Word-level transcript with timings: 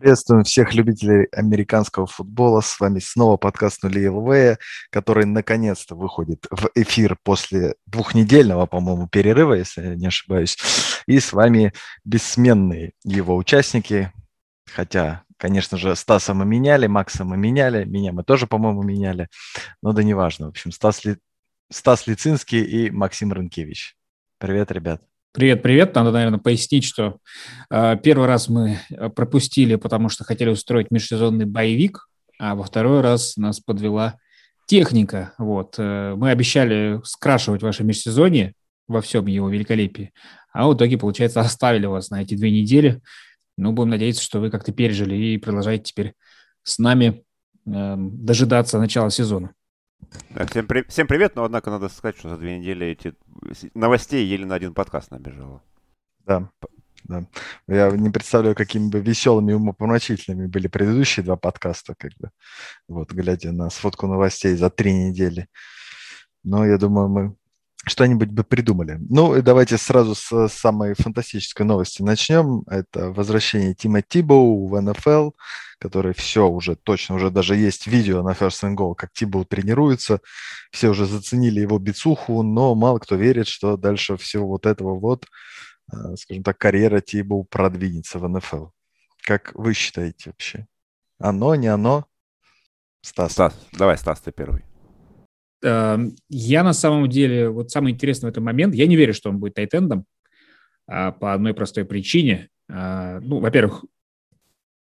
Приветствуем 0.00 0.44
всех 0.44 0.74
любителей 0.74 1.26
американского 1.32 2.06
футбола. 2.06 2.60
С 2.60 2.78
вами 2.78 3.00
снова 3.00 3.36
подкаст 3.36 3.82
«Нули 3.82 4.06
ЛВ», 4.06 4.56
который 4.90 5.24
наконец-то 5.24 5.96
выходит 5.96 6.46
в 6.52 6.70
эфир 6.76 7.18
после 7.24 7.74
двухнедельного, 7.86 8.66
по-моему, 8.66 9.08
перерыва, 9.08 9.54
если 9.54 9.82
я 9.82 9.94
не 9.96 10.06
ошибаюсь. 10.06 10.56
И 11.08 11.18
с 11.18 11.32
вами 11.32 11.72
бессменные 12.04 12.92
его 13.02 13.36
участники. 13.36 14.12
Хотя, 14.72 15.24
конечно 15.36 15.76
же, 15.76 15.96
Стаса 15.96 16.32
мы 16.32 16.44
меняли, 16.44 16.86
Макса 16.86 17.24
мы 17.24 17.36
меняли, 17.36 17.84
меня 17.84 18.12
мы 18.12 18.22
тоже, 18.22 18.46
по-моему, 18.46 18.84
меняли. 18.84 19.26
Но 19.82 19.92
да 19.92 20.04
неважно. 20.04 20.46
В 20.46 20.50
общем, 20.50 20.70
Стас, 20.70 21.04
Ли... 21.04 21.16
Стас 21.72 22.06
Лицинский 22.06 22.62
и 22.62 22.90
Максим 22.92 23.32
Рынкевич. 23.32 23.96
Привет, 24.38 24.70
ребят. 24.70 25.07
Привет, 25.32 25.62
привет. 25.62 25.94
Надо, 25.94 26.10
наверное, 26.10 26.38
пояснить, 26.38 26.84
что 26.84 27.18
э, 27.70 27.96
первый 28.02 28.26
раз 28.26 28.48
мы 28.48 28.78
э, 28.88 29.10
пропустили, 29.10 29.76
потому 29.76 30.08
что 30.08 30.24
хотели 30.24 30.48
устроить 30.48 30.90
межсезонный 30.90 31.44
боевик, 31.44 32.08
а 32.38 32.54
во 32.54 32.64
второй 32.64 33.02
раз 33.02 33.36
нас 33.36 33.60
подвела 33.60 34.16
техника. 34.66 35.34
Вот. 35.36 35.74
Э, 35.78 36.14
мы 36.16 36.30
обещали 36.30 36.98
скрашивать 37.04 37.62
ваше 37.62 37.84
межсезонье 37.84 38.54
во 38.88 39.02
всем 39.02 39.26
его 39.26 39.50
великолепии, 39.50 40.14
а 40.50 40.66
в 40.66 40.74
итоге, 40.74 40.96
получается, 40.96 41.40
оставили 41.40 41.84
вас 41.84 42.08
на 42.08 42.22
эти 42.22 42.34
две 42.34 42.50
недели. 42.50 43.02
Ну, 43.58 43.72
будем 43.72 43.90
надеяться, 43.90 44.22
что 44.22 44.40
вы 44.40 44.50
как-то 44.50 44.72
пережили 44.72 45.14
и 45.14 45.36
продолжаете 45.36 45.84
теперь 45.84 46.14
с 46.62 46.78
нами 46.78 47.22
э, 47.66 47.94
дожидаться 47.98 48.78
начала 48.78 49.10
сезона. 49.10 49.52
Да, 50.30 50.46
всем, 50.46 50.66
при... 50.66 50.82
всем 50.88 51.06
привет, 51.06 51.36
но 51.36 51.44
однако 51.44 51.70
надо 51.70 51.88
сказать, 51.88 52.18
что 52.18 52.30
за 52.30 52.36
две 52.36 52.58
недели 52.58 52.86
эти 52.86 53.14
новостей 53.74 54.26
еле 54.26 54.46
на 54.46 54.54
один 54.54 54.74
подкаст 54.74 55.10
набежало. 55.10 55.62
Да, 56.24 56.50
да. 57.04 57.26
Я 57.66 57.90
не 57.90 58.10
представляю, 58.10 58.54
какими 58.54 58.88
бы 58.88 59.00
веселыми 59.00 59.52
и 59.52 59.54
умопомрачительными 59.54 60.46
были 60.46 60.68
предыдущие 60.68 61.24
два 61.24 61.36
подкаста, 61.36 61.94
как 61.96 62.12
бы, 62.18 62.30
вот, 62.86 63.12
глядя 63.12 63.52
на 63.52 63.70
сводку 63.70 64.06
новостей 64.06 64.54
за 64.54 64.70
три 64.70 64.92
недели. 64.92 65.48
Но 66.44 66.64
я 66.64 66.78
думаю, 66.78 67.08
мы 67.08 67.36
что-нибудь 67.88 68.30
бы 68.30 68.44
придумали. 68.44 68.98
Ну, 69.08 69.40
давайте 69.42 69.78
сразу 69.78 70.14
с 70.14 70.48
самой 70.48 70.94
фантастической 70.94 71.66
новости 71.66 72.02
начнем. 72.02 72.62
Это 72.68 73.10
возвращение 73.10 73.74
Тима 73.74 74.02
Тибоу 74.02 74.66
в 74.68 74.80
НФЛ, 74.80 75.30
который 75.78 76.14
все 76.14 76.48
уже 76.48 76.76
точно, 76.76 77.16
уже 77.16 77.30
даже 77.30 77.56
есть 77.56 77.86
видео 77.86 78.22
на 78.22 78.30
First 78.30 78.62
and 78.64 78.76
Goal, 78.76 78.94
как 78.94 79.12
Тибоу 79.12 79.44
тренируется. 79.44 80.20
Все 80.70 80.88
уже 80.88 81.06
заценили 81.06 81.60
его 81.60 81.78
бицуху, 81.78 82.42
но 82.42 82.74
мало 82.74 82.98
кто 82.98 83.16
верит, 83.16 83.48
что 83.48 83.76
дальше 83.76 84.16
всего 84.16 84.48
вот 84.48 84.66
этого 84.66 84.98
вот, 84.98 85.26
э, 85.92 86.16
скажем 86.16 86.42
так, 86.42 86.58
карьера 86.58 87.00
Тибоу 87.00 87.44
продвинется 87.44 88.18
в 88.18 88.28
НФЛ. 88.28 88.66
Как 89.22 89.52
вы 89.54 89.74
считаете 89.74 90.30
вообще? 90.30 90.66
Оно, 91.18 91.54
не 91.54 91.68
оно? 91.68 92.06
Стас. 93.02 93.32
Стас, 93.32 93.54
давай, 93.72 93.96
Стас, 93.96 94.20
ты 94.20 94.32
первый. 94.32 94.67
Эм, 95.62 96.16
я 96.28 96.62
на 96.62 96.72
самом 96.72 97.08
деле, 97.08 97.48
вот 97.48 97.70
самый 97.70 97.92
интересный 97.92 98.28
в 98.28 98.32
этом 98.32 98.44
момент, 98.44 98.74
я 98.74 98.86
не 98.86 98.96
верю, 98.96 99.14
что 99.14 99.30
он 99.30 99.38
будет 99.38 99.54
тайтендом 99.54 100.04
а, 100.86 101.12
по 101.12 101.34
одной 101.34 101.54
простой 101.54 101.84
причине. 101.84 102.48
А, 102.70 103.20
ну, 103.20 103.40
во-первых, 103.40 103.84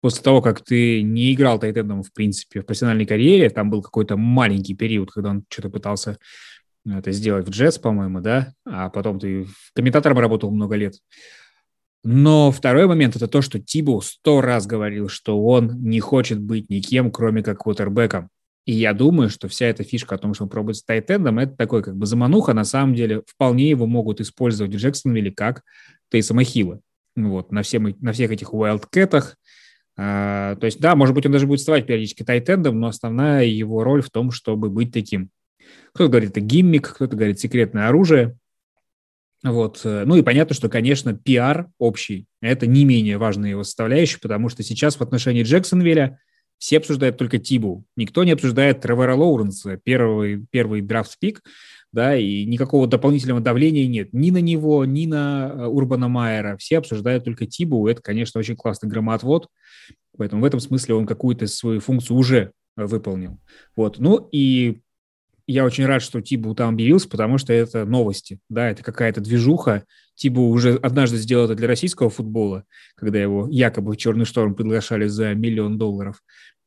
после 0.02 0.24
того, 0.24 0.42
как 0.42 0.64
ты 0.64 1.02
не 1.02 1.34
играл 1.34 1.60
тайтендом, 1.60 2.04
в 2.04 2.14
принципе, 2.14 2.62
в 2.62 2.66
профессиональной 2.66 3.06
карьере, 3.06 3.50
там 3.50 3.70
был 3.70 3.82
какой-то 3.82 4.18
маленький 4.18 4.76
период, 4.76 5.12
когда 5.12 5.32
он 5.32 5.46
что-то 5.50 5.70
пытался 5.70 6.18
это 6.88 7.12
сделать 7.12 7.48
в 7.48 7.50
джетс, 7.50 7.80
по-моему, 7.80 8.22
да, 8.22 8.54
а 8.66 8.90
потом 8.90 9.20
ты 9.20 9.48
комментатором 9.74 10.20
работал 10.20 10.52
много 10.52 10.76
лет. 10.76 10.96
Но 12.04 12.52
второй 12.52 12.86
момент– 12.86 13.16
это 13.16 13.28
то, 13.28 13.42
что 13.42 13.60
Тибу 13.60 14.00
сто 14.02 14.42
раз 14.42 14.68
говорил, 14.68 15.10
что 15.10 15.44
он 15.44 15.82
не 15.82 16.00
хочет 16.00 16.40
быть 16.40 16.70
никем, 16.70 17.12
кроме 17.12 17.42
как 17.42 17.64
квотербеком. 17.64 18.30
И 18.66 18.74
я 18.74 18.94
думаю, 18.94 19.30
что 19.30 19.48
вся 19.48 19.68
эта 19.68 19.84
фишка 19.84 20.16
о 20.16 20.18
том, 20.18 20.34
что 20.34 20.44
он 20.44 20.50
пробует 20.50 20.78
с 20.78 20.84
тайтендом, 20.84 21.38
это 21.38 21.56
такой 21.56 21.84
как 21.84 21.96
бы 21.96 22.06
замануха. 22.08 22.54
На 22.54 22.66
самом 22.66 22.96
деле 22.96 23.22
вполне 23.28 23.70
его 23.70 23.86
могут 23.86 24.22
использовать 24.22 24.74
в 24.74 24.78
Джексонвилле 24.78 25.32
как 25.32 25.62
Тейсома 26.12 26.44
Хилла. 26.44 26.82
Вот, 27.16 27.52
на, 27.52 27.62
всем, 27.62 27.96
на 28.02 28.12
всех 28.12 28.32
этих 28.32 28.54
wildcat 28.54 29.36
а, 29.98 30.56
то 30.58 30.66
есть, 30.66 30.82
да, 30.82 30.96
может 30.96 31.16
быть, 31.16 31.26
он 31.26 31.32
даже 31.32 31.48
будет 31.48 31.60
вставать 31.60 31.86
периодически 31.86 32.24
тайтендом, 32.24 32.80
но 32.80 32.88
основная 32.88 33.46
его 33.46 33.84
роль 33.84 34.02
в 34.02 34.10
том, 34.10 34.32
чтобы 34.32 34.70
быть 34.70 34.92
таким. 34.92 35.30
Кто-то 35.94 36.10
говорит, 36.10 36.32
это 36.32 36.42
гиммик, 36.42 36.96
кто-то 36.96 37.16
говорит, 37.16 37.40
секретное 37.40 37.88
оружие. 37.88 38.38
Вот. 39.42 39.80
Э, 39.86 40.04
ну 40.06 40.18
и 40.18 40.22
понятно, 40.22 40.54
что, 40.54 40.68
конечно, 40.68 41.14
пиар 41.14 41.70
общий– 41.78 42.26
это 42.42 42.68
не 42.68 42.84
менее 42.84 43.18
важная 43.18 43.52
его 43.52 43.64
составляющая, 43.64 44.20
потому 44.20 44.50
что 44.50 44.64
сейчас 44.64 44.98
в 44.98 45.02
отношении 45.02 45.44
Джексонвилля– 45.44 46.20
все 46.58 46.78
обсуждают 46.78 47.18
только 47.18 47.38
Тибу. 47.38 47.86
Никто 47.96 48.24
не 48.24 48.32
обсуждает 48.32 48.82
Тревора 48.82 49.16
Лоуренса, 49.16 49.78
первый, 49.84 50.46
первый 50.52 50.82
драфт-пик, 50.82 51.42
да, 51.92 52.16
и 52.16 52.46
никакого 52.46 52.88
дополнительного 52.88 53.40
давления 53.40 53.88
нет 53.88 54.10
ни 54.12 54.30
на 54.30 54.42
него, 54.42 54.84
ни 54.84 55.06
на 55.06 55.52
э, 55.54 55.66
Урбана 55.66 56.10
Майера. 56.10 56.58
Все 56.58 56.78
обсуждают 56.78 57.24
только 57.24 57.46
Тибу. 57.46 57.88
Это, 57.88 58.02
конечно, 58.02 58.40
очень 58.40 58.58
классный 58.58 58.90
громоотвод. 58.90 59.48
Поэтому 60.18 60.42
в 60.42 60.46
этом 60.46 60.60
смысле 60.60 60.96
он 60.96 61.06
какую-то 61.06 61.48
свою 61.48 61.80
функцию 61.80 62.18
уже 62.18 62.52
выполнил. 62.76 63.40
Вот. 63.76 64.00
Ну 64.00 64.28
и 64.32 64.82
я 65.48 65.64
очень 65.64 65.86
рад, 65.86 66.02
что 66.02 66.22
Тибу 66.22 66.54
там 66.56 66.74
объявился, 66.74 67.08
потому 67.08 67.38
что 67.38 67.54
это 67.54 67.86
новости, 67.86 68.40
да, 68.50 68.70
это 68.70 68.84
какая-то 68.84 69.22
движуха. 69.22 69.86
Тибу 70.16 70.50
уже 70.50 70.76
однажды 70.76 71.18
сделал 71.18 71.46
это 71.46 71.56
для 71.56 71.68
российского 71.68 72.10
футбола, 72.10 72.66
когда 72.96 73.22
его 73.22 73.48
якобы 73.50 73.94
в 73.94 73.98
«Черный 73.98 74.26
шторм» 74.26 74.56
приглашали 74.56 75.08
за 75.08 75.34
миллион 75.34 75.78
долларов. 75.78 76.24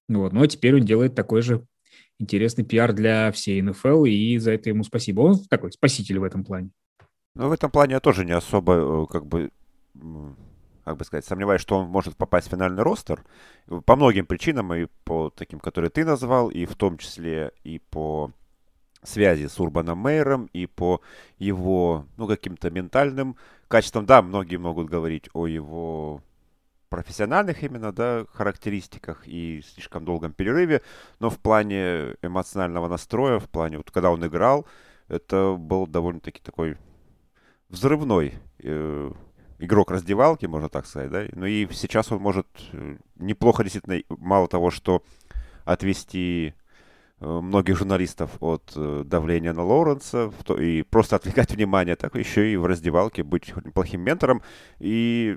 Вот. 0.09 0.33
Но 0.33 0.47
теперь 0.47 0.75
он 0.75 0.83
делает 0.83 1.15
такой 1.15 1.43
же 1.43 1.67
интересный 2.19 2.65
пиар 2.65 2.93
для 2.93 3.33
всей 3.33 3.63
НФЛ, 3.63 4.05
и 4.05 4.39
за 4.39 4.53
это 4.53 4.69
ему 4.69 4.85
спасибо. 4.85 5.23
Он 5.23 5.39
такой 5.49 5.73
спаситель 5.73 6.19
в 6.19 6.25
этом 6.25 6.45
плане. 6.45 6.71
Ну, 7.35 7.49
в 7.49 7.53
этом 7.53 7.71
плане 7.71 7.95
я 7.95 8.01
тоже 8.01 8.25
не 8.25 8.33
особо, 8.33 9.05
э, 9.05 9.07
как 9.11 9.27
бы, 9.27 9.51
как 10.85 10.97
бы 10.97 11.05
сказать, 11.05 11.25
сомневаюсь, 11.25 11.61
что 11.61 11.79
он 11.79 11.89
может 11.89 12.17
попасть 12.17 12.49
в 12.49 12.51
финальный 12.51 12.83
ростер. 12.83 13.25
По 13.85 13.97
многим 13.97 14.27
причинам, 14.27 14.75
и 14.75 14.89
по 15.05 15.31
таким, 15.31 15.61
которые 15.61 15.91
ты 15.91 16.05
назвал, 16.05 16.49
и 16.49 16.67
в 16.67 16.75
том 16.75 16.99
числе 16.99 17.53
и 17.63 17.79
по 17.79 18.33
связи 19.03 19.47
с 19.47 19.59
Урбаном 19.61 19.99
Мейером, 19.99 20.49
и 20.53 20.67
по 20.67 21.01
его, 21.39 22.07
ну, 22.17 22.27
каким-то 22.27 22.71
ментальным 22.71 23.37
качествам. 23.69 24.07
Да, 24.07 24.23
многие 24.23 24.57
могут 24.57 24.89
говорить 24.89 25.29
о 25.33 25.47
его 25.47 26.23
профессиональных 26.89 27.63
именно, 27.63 27.93
да, 27.93 28.25
характеристиках 28.33 29.27
и 29.27 29.63
слишком 29.75 30.05
долгом 30.05 30.33
перерыве, 30.33 30.83
но 31.21 31.31
в 31.31 31.39
плане 31.39 32.15
эмоционального 32.23 32.89
настроя, 32.89 33.39
в 33.39 33.49
плане, 33.49 33.77
вот 33.77 33.91
когда 33.91 34.11
он 34.11 34.27
играл, 34.27 34.67
это 35.09 35.55
был 35.59 35.87
довольно-таки 35.87 36.41
такой 36.43 36.77
взрывной 37.69 38.35
э, 38.61 39.13
игрок 39.59 39.91
раздевалки, 39.91 40.47
можно 40.47 40.69
так 40.69 40.87
сказать, 40.87 41.11
да, 41.11 41.25
ну 41.33 41.47
и 41.47 41.69
сейчас 41.73 42.11
он 42.11 42.21
может 42.21 42.47
э, 42.73 42.97
неплохо 43.17 43.63
действительно, 43.63 44.03
мало 44.09 44.49
того, 44.49 44.71
что 44.71 45.03
отвести 45.65 46.55
многих 47.21 47.77
журналистов 47.77 48.31
от 48.41 48.73
э, 48.77 49.03
давления 49.05 49.53
на 49.53 49.65
Лоуренса 49.65 50.33
и 50.59 50.83
просто 50.83 51.17
отвлекать 51.17 51.51
внимание, 51.55 51.97
так 51.97 52.15
еще 52.15 52.53
и 52.53 52.57
в 52.57 52.67
раздевалке 52.67 53.23
быть 53.23 53.55
неплохим 53.65 54.03
ментором. 54.03 54.43
И 54.79 55.37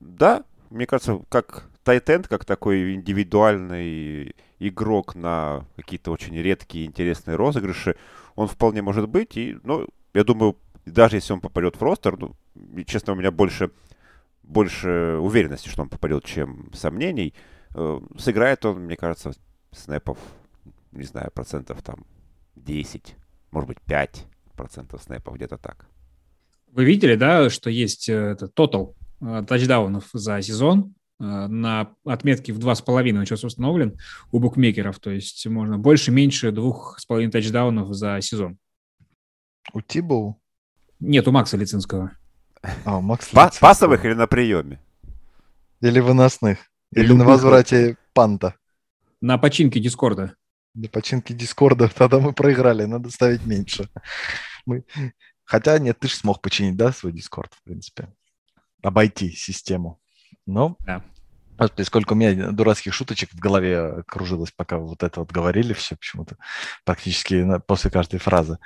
да, 0.00 0.44
мне 0.70 0.86
кажется, 0.86 1.20
как 1.28 1.68
Тайтенд, 1.84 2.28
как 2.28 2.44
такой 2.44 2.94
индивидуальный 2.94 4.34
игрок 4.58 5.14
на 5.14 5.64
какие-то 5.76 6.10
очень 6.10 6.36
редкие 6.36 6.86
интересные 6.86 7.36
розыгрыши, 7.36 7.96
он 8.34 8.48
вполне 8.48 8.82
может 8.82 9.08
быть. 9.08 9.36
И, 9.36 9.56
ну, 9.62 9.86
я 10.14 10.24
думаю, 10.24 10.56
даже 10.86 11.16
если 11.16 11.32
он 11.32 11.40
попадет 11.40 11.76
в 11.76 11.82
ростер, 11.82 12.18
ну, 12.18 12.34
честно, 12.86 13.12
у 13.12 13.16
меня 13.16 13.30
больше, 13.30 13.70
больше 14.42 15.18
уверенности, 15.20 15.68
что 15.68 15.82
он 15.82 15.88
попадет, 15.88 16.24
чем 16.24 16.70
сомнений. 16.74 17.34
Э, 17.74 18.00
сыграет 18.18 18.64
он, 18.64 18.80
мне 18.80 18.96
кажется, 18.96 19.32
снэпов, 19.72 20.18
не 20.98 21.04
знаю, 21.04 21.30
процентов 21.32 21.82
там 21.82 22.04
10, 22.56 23.16
может 23.50 23.68
быть, 23.68 23.80
5 23.82 24.26
процентов 24.56 25.02
снэпов, 25.02 25.34
где-то 25.34 25.56
так. 25.58 25.86
Вы 26.72 26.84
видели, 26.84 27.14
да, 27.14 27.48
что 27.50 27.70
есть 27.70 28.08
э, 28.08 28.14
это 28.14 28.48
тотал 28.48 28.96
Э, 29.20 29.42
тачдаунов 29.46 30.08
за 30.12 30.40
сезон. 30.42 30.94
Э, 31.20 31.46
на 31.48 31.92
отметке 32.04 32.52
в 32.52 32.58
2,5 32.58 33.18
он 33.18 33.26
сейчас 33.26 33.44
установлен 33.44 33.98
у 34.30 34.38
букмекеров. 34.38 34.98
То 35.00 35.10
есть 35.10 35.46
можно 35.46 35.78
больше-меньше 35.78 36.52
двух 36.52 36.98
с 36.98 37.06
половиной 37.06 37.32
тачдаунов 37.32 37.92
за 37.94 38.20
сезон. 38.20 38.58
У 39.72 39.80
Тибоу? 39.80 40.40
Нет, 41.00 41.26
у 41.28 41.32
Макса 41.32 41.56
Лицинского. 41.56 42.12
А, 42.84 43.00
Макс 43.00 43.28
Па- 43.28 43.50
Пасовых 43.60 44.04
или 44.04 44.14
на 44.14 44.26
приеме? 44.26 44.80
Или 45.80 46.00
выносных? 46.00 46.58
Или, 46.92 47.04
или 47.04 47.12
на 47.12 47.24
возврате 47.24 47.96
панта? 48.14 48.54
На 49.20 49.36
починке 49.36 49.80
Дискорда. 49.80 50.34
На 50.74 50.88
починке 50.88 51.34
Дискорда. 51.34 51.88
Тогда 51.94 52.18
мы 52.18 52.32
проиграли. 52.32 52.84
Надо 52.84 53.10
ставить 53.10 53.44
меньше. 53.46 53.88
Мы... 54.66 54.84
Хотя 55.44 55.78
нет, 55.78 55.98
ты 55.98 56.08
же 56.08 56.14
смог 56.14 56.42
починить, 56.42 56.76
да, 56.76 56.92
свой 56.92 57.12
Дискорд, 57.12 57.54
в 57.54 57.62
принципе 57.62 58.08
обойти 58.82 59.30
систему. 59.30 60.00
Но 60.46 60.76
да. 60.80 61.04
Господи, 61.58 61.86
сколько 61.86 62.12
у 62.12 62.16
меня 62.16 62.52
дурацких 62.52 62.94
шуточек 62.94 63.32
в 63.32 63.38
голове 63.38 64.04
кружилось, 64.06 64.52
пока 64.52 64.78
вот 64.78 65.02
это 65.02 65.20
вот 65.20 65.32
говорили 65.32 65.72
все 65.72 65.96
почему-то, 65.96 66.36
практически 66.84 67.44
после 67.66 67.90
каждой 67.90 68.20
фразы. 68.20 68.58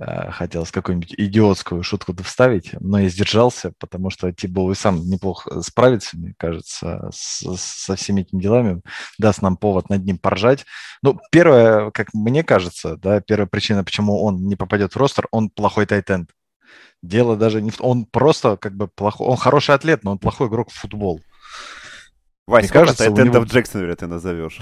Э, 0.00 0.30
хотелось 0.30 0.70
какую-нибудь 0.70 1.14
идиотскую 1.18 1.82
шутку 1.82 2.14
вставить, 2.22 2.70
но 2.80 2.98
я 2.98 3.10
сдержался, 3.10 3.74
потому 3.78 4.08
что 4.08 4.32
Тибол 4.32 4.70
и 4.70 4.74
сам 4.74 5.02
неплохо 5.04 5.60
справится, 5.60 6.16
мне 6.16 6.32
кажется, 6.38 7.10
с, 7.12 7.44
со 7.58 7.96
всеми 7.96 8.22
этими 8.22 8.40
делами, 8.40 8.80
даст 9.18 9.42
нам 9.42 9.58
повод 9.58 9.90
над 9.90 10.02
ним 10.02 10.16
поржать. 10.16 10.64
Ну, 11.02 11.20
первое, 11.30 11.90
как 11.90 12.14
мне 12.14 12.42
кажется, 12.42 12.96
да, 12.96 13.20
первая 13.20 13.46
причина, 13.46 13.84
почему 13.84 14.22
он 14.22 14.46
не 14.46 14.56
попадет 14.56 14.94
в 14.94 14.96
ростер, 14.96 15.28
он 15.32 15.50
плохой 15.50 15.84
тайтенд. 15.84 16.30
Дело 17.02 17.36
даже 17.36 17.60
не 17.60 17.70
в... 17.70 17.82
Он 17.82 18.06
просто 18.06 18.56
как 18.56 18.74
бы 18.74 18.88
плохой... 18.88 19.26
Он 19.26 19.36
хороший 19.36 19.74
атлет, 19.74 20.02
но 20.02 20.12
он 20.12 20.18
плохой 20.18 20.48
игрок 20.48 20.70
в 20.70 20.74
футбол. 20.74 21.20
Вась, 22.46 22.68
сколько 22.68 22.86
кажется, 22.86 23.04
тайтендов 23.04 23.42
него... 23.42 23.52
Джексонвилля 23.52 23.96
ты 23.96 24.06
назовешь? 24.06 24.60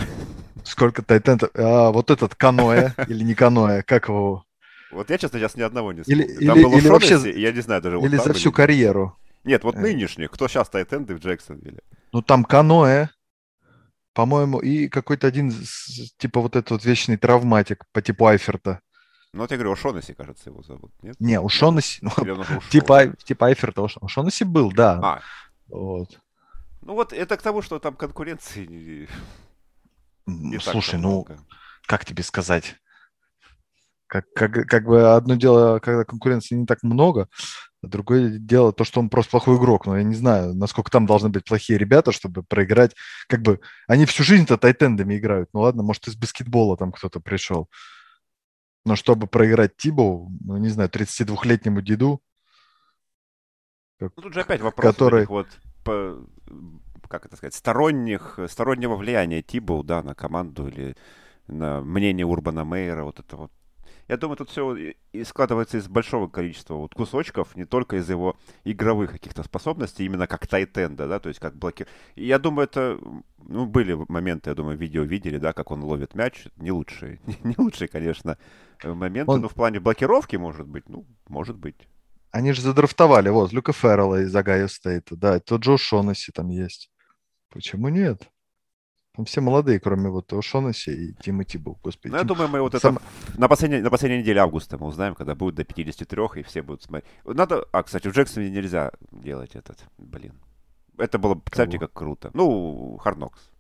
Сколько 0.64 1.02
тайтендов? 1.02 1.50
А, 1.55 1.90
вот 1.90 2.11
этот 2.11 2.35
Каноэ 2.35 2.93
или 3.06 3.23
не 3.23 3.35
Каноэ, 3.35 3.82
как 3.82 4.08
его? 4.08 4.44
Вот 4.90 5.11
я, 5.11 5.19
честно, 5.19 5.38
сейчас 5.38 5.56
ни 5.56 5.62
одного 5.62 5.93
не 5.93 6.02
знаю. 6.02 6.25
Или, 6.25 6.46
Там 6.46 6.56
или, 6.56 6.64
был 6.64 6.79
или 6.79 6.88
вообще, 6.88 7.40
я 7.40 7.52
не 7.52 7.61
знаю 7.61 7.82
даже. 7.82 7.99
Или 7.99 8.17
вот 8.17 8.25
за 8.25 8.32
всю 8.32 8.50
были... 8.50 8.56
карьеру. 8.56 9.17
Нет, 9.44 9.64
вот 9.64 9.76
э. 9.76 9.81
нынешних. 9.81 10.31
Кто 10.31 10.49
сейчас 10.49 10.69
тайтенды 10.69 11.14
в 11.14 11.19
Джексонвилле? 11.19 11.81
Ну, 12.12 12.23
там 12.23 12.44
Каноэ, 12.44 13.08
по-моему, 14.14 14.58
и 14.58 14.88
какой-то 14.88 15.26
один, 15.26 15.52
типа 16.17 16.40
вот 16.40 16.56
этот 16.56 16.70
вот 16.70 16.85
вечный 16.85 17.17
травматик 17.17 17.85
по 17.93 18.02
типу 18.02 18.26
Айферта. 18.26 18.81
Ну, 19.32 19.43
вот 19.43 19.50
я 19.50 19.56
говорю, 19.58 19.73
Ошонеси, 19.73 20.14
кажется, 20.14 20.49
его 20.50 20.62
зовут, 20.62 20.90
нет? 21.02 21.17
Не, 21.20 21.38
Ушонеси, 21.40 22.00
ну, 22.02 22.11
типа, 22.70 23.14
типа 23.23 23.46
Айферта, 23.49 23.87
Ошонеси 24.00 24.44
был, 24.44 24.73
да. 24.73 24.99
А. 25.02 25.20
Вот. 25.69 26.19
Ну 26.81 26.94
вот 26.94 27.12
это 27.12 27.37
к 27.37 27.43
тому, 27.43 27.61
что 27.61 27.79
там 27.79 27.94
конкуренции 27.94 29.06
не 30.26 30.58
Слушай, 30.58 30.99
ну, 30.99 31.26
как 31.87 32.05
тебе 32.05 32.23
сказать? 32.23 32.76
Как, 34.08 34.25
как, 34.34 34.66
как 34.66 34.84
бы 34.87 35.14
одно 35.14 35.37
дело, 35.37 35.78
когда 35.78 36.05
конкуренции 36.05 36.55
не 36.55 36.66
так 36.66 36.82
много, 36.82 37.28
а 37.82 37.87
другое 37.87 38.38
дело 38.38 38.72
то, 38.72 38.84
что 38.84 39.00
он 39.00 39.10
просто 39.10 39.31
плохой 39.32 39.56
игрок. 39.56 39.87
Но 39.87 39.96
я 39.96 40.02
не 40.02 40.14
знаю, 40.14 40.55
насколько 40.55 40.90
там 40.90 41.06
должны 41.06 41.28
быть 41.28 41.44
плохие 41.44 41.78
ребята, 41.78 42.10
чтобы 42.10 42.43
проиграть. 42.43 42.94
Как 43.28 43.43
бы 43.43 43.60
они 43.87 44.06
всю 44.06 44.25
жизнь-то 44.25 44.56
тайтендами 44.56 45.16
играют. 45.16 45.50
Ну 45.52 45.60
ладно, 45.60 45.82
может, 45.82 46.08
из 46.08 46.16
баскетбола 46.16 46.76
там 46.76 46.90
кто-то 46.90 47.20
пришел. 47.20 47.69
Но 48.84 48.96
чтобы 48.96 49.26
проиграть 49.26 49.76
Тибу, 49.76 50.32
ну, 50.40 50.56
не 50.56 50.70
знаю, 50.70 50.88
32-летнему 50.88 51.82
деду, 51.82 52.22
ну, 54.00 54.11
тут 54.11 54.32
же 54.32 54.40
опять 54.40 54.61
вопрос 54.61 54.94
который... 54.94 55.26
вот 55.26 55.49
по, 55.84 56.25
как 57.08 57.26
это 57.26 57.37
сказать, 57.37 57.54
сторонних, 57.54 58.38
стороннего 58.49 58.96
влияния 58.96 59.43
Тибоу, 59.43 59.82
да, 59.82 60.02
на 60.02 60.14
команду 60.14 60.69
или 60.69 60.96
на 61.46 61.81
мнение 61.81 62.26
Урбана 62.26 62.64
Мейера, 62.64 63.04
вот 63.04 63.20
это 63.20 63.37
вот. 63.37 63.52
Я 64.08 64.16
думаю, 64.16 64.38
тут 64.38 64.49
все 64.49 64.75
и 65.12 65.25
складывается 65.25 65.76
из 65.76 65.87
большого 65.87 66.28
количества 66.28 66.75
вот 66.75 66.94
кусочков, 66.94 67.55
не 67.56 67.66
только 67.66 67.96
из 67.96 68.08
его 68.08 68.37
игровых 68.64 69.12
каких-то 69.12 69.43
способностей, 69.43 70.06
именно 70.06 70.26
как 70.26 70.46
тайтенда, 70.46 71.06
да, 71.06 71.20
то 71.20 71.28
есть 71.28 71.40
как 71.40 71.55
блокир. 71.56 71.87
И 72.14 72.25
я 72.26 72.38
думаю, 72.38 72.64
это, 72.64 72.99
ну, 73.37 73.66
были 73.66 73.99
моменты, 74.08 74.49
я 74.49 74.55
думаю, 74.55 74.78
видео 74.78 75.02
видели, 75.02 75.37
да, 75.37 75.52
как 75.52 75.70
он 75.70 75.84
ловит 75.84 76.14
мяч, 76.14 76.46
не 76.56 76.72
лучшие, 76.72 77.20
не 77.44 77.55
лучшие, 77.58 77.88
конечно, 77.88 78.38
моменты, 78.82 79.31
он... 79.31 79.43
но 79.43 79.49
в 79.49 79.55
плане 79.55 79.78
блокировки, 79.78 80.37
может 80.37 80.66
быть, 80.66 80.88
ну, 80.88 81.06
может 81.28 81.58
быть. 81.58 81.76
Они 82.31 82.52
же 82.52 82.62
задрафтовали, 82.62 83.28
вот, 83.28 83.52
Люка 83.52 83.75
Феррелла 83.75 84.22
из 84.22 84.34
Огайо 84.35 84.69
Стейта, 84.69 85.16
да, 85.16 85.38
тот 85.38 85.61
же 85.61 85.76
О'Шонесси 85.76 86.32
там 86.32 86.49
есть. 86.49 86.90
Почему 87.50 87.88
нет? 87.88 88.31
Там 89.19 89.25
все 89.25 89.41
молодые, 89.41 89.81
кроме 89.81 90.11
вот 90.11 90.32
О'Шонесси 90.44 90.90
и 90.93 91.12
Тима 91.14 91.58
Тибоу. 91.58 91.76
Господи, 91.82 92.12
ну, 92.12 92.19
я 92.19 92.23
думаю, 92.23 92.49
мы 92.49 92.61
вот 92.61 92.81
Сам... 92.81 92.99
это 92.99 93.05
на 93.37 93.49
последней, 93.49 93.81
на 93.81 93.91
последней 93.91 94.19
неделе 94.19 94.41
августа 94.41 94.79
мы 94.79 94.87
узнаем, 94.87 95.17
когда 95.17 95.35
будет 95.35 95.56
до 95.56 95.65
53, 95.65 96.25
и 96.37 96.43
все 96.44 96.62
будут 96.62 96.85
смотреть. 96.85 97.11
Надо... 97.25 97.67
А, 97.73 97.82
кстати, 97.82 98.06
в 98.06 98.12
Джексоне 98.12 98.49
нельзя 98.49 98.93
делать 99.11 99.56
этот, 99.56 99.85
блин. 99.99 100.41
Это 100.97 101.19
было, 101.19 101.43
кстати, 101.50 101.79
как 101.79 101.93
круто. 101.93 102.31
Ну, 102.32 102.97
Hard 102.99 103.17
Knocks. 103.17 103.50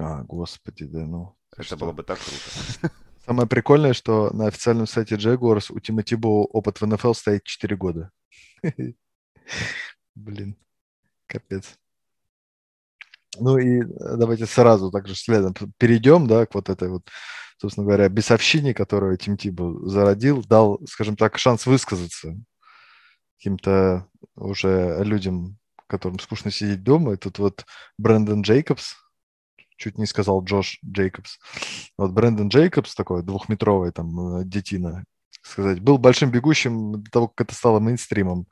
А, 0.00 0.24
господи, 0.24 0.84
да, 0.86 1.06
ну. 1.06 1.36
Это 1.52 1.62
что? 1.62 1.76
было 1.76 1.92
бы 1.92 2.02
так 2.02 2.18
круто. 2.18 2.92
Самое 3.24 3.46
прикольное, 3.46 3.92
что 3.92 4.30
на 4.34 4.48
официальном 4.48 4.88
сайте 4.88 5.14
Jaguars 5.14 5.72
у 5.72 5.78
Тима 5.78 6.02
Тибо 6.02 6.26
опыт 6.26 6.80
в 6.80 6.86
НФЛ 6.88 7.12
стоит 7.12 7.44
4 7.44 7.76
года. 7.76 8.10
Блин, 10.16 10.56
капец. 11.28 11.78
Ну 13.36 13.58
и 13.58 13.82
э, 13.82 13.84
давайте 14.16 14.46
сразу 14.46 14.90
также 14.90 15.14
следом 15.14 15.54
перейдем, 15.78 16.26
да, 16.26 16.46
к 16.46 16.54
вот 16.54 16.68
этой 16.68 16.88
вот, 16.88 17.08
собственно 17.60 17.86
говоря, 17.86 18.08
бесовщине, 18.08 18.74
которую 18.74 19.16
Тим 19.18 19.36
Тибо 19.36 19.88
зародил, 19.88 20.42
дал, 20.42 20.80
скажем 20.86 21.16
так, 21.16 21.38
шанс 21.38 21.66
высказаться 21.66 22.34
каким-то 23.38 24.06
уже 24.34 24.98
людям, 25.04 25.58
которым 25.86 26.18
скучно 26.18 26.50
сидеть 26.50 26.82
дома. 26.82 27.14
И 27.14 27.16
тут 27.16 27.38
вот 27.38 27.64
Брэндон 27.98 28.42
Джейкобс, 28.42 28.96
чуть 29.76 29.98
не 29.98 30.06
сказал 30.06 30.42
Джош 30.42 30.78
Джейкобс. 30.84 31.38
Вот 31.96 32.12
Брэндон 32.12 32.48
Джейкобс, 32.48 32.94
такой 32.94 33.22
двухметровый 33.22 33.92
там 33.92 34.38
э, 34.38 34.44
детина, 34.44 35.04
сказать, 35.42 35.80
был 35.80 35.98
большим 35.98 36.30
бегущим 36.30 37.02
до 37.02 37.10
того, 37.10 37.28
как 37.28 37.46
это 37.46 37.54
стало 37.54 37.78
мейнстримом 37.78 38.46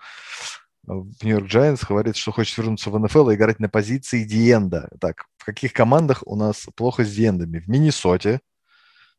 в 0.86 1.24
Нью-Йорк 1.24 1.46
Giants, 1.46 1.86
говорит, 1.88 2.16
что 2.16 2.32
хочет 2.32 2.56
вернуться 2.58 2.90
в 2.90 2.98
НФЛ 2.98 3.30
и 3.30 3.34
играть 3.34 3.60
на 3.60 3.68
позиции 3.68 4.24
Диенда. 4.24 4.90
Так, 5.00 5.26
в 5.38 5.44
каких 5.44 5.72
командах 5.72 6.22
у 6.26 6.36
нас 6.36 6.66
плохо 6.74 7.04
с 7.04 7.12
Диендами? 7.12 7.58
В 7.58 7.68
Миннесоте 7.68 8.40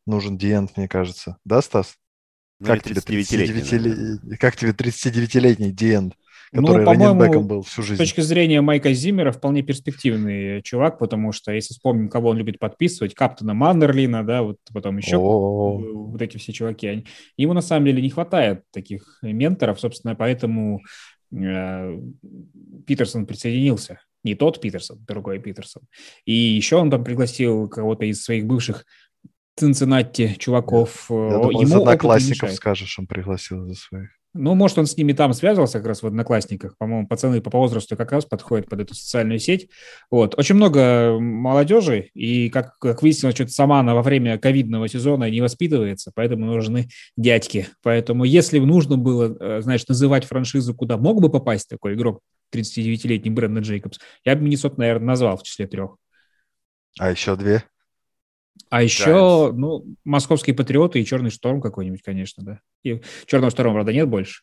нужен 0.06 0.38
Диенд, 0.38 0.76
мне 0.78 0.88
кажется. 0.88 1.38
Да, 1.46 1.62
Стас? 1.62 1.96
Ну, 2.60 2.68
как, 2.68 2.84
тебе 2.84 3.02
39 3.02 4.40
как 4.40 4.56
тебе 4.56 4.72
39-летний 4.72 5.72
Диенд? 5.72 6.16
который 6.52 6.86
ну, 6.86 6.92
раненбеком 6.92 7.48
был 7.48 7.62
всю 7.62 7.82
жизнь. 7.82 7.96
С 7.96 7.98
точки 7.98 8.22
зрения 8.22 8.62
Майка 8.62 8.94
Зиммера 8.94 9.32
вполне 9.32 9.64
перспективный 9.64 10.62
чувак, 10.62 10.98
потому 10.98 11.32
что 11.32 11.52
если 11.52 11.74
вспомним, 11.74 12.10
кого 12.10 12.30
он 12.30 12.38
любит 12.38 12.60
подписывать, 12.60 13.14
Каптона 13.14 13.54
Мандерлина, 13.54 14.24
да, 14.24 14.44
вот 14.44 14.58
потом 14.74 14.98
еще 14.98 15.18
О-о-о. 15.18 16.08
вот 16.12 16.22
эти 16.22 16.38
все 16.38 16.54
чуваки, 16.54 16.88
они, 16.88 17.06
ему 17.36 17.54
на 17.54 17.62
самом 17.62 17.86
деле 17.86 18.02
не 18.02 18.10
хватает 18.10 18.64
таких 18.72 19.20
менторов, 19.22 19.80
собственно, 19.80 20.16
поэтому 20.16 20.82
Питерсон 21.32 23.26
присоединился. 23.26 24.00
Не 24.24 24.36
тот 24.36 24.60
Питерсон, 24.60 25.04
другой 25.08 25.40
Питерсон. 25.40 25.84
И 26.26 26.34
еще 26.34 26.78
он 26.78 26.90
там 26.92 27.04
пригласил 27.04 27.70
кого-то 27.70 28.06
из 28.06 28.24
своих 28.24 28.46
бывших 28.46 28.86
Цинциннати 29.56 30.36
чуваков. 30.38 31.08
Я 31.10 31.16
думал, 31.16 31.52
Ему 31.52 31.64
из 31.64 31.74
одноклассников 31.74 32.52
скажешь, 32.52 33.00
он 33.00 33.08
пригласил 33.08 33.66
за 33.66 33.74
своих. 33.74 34.10
Ну, 34.38 34.56
может, 34.56 34.78
он 34.78 34.86
с 34.86 34.96
ними 34.96 35.14
там 35.14 35.34
связывался 35.34 35.80
как 35.80 35.88
раз 35.88 36.04
в 36.04 36.08
Одноклассниках. 36.08 36.78
По-моему, 36.78 37.08
пацаны 37.08 37.42
по 37.42 37.50
возрасту 37.50 37.98
как 37.98 38.12
раз 38.12 38.26
подходят 38.26 38.70
под 38.70 38.82
эту 38.82 38.94
социальную 38.94 39.40
сеть. 39.40 39.70
Вот. 40.10 40.38
Очень 40.38 40.56
много 40.56 41.18
молодежи, 41.20 42.10
и, 42.14 42.50
как, 42.50 42.78
как 42.80 43.02
выяснилось, 43.02 43.36
что-то 43.36 43.52
сама 43.52 43.80
она 43.80 43.96
во 43.96 44.02
время 44.02 44.38
ковидного 44.38 44.88
сезона 44.88 45.30
не 45.30 45.42
воспитывается, 45.42 46.12
поэтому 46.14 46.46
нужны 46.46 46.88
дядьки. 47.18 47.68
Поэтому, 47.84 48.24
если 48.24 48.60
нужно 48.60 48.98
было, 48.98 49.36
э, 49.40 49.62
знаешь, 49.62 49.88
называть 49.88 50.26
франшизу, 50.26 50.74
куда 50.74 50.98
мог 50.98 51.22
бы 51.22 51.30
попасть 51.30 51.68
такой 51.68 51.96
игрок, 51.96 52.22
39-летний 52.54 53.32
Брэндон 53.32 53.64
Джейкобс, 53.64 54.00
я 54.24 54.36
бы 54.36 54.44
Миннесот, 54.44 54.78
наверное, 54.78 55.08
назвал 55.08 55.38
в 55.38 55.44
числе 55.44 55.68
трех. 55.68 55.98
А 57.00 57.12
еще 57.12 57.36
две? 57.36 57.64
А 58.70 58.84
еще, 58.84 59.52
ну, 59.54 59.86
московские 60.04 60.56
патриоты 60.56 61.00
и 61.00 61.06
черный 61.06 61.30
шторм 61.30 61.62
какой-нибудь, 61.62 62.02
конечно, 62.02 62.44
да. 62.44 62.60
И 62.84 63.02
черного 63.26 63.52
шторма, 63.52 63.74
правда, 63.74 63.94
нет 63.94 64.08
больше. 64.08 64.42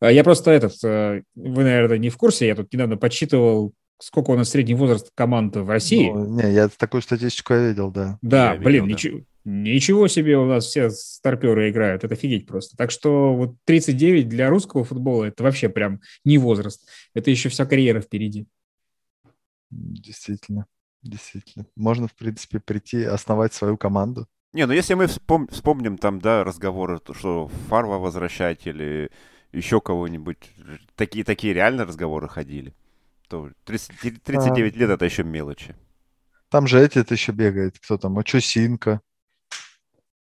А 0.00 0.10
я 0.10 0.24
просто 0.24 0.50
этот, 0.50 0.82
э, 0.82 1.22
вы, 1.34 1.62
наверное, 1.62 1.98
не 1.98 2.08
в 2.08 2.16
курсе, 2.16 2.46
я 2.46 2.54
тут 2.54 2.72
недавно 2.72 2.96
подсчитывал, 2.96 3.74
сколько 3.98 4.30
у 4.30 4.36
нас 4.36 4.48
средний 4.48 4.74
возраст 4.74 5.10
команд 5.14 5.56
в 5.56 5.68
России. 5.68 6.10
Ну, 6.10 6.40
не, 6.40 6.52
я 6.52 6.68
такую 6.68 7.02
статистику 7.02 7.52
я 7.54 7.68
видел, 7.68 7.90
да. 7.90 8.18
Да, 8.22 8.54
я 8.54 8.58
блин, 8.58 8.86
видел, 8.86 8.96
ничего, 8.96 9.18
да. 9.18 9.52
ничего 9.52 10.08
себе 10.08 10.38
у 10.38 10.46
нас 10.46 10.64
все 10.64 10.88
старперы 10.88 11.70
играют, 11.70 12.02
это 12.02 12.14
офигеть 12.14 12.46
просто. 12.46 12.76
Так 12.78 12.90
что 12.90 13.34
вот 13.34 13.56
39 13.64 14.28
для 14.28 14.48
русского 14.48 14.84
футбола 14.84 15.24
это 15.24 15.42
вообще 15.42 15.68
прям 15.68 16.00
не 16.24 16.38
возраст, 16.38 16.88
это 17.14 17.30
еще 17.30 17.50
вся 17.50 17.66
карьера 17.66 18.00
впереди. 18.00 18.46
Действительно. 19.70 20.66
Действительно. 21.02 21.66
Можно, 21.76 22.08
в 22.08 22.14
принципе, 22.14 22.60
прийти, 22.60 23.02
основать 23.04 23.54
свою 23.54 23.76
команду. 23.76 24.26
Не, 24.52 24.66
ну 24.66 24.72
если 24.72 24.94
мы 24.94 25.04
вспом- 25.04 25.50
вспомним 25.50 25.96
там, 25.96 26.20
да, 26.20 26.42
разговоры, 26.44 27.00
что 27.12 27.48
Фарва 27.68 27.98
возвращать 27.98 28.66
или 28.66 29.10
еще 29.52 29.80
кого-нибудь, 29.80 30.38
такие, 30.96 31.24
такие 31.24 31.54
реально 31.54 31.84
разговоры 31.84 32.28
ходили, 32.28 32.74
то 33.28 33.50
30, 33.64 34.22
39 34.22 34.76
а, 34.76 34.78
лет 34.78 34.90
это 34.90 35.04
еще 35.04 35.22
мелочи. 35.22 35.76
Там 36.48 36.66
же 36.66 36.78
этот 36.78 37.12
еще 37.12 37.32
бегает, 37.32 37.78
кто 37.78 37.96
там, 37.96 38.18
Очусинка. 38.18 39.00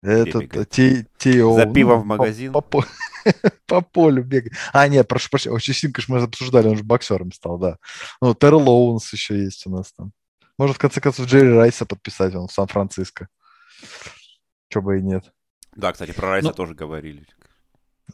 Этот, 0.03 0.69
Тео. 0.69 1.55
За 1.55 1.67
пивом 1.67 1.99
ну, 1.99 2.03
в 2.03 2.07
магазин. 2.07 2.53
По, 2.53 2.61
по, 2.61 2.85
по 3.67 3.81
полю 3.81 4.25
бегает. 4.25 4.53
А, 4.73 4.89
нет, 4.89 5.09
прошу 5.09 5.31
прощения, 5.31 5.57
Очусинка 5.57 6.03
же 6.03 6.13
мы 6.13 6.19
обсуждали, 6.19 6.69
он 6.69 6.77
же 6.77 6.85
боксером 6.85 7.33
стал, 7.33 7.59
да. 7.59 7.79
Ну, 8.21 8.35
Терр 8.35 8.55
Лоунс 8.55 9.13
еще 9.13 9.43
есть 9.43 9.67
у 9.67 9.71
нас 9.71 9.93
там. 9.93 10.13
Может, 10.63 10.77
в 10.77 10.79
конце 10.79 11.01
концов, 11.01 11.27
Джерри 11.27 11.49
Райса 11.49 11.85
подписать 11.85 12.37
он 12.37 12.47
в 12.47 12.53
Сан-Франциско. 12.53 13.27
Чего 14.69 14.85
бы 14.85 15.01
и 15.01 15.03
нет. 15.03 15.33
Да, 15.75 15.91
кстати, 15.91 16.13
про 16.13 16.29
Райса 16.29 16.51
Но... 16.51 16.55
тоже 16.55 16.77
говорили. 16.77 17.27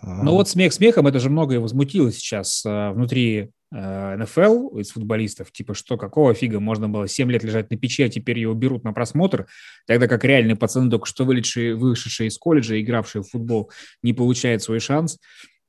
Ну 0.00 0.32
вот 0.32 0.48
смех 0.48 0.72
смехом, 0.72 1.06
это 1.06 1.20
же 1.20 1.28
многое 1.28 1.60
возмутило 1.60 2.10
сейчас 2.10 2.64
э, 2.64 2.90
внутри 2.92 3.50
э, 3.70 4.16
НФЛ 4.16 4.78
из 4.78 4.92
футболистов, 4.92 5.52
типа 5.52 5.74
что, 5.74 5.98
какого 5.98 6.32
фига 6.32 6.58
можно 6.58 6.88
было 6.88 7.06
7 7.06 7.30
лет 7.30 7.44
лежать 7.44 7.70
на 7.70 7.76
печи, 7.76 8.02
а 8.02 8.08
теперь 8.08 8.38
его 8.38 8.54
берут 8.54 8.82
на 8.82 8.94
просмотр, 8.94 9.46
тогда 9.86 10.08
как 10.08 10.24
реальные 10.24 10.56
пацаны, 10.56 10.90
только 10.90 11.04
что 11.04 11.26
вылетшие, 11.26 11.74
вышедшие 11.74 12.28
из 12.28 12.38
колледжа, 12.38 12.80
игравшие 12.80 13.24
в 13.24 13.28
футбол, 13.28 13.70
не 14.02 14.14
получают 14.14 14.62
свой 14.62 14.80
шанс. 14.80 15.18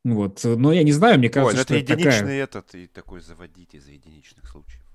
Вот. 0.05 0.45
Но 0.45 0.71
я 0.71 0.83
не 0.83 0.93
знаю, 0.93 1.19
мне 1.19 1.27
кажется, 1.27 1.57
Ой, 1.57 1.57
ну 1.57 1.63
что 1.63 1.75
это 1.75 1.93
единичный 1.93 2.21
такая... 2.21 2.43
этот 2.43 2.75
и 2.75 2.87
такой 2.87 3.19
заводить 3.19 3.73
из-за 3.73 3.91
единичных 3.91 4.47
случаев. 4.47 4.88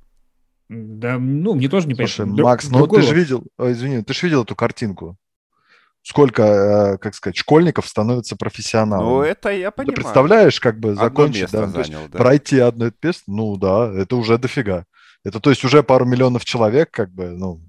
Да, 0.69 1.19
ну, 1.19 1.55
мне 1.55 1.69
тоже 1.69 1.87
не 1.87 1.95
Слушай, 1.95 2.25
понятно. 2.25 2.43
Макс, 2.43 2.71
ну 2.71 2.87
ты 2.87 3.03
же 3.03 3.15
видел, 3.15 3.45
извини, 3.59 4.03
ты 4.03 4.15
же 4.15 4.27
видел 4.27 4.43
эту 4.43 4.57
картинку 4.57 5.19
сколько, 6.05 6.43
э, 6.43 6.99
как 6.99 7.15
сказать, 7.15 7.37
школьников 7.37 7.89
становятся 7.89 8.37
профессионалами. 8.37 9.09
Ну, 9.09 9.23
это 9.23 9.51
я 9.51 9.71
понимаю. 9.71 9.97
Ты 9.97 10.03
представляешь, 10.03 10.61
как 10.61 10.79
бы 10.79 10.95
закончить, 10.95 11.51
да, 11.51 11.67
занял, 11.67 12.09
да. 12.09 12.19
пройти 12.19 12.59
одно 12.61 12.91
место, 13.03 13.25
ну 13.27 13.57
да, 13.57 13.91
это 13.93 14.17
уже 14.17 14.39
дофига. 14.39 14.85
Это 15.25 15.41
то 15.41 15.51
есть 15.51 15.65
уже 15.65 15.83
пару 15.83 16.05
миллионов 16.05 16.45
человек, 16.45 16.91
как 16.91 17.11
бы, 17.11 17.31
ну, 17.31 17.63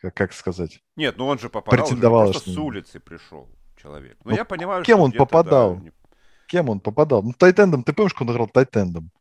как, 0.00 0.14
как 0.14 0.32
сказать. 0.32 0.80
Нет, 0.96 1.16
ну 1.16 1.26
он 1.26 1.38
же 1.38 1.48
попадал, 1.48 1.86
претендовал, 1.86 2.24
уже 2.24 2.32
просто 2.32 2.50
с 2.50 2.56
улицы 2.56 2.98
пришел 2.98 3.48
человек. 3.80 4.16
Но 4.24 4.32
ну, 4.32 4.36
я 4.36 4.44
понимаю, 4.44 4.82
кем 4.82 5.00
он 5.00 5.12
попадал? 5.12 5.76
Да, 5.76 5.90
Кем 6.48 6.68
он 6.68 6.80
попадал? 6.80 7.22
Ну, 7.22 7.32
Тайтендом, 7.32 7.84
ты 7.84 7.92
помнишь, 7.92 8.12
как 8.12 8.22
он 8.22 8.32
играл 8.32 8.48
Тайтендом? 8.48 9.12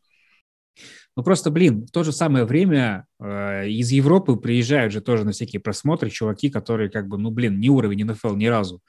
Ну 1.15 1.23
просто, 1.23 1.51
блин, 1.51 1.85
в 1.85 1.91
то 1.91 2.03
же 2.03 2.11
самое 2.11 2.45
время 2.45 3.05
э, 3.19 3.67
из 3.67 3.91
Европы 3.91 4.35
приезжают 4.35 4.93
же 4.93 5.01
тоже 5.01 5.25
на 5.25 5.31
всякие 5.31 5.59
просмотры 5.59 6.09
чуваки, 6.09 6.49
которые 6.49 6.89
как 6.89 7.07
бы, 7.07 7.17
ну 7.17 7.31
блин, 7.31 7.59
не 7.59 7.69
уровень 7.69 8.05
НФЛ 8.05 8.35
ни 8.35 8.45
разу. 8.45 8.81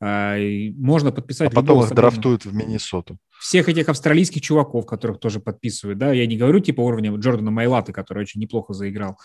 Э, 0.00 0.70
можно 0.72 1.12
подписать... 1.12 1.50
А 1.50 1.54
потом 1.54 1.82
их 1.82 1.94
драфтуют 1.94 2.44
в 2.44 2.54
Миннесоту. 2.54 3.18
Всех 3.38 3.68
этих 3.68 3.88
австралийских 3.88 4.42
чуваков, 4.42 4.84
которых 4.84 5.20
тоже 5.20 5.40
подписывают, 5.40 5.98
да, 5.98 6.12
я 6.12 6.26
не 6.26 6.36
говорю 6.36 6.60
типа 6.60 6.82
уровня 6.82 7.14
Джордана 7.16 7.50
Майлаты, 7.50 7.92
который 7.92 8.22
очень 8.22 8.40
неплохо 8.40 8.74
заиграл 8.74 9.16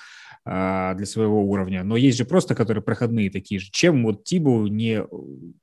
э, 0.46 0.94
для 0.96 1.06
своего 1.06 1.44
уровня, 1.44 1.84
но 1.84 1.98
есть 1.98 2.18
же 2.18 2.26
просто, 2.26 2.56
которые 2.56 2.84
проходные 2.84 3.30
такие 3.30 3.60
же. 3.60 3.70
Чем 3.72 4.04
вот 4.04 4.24
Тибу 4.24 4.68
не, 4.68 5.04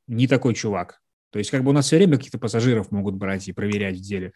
не 0.08 0.26
такой 0.26 0.54
чувак? 0.54 1.00
То 1.30 1.38
есть 1.38 1.50
как 1.50 1.64
бы 1.64 1.70
у 1.70 1.72
нас 1.72 1.86
все 1.86 1.96
время 1.96 2.18
каких-то 2.18 2.38
пассажиров 2.38 2.90
могут 2.90 3.14
брать 3.14 3.48
и 3.48 3.52
проверять 3.52 3.96
в 3.96 4.02
деле. 4.02 4.32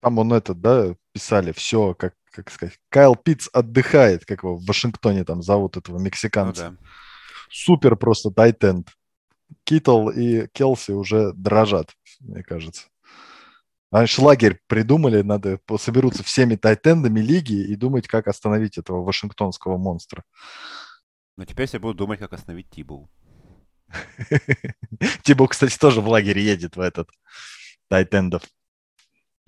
Там 0.00 0.18
он 0.18 0.32
этот, 0.32 0.60
да, 0.60 0.94
писали, 1.12 1.52
все, 1.52 1.94
как, 1.94 2.14
как 2.30 2.50
сказать, 2.50 2.78
Кайл 2.88 3.16
Питц 3.16 3.48
отдыхает, 3.52 4.24
как 4.24 4.42
его 4.42 4.56
в 4.56 4.64
Вашингтоне 4.64 5.24
там 5.24 5.42
зовут 5.42 5.76
этого 5.76 5.98
мексиканца. 5.98 6.70
Ну, 6.70 6.76
да. 6.76 6.88
Супер 7.50 7.96
просто 7.96 8.30
тайтенд. 8.30 8.90
Китл 9.64 10.10
и 10.10 10.46
Келси 10.48 10.92
уже 10.92 11.32
дрожат, 11.32 11.94
мне 12.20 12.42
кажется. 12.42 12.88
А 13.90 14.04
лагерь 14.18 14.60
придумали, 14.66 15.22
надо 15.22 15.58
соберутся 15.78 16.22
всеми 16.22 16.56
тайтендами 16.56 17.20
лиги 17.20 17.54
и 17.54 17.74
думать, 17.74 18.06
как 18.06 18.28
остановить 18.28 18.76
этого 18.76 19.02
вашингтонского 19.02 19.78
монстра. 19.78 20.24
Но 21.36 21.46
теперь 21.46 21.66
все 21.66 21.78
будут 21.78 21.96
думать, 21.96 22.18
как 22.18 22.32
остановить 22.34 22.68
Тибу. 22.68 23.08
Тибу, 25.22 25.46
кстати, 25.46 25.78
тоже 25.78 26.02
в 26.02 26.08
лагере 26.08 26.44
едет 26.44 26.76
в 26.76 26.80
этот 26.80 27.08
тайтендов. 27.88 28.42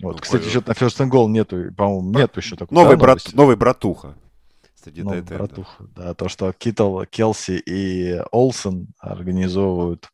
Вот, 0.01 0.15
ну, 0.15 0.21
кстати, 0.21 0.47
что-то 0.47 0.69
на 0.69 0.73
First 0.73 0.97
and 0.99 1.09
Goal 1.09 1.29
нету, 1.29 1.73
по-моему, 1.75 2.17
нету 2.17 2.39
еще 2.39 2.55
такого. 2.55 2.79
Новый, 2.79 2.97
да, 2.97 3.01
брат, 3.01 3.33
новый 3.33 3.55
братуха. 3.55 4.17
Среди 4.75 5.03
новый 5.03 5.21
братуха, 5.21 5.83
да. 5.95 6.13
То, 6.13 6.27
что 6.27 6.51
Китл, 6.53 7.03
Келси 7.03 7.61
и 7.65 8.19
Олсен 8.31 8.87
организовывают 8.99 10.09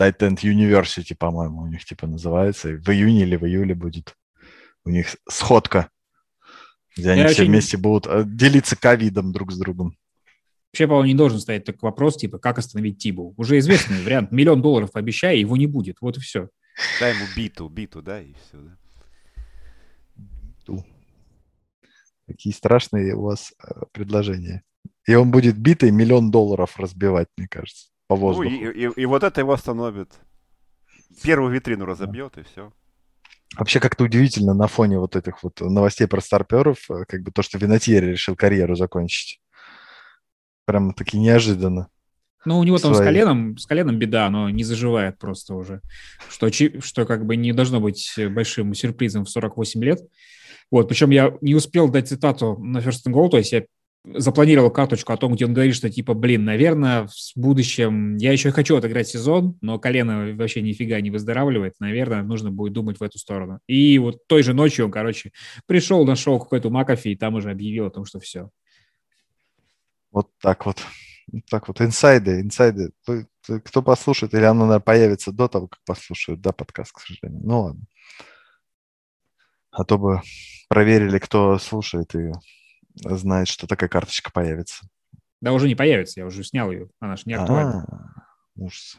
Titan 0.00 0.36
University, 0.36 1.14
по-моему, 1.16 1.62
у 1.62 1.66
них 1.66 1.84
типа 1.84 2.06
называется. 2.06 2.68
В 2.70 2.88
июне 2.88 3.22
или 3.22 3.36
в 3.36 3.44
июле 3.44 3.74
будет 3.74 4.16
у 4.84 4.90
них 4.90 5.16
сходка, 5.28 5.90
где 6.96 7.08
Я 7.08 7.12
они 7.12 7.32
все 7.32 7.44
вместе 7.44 7.76
будут 7.76 8.06
э, 8.06 8.24
делиться 8.26 8.76
ковидом 8.76 9.32
друг 9.32 9.52
с 9.52 9.58
другом. 9.58 9.96
Вообще, 10.72 10.86
по-моему, 10.86 11.06
не 11.06 11.14
должен 11.14 11.38
стоять 11.38 11.64
такой 11.64 11.90
вопрос, 11.90 12.16
типа, 12.16 12.38
как 12.38 12.58
остановить 12.58 12.98
Тибу. 12.98 13.34
Уже 13.36 13.58
известный 13.58 14.02
вариант. 14.02 14.32
Миллион 14.32 14.62
долларов 14.62 14.90
обещай, 14.94 15.38
его 15.38 15.56
не 15.56 15.66
будет. 15.66 15.98
Вот 16.00 16.16
и 16.16 16.20
все. 16.20 16.48
Дай 17.00 17.14
ему 17.14 17.26
биту, 17.36 17.68
биту, 17.68 18.02
да, 18.02 18.20
и 18.20 18.32
все, 18.34 18.58
да. 18.58 18.76
Биту. 20.16 20.84
Какие 22.26 22.52
страшные 22.52 23.14
у 23.14 23.22
вас 23.22 23.52
э, 23.62 23.82
предложения. 23.92 24.62
И 25.06 25.14
он 25.14 25.30
будет 25.30 25.58
битый 25.58 25.90
миллион 25.90 26.30
долларов 26.30 26.78
разбивать, 26.78 27.28
мне 27.36 27.48
кажется, 27.48 27.88
по 28.06 28.16
воздуху. 28.16 28.48
Ну, 28.48 28.70
и, 28.70 28.86
и, 28.86 29.02
и 29.02 29.06
вот 29.06 29.22
это 29.22 29.40
его 29.40 29.52
остановит. 29.52 30.12
Первую 31.22 31.52
витрину 31.52 31.84
разобьет, 31.84 32.38
и 32.38 32.42
все. 32.42 32.72
Вообще 33.56 33.80
как-то 33.80 34.04
удивительно 34.04 34.54
на 34.54 34.66
фоне 34.66 34.98
вот 34.98 35.14
этих 35.14 35.42
вот 35.42 35.60
новостей 35.60 36.06
про 36.06 36.20
старперов, 36.20 36.90
э, 36.90 37.04
как 37.06 37.22
бы 37.22 37.32
то, 37.32 37.42
что 37.42 37.58
Винатьери 37.58 38.06
решил 38.06 38.34
карьеру 38.34 38.76
закончить. 38.76 39.40
Прям 40.64 40.94
таки 40.94 41.18
неожиданно. 41.18 41.88
Ну, 42.44 42.58
у 42.58 42.64
него 42.64 42.78
там 42.78 42.94
свои. 42.94 43.04
с 43.04 43.08
коленом, 43.08 43.56
с 43.56 43.66
коленом 43.66 43.98
беда, 43.98 44.26
оно 44.26 44.50
не 44.50 44.64
заживает 44.64 45.18
просто 45.18 45.54
уже, 45.54 45.80
что, 46.28 46.50
что 46.50 47.04
как 47.06 47.24
бы 47.24 47.36
не 47.36 47.52
должно 47.52 47.80
быть 47.80 48.12
большим 48.30 48.74
сюрпризом 48.74 49.24
в 49.24 49.30
48 49.30 49.84
лет. 49.84 50.00
Вот, 50.70 50.88
причем 50.88 51.10
я 51.10 51.36
не 51.40 51.54
успел 51.54 51.88
дать 51.88 52.08
цитату 52.08 52.56
на 52.58 52.78
First 52.78 53.06
and 53.06 53.12
Goal, 53.12 53.28
то 53.28 53.38
есть 53.38 53.52
я 53.52 53.64
запланировал 54.04 54.70
карточку 54.70 55.12
о 55.12 55.16
том, 55.16 55.34
где 55.34 55.44
он 55.44 55.54
говорит, 55.54 55.76
что 55.76 55.88
типа, 55.88 56.14
блин, 56.14 56.44
наверное, 56.44 57.06
в 57.06 57.12
будущем 57.36 58.16
я 58.16 58.32
еще 58.32 58.50
хочу 58.50 58.76
отыграть 58.76 59.08
сезон, 59.08 59.56
но 59.60 59.78
колено 59.78 60.34
вообще 60.34 60.60
нифига 60.60 61.00
не 61.00 61.10
выздоравливает, 61.10 61.74
наверное, 61.78 62.22
нужно 62.22 62.50
будет 62.50 62.72
думать 62.72 62.98
в 62.98 63.02
эту 63.02 63.18
сторону. 63.18 63.60
И 63.68 63.98
вот 63.98 64.26
той 64.26 64.42
же 64.42 64.54
ночью 64.54 64.86
он, 64.86 64.90
короче, 64.90 65.30
пришел, 65.66 66.04
нашел 66.04 66.40
какой-то 66.40 66.70
Макафи 66.70 67.08
и 67.08 67.16
там 67.16 67.34
уже 67.34 67.50
объявил 67.50 67.86
о 67.86 67.90
том, 67.90 68.04
что 68.04 68.18
все. 68.18 68.50
Вот 70.10 70.28
так 70.40 70.66
вот 70.66 70.78
так 71.48 71.68
вот, 71.68 71.80
инсайды, 71.80 72.40
инсайды. 72.40 72.92
Кто 73.64 73.82
послушает, 73.82 74.34
или 74.34 74.44
оно, 74.44 74.66
наверное, 74.66 74.80
появится 74.80 75.32
до 75.32 75.48
того, 75.48 75.68
как 75.68 75.80
послушают, 75.84 76.40
да, 76.40 76.52
подкаст, 76.52 76.92
к 76.92 77.00
сожалению. 77.00 77.42
Ну 77.44 77.60
ладно. 77.60 77.82
А 79.70 79.84
то 79.84 79.98
бы 79.98 80.20
проверили, 80.68 81.18
кто 81.18 81.58
слушает 81.58 82.14
и 82.14 82.32
знает, 82.94 83.48
что 83.48 83.66
такая 83.66 83.88
карточка 83.88 84.30
появится. 84.30 84.84
Да 85.40 85.52
уже 85.52 85.66
не 85.66 85.74
появится, 85.74 86.20
я 86.20 86.26
уже 86.26 86.44
снял 86.44 86.70
ее, 86.70 86.88
она 87.00 87.16
же 87.16 87.22
не 87.26 87.34
актуальна. 87.34 87.84
А, 87.90 88.22
ужас. 88.54 88.98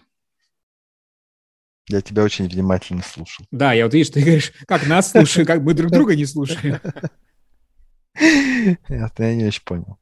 Я 1.88 2.02
тебя 2.02 2.24
очень 2.24 2.48
внимательно 2.48 3.02
слушал. 3.02 3.46
Да, 3.52 3.74
я 3.74 3.86
вот 3.86 3.94
видишь, 3.94 4.10
ты 4.10 4.22
говоришь, 4.22 4.52
как 4.68 4.88
нас 4.88 5.12
слушают, 5.12 5.48
как 5.48 5.62
мы 5.62 5.74
друг 5.74 5.92
друга 5.92 6.16
не 6.16 6.26
слушаем. 6.26 6.80
Я 8.90 9.36
не 9.36 9.46
очень 9.46 9.64
понял. 9.64 9.98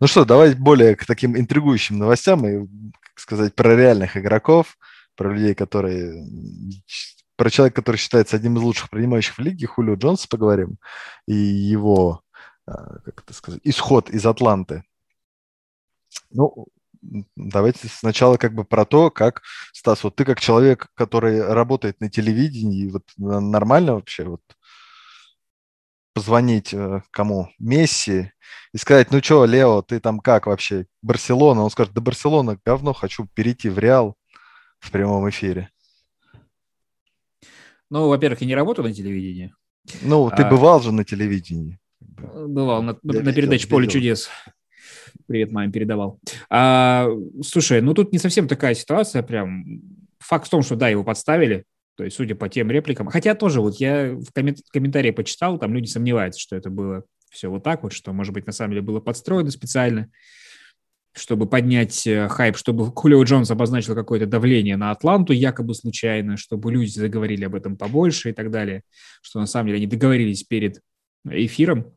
Ну 0.00 0.06
что, 0.06 0.24
давай 0.24 0.54
более 0.54 0.96
к 0.96 1.04
таким 1.04 1.36
интригующим 1.36 1.98
новостям 1.98 2.46
и, 2.46 2.66
как 3.02 3.18
сказать, 3.18 3.54
про 3.54 3.76
реальных 3.76 4.16
игроков, 4.16 4.78
про 5.14 5.32
людей, 5.32 5.54
которые... 5.54 6.26
Про 7.36 7.50
человека, 7.50 7.76
который 7.76 7.96
считается 7.96 8.36
одним 8.36 8.56
из 8.56 8.62
лучших 8.62 8.90
принимающих 8.90 9.36
в 9.36 9.40
лиге, 9.40 9.66
Хулио 9.66 9.94
Джонс 9.94 10.26
поговорим, 10.26 10.76
и 11.26 11.34
его, 11.34 12.22
а, 12.66 12.98
как 13.00 13.22
это 13.22 13.32
сказать, 13.32 13.60
исход 13.64 14.10
из 14.10 14.26
Атланты. 14.26 14.84
Ну, 16.30 16.66
давайте 17.36 17.88
сначала 17.88 18.36
как 18.36 18.54
бы 18.54 18.64
про 18.64 18.84
то, 18.84 19.10
как, 19.10 19.42
Стас, 19.72 20.04
вот 20.04 20.16
ты 20.16 20.24
как 20.24 20.40
человек, 20.40 20.88
который 20.94 21.42
работает 21.42 22.00
на 22.00 22.10
телевидении, 22.10 22.90
вот 22.90 23.04
нормально 23.16 23.94
вообще 23.94 24.24
вот 24.24 24.42
позвонить 26.14 26.72
э, 26.74 27.02
кому? 27.10 27.48
Месси 27.58 28.32
и 28.72 28.78
сказать, 28.78 29.10
ну 29.10 29.22
что, 29.22 29.44
Лео, 29.44 29.82
ты 29.82 30.00
там 30.00 30.20
как 30.20 30.46
вообще? 30.46 30.86
Барселона? 31.02 31.62
Он 31.62 31.70
скажет, 31.70 31.92
да 31.92 32.00
Барселона 32.00 32.58
говно, 32.64 32.92
хочу 32.92 33.26
перейти 33.34 33.68
в 33.68 33.78
Реал 33.78 34.16
в 34.78 34.90
прямом 34.90 35.28
эфире. 35.30 35.70
Ну, 37.90 38.08
во-первых, 38.08 38.40
я 38.40 38.46
не 38.46 38.54
работаю 38.54 38.86
на 38.86 38.94
телевидении. 38.94 39.52
Ну, 40.02 40.30
ты 40.30 40.42
а... 40.42 40.48
бывал 40.48 40.80
же 40.80 40.92
на 40.92 41.04
телевидении. 41.04 41.78
Бывал 42.00 42.82
на, 42.82 42.96
на 43.02 43.32
передаче 43.32 43.66
«Поле 43.66 43.86
видел. 43.86 44.00
чудес». 44.00 44.30
Привет, 45.26 45.50
маме 45.52 45.72
передавал. 45.72 46.20
А, 46.48 47.08
слушай, 47.42 47.80
ну 47.80 47.94
тут 47.94 48.12
не 48.12 48.18
совсем 48.18 48.48
такая 48.48 48.74
ситуация 48.74 49.22
прям. 49.22 49.64
Факт 50.18 50.46
в 50.46 50.50
том, 50.50 50.62
что 50.62 50.76
да, 50.76 50.88
его 50.88 51.02
подставили, 51.02 51.64
то 51.96 52.04
есть, 52.04 52.16
судя 52.16 52.34
по 52.34 52.48
тем 52.48 52.70
репликам, 52.70 53.08
хотя 53.08 53.34
тоже 53.34 53.60
вот 53.60 53.76
я 53.76 54.14
в 54.14 54.32
комментарии 54.32 55.10
почитал, 55.10 55.58
там 55.58 55.74
люди 55.74 55.86
сомневаются, 55.86 56.40
что 56.40 56.56
это 56.56 56.70
было 56.70 57.04
все 57.30 57.48
вот 57.48 57.62
так 57.62 57.82
вот, 57.82 57.92
что, 57.92 58.12
может 58.12 58.34
быть, 58.34 58.46
на 58.46 58.52
самом 58.52 58.72
деле 58.72 58.82
было 58.82 59.00
подстроено 59.00 59.50
специально, 59.50 60.10
чтобы 61.12 61.46
поднять 61.46 62.06
э, 62.06 62.28
хайп, 62.28 62.56
чтобы 62.56 62.86
Хулио 62.94 63.22
Джонс 63.22 63.50
обозначил 63.50 63.94
какое-то 63.94 64.26
давление 64.26 64.76
на 64.76 64.90
Атланту 64.90 65.32
якобы 65.32 65.74
случайно, 65.74 66.36
чтобы 66.36 66.72
люди 66.72 66.90
заговорили 66.90 67.44
об 67.44 67.54
этом 67.54 67.76
побольше 67.76 68.30
и 68.30 68.32
так 68.32 68.50
далее, 68.50 68.82
что 69.22 69.40
на 69.40 69.46
самом 69.46 69.68
деле 69.68 69.78
они 69.78 69.86
договорились 69.86 70.44
перед 70.44 70.80
эфиром. 71.28 71.94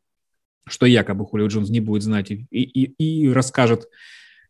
что 0.66 0.86
якобы 0.86 1.26
Хулио 1.26 1.48
Джонс 1.48 1.70
не 1.70 1.80
будет 1.80 2.02
знать 2.02 2.30
и, 2.30 2.46
и, 2.50 2.84
и 2.98 3.28
расскажет 3.30 3.88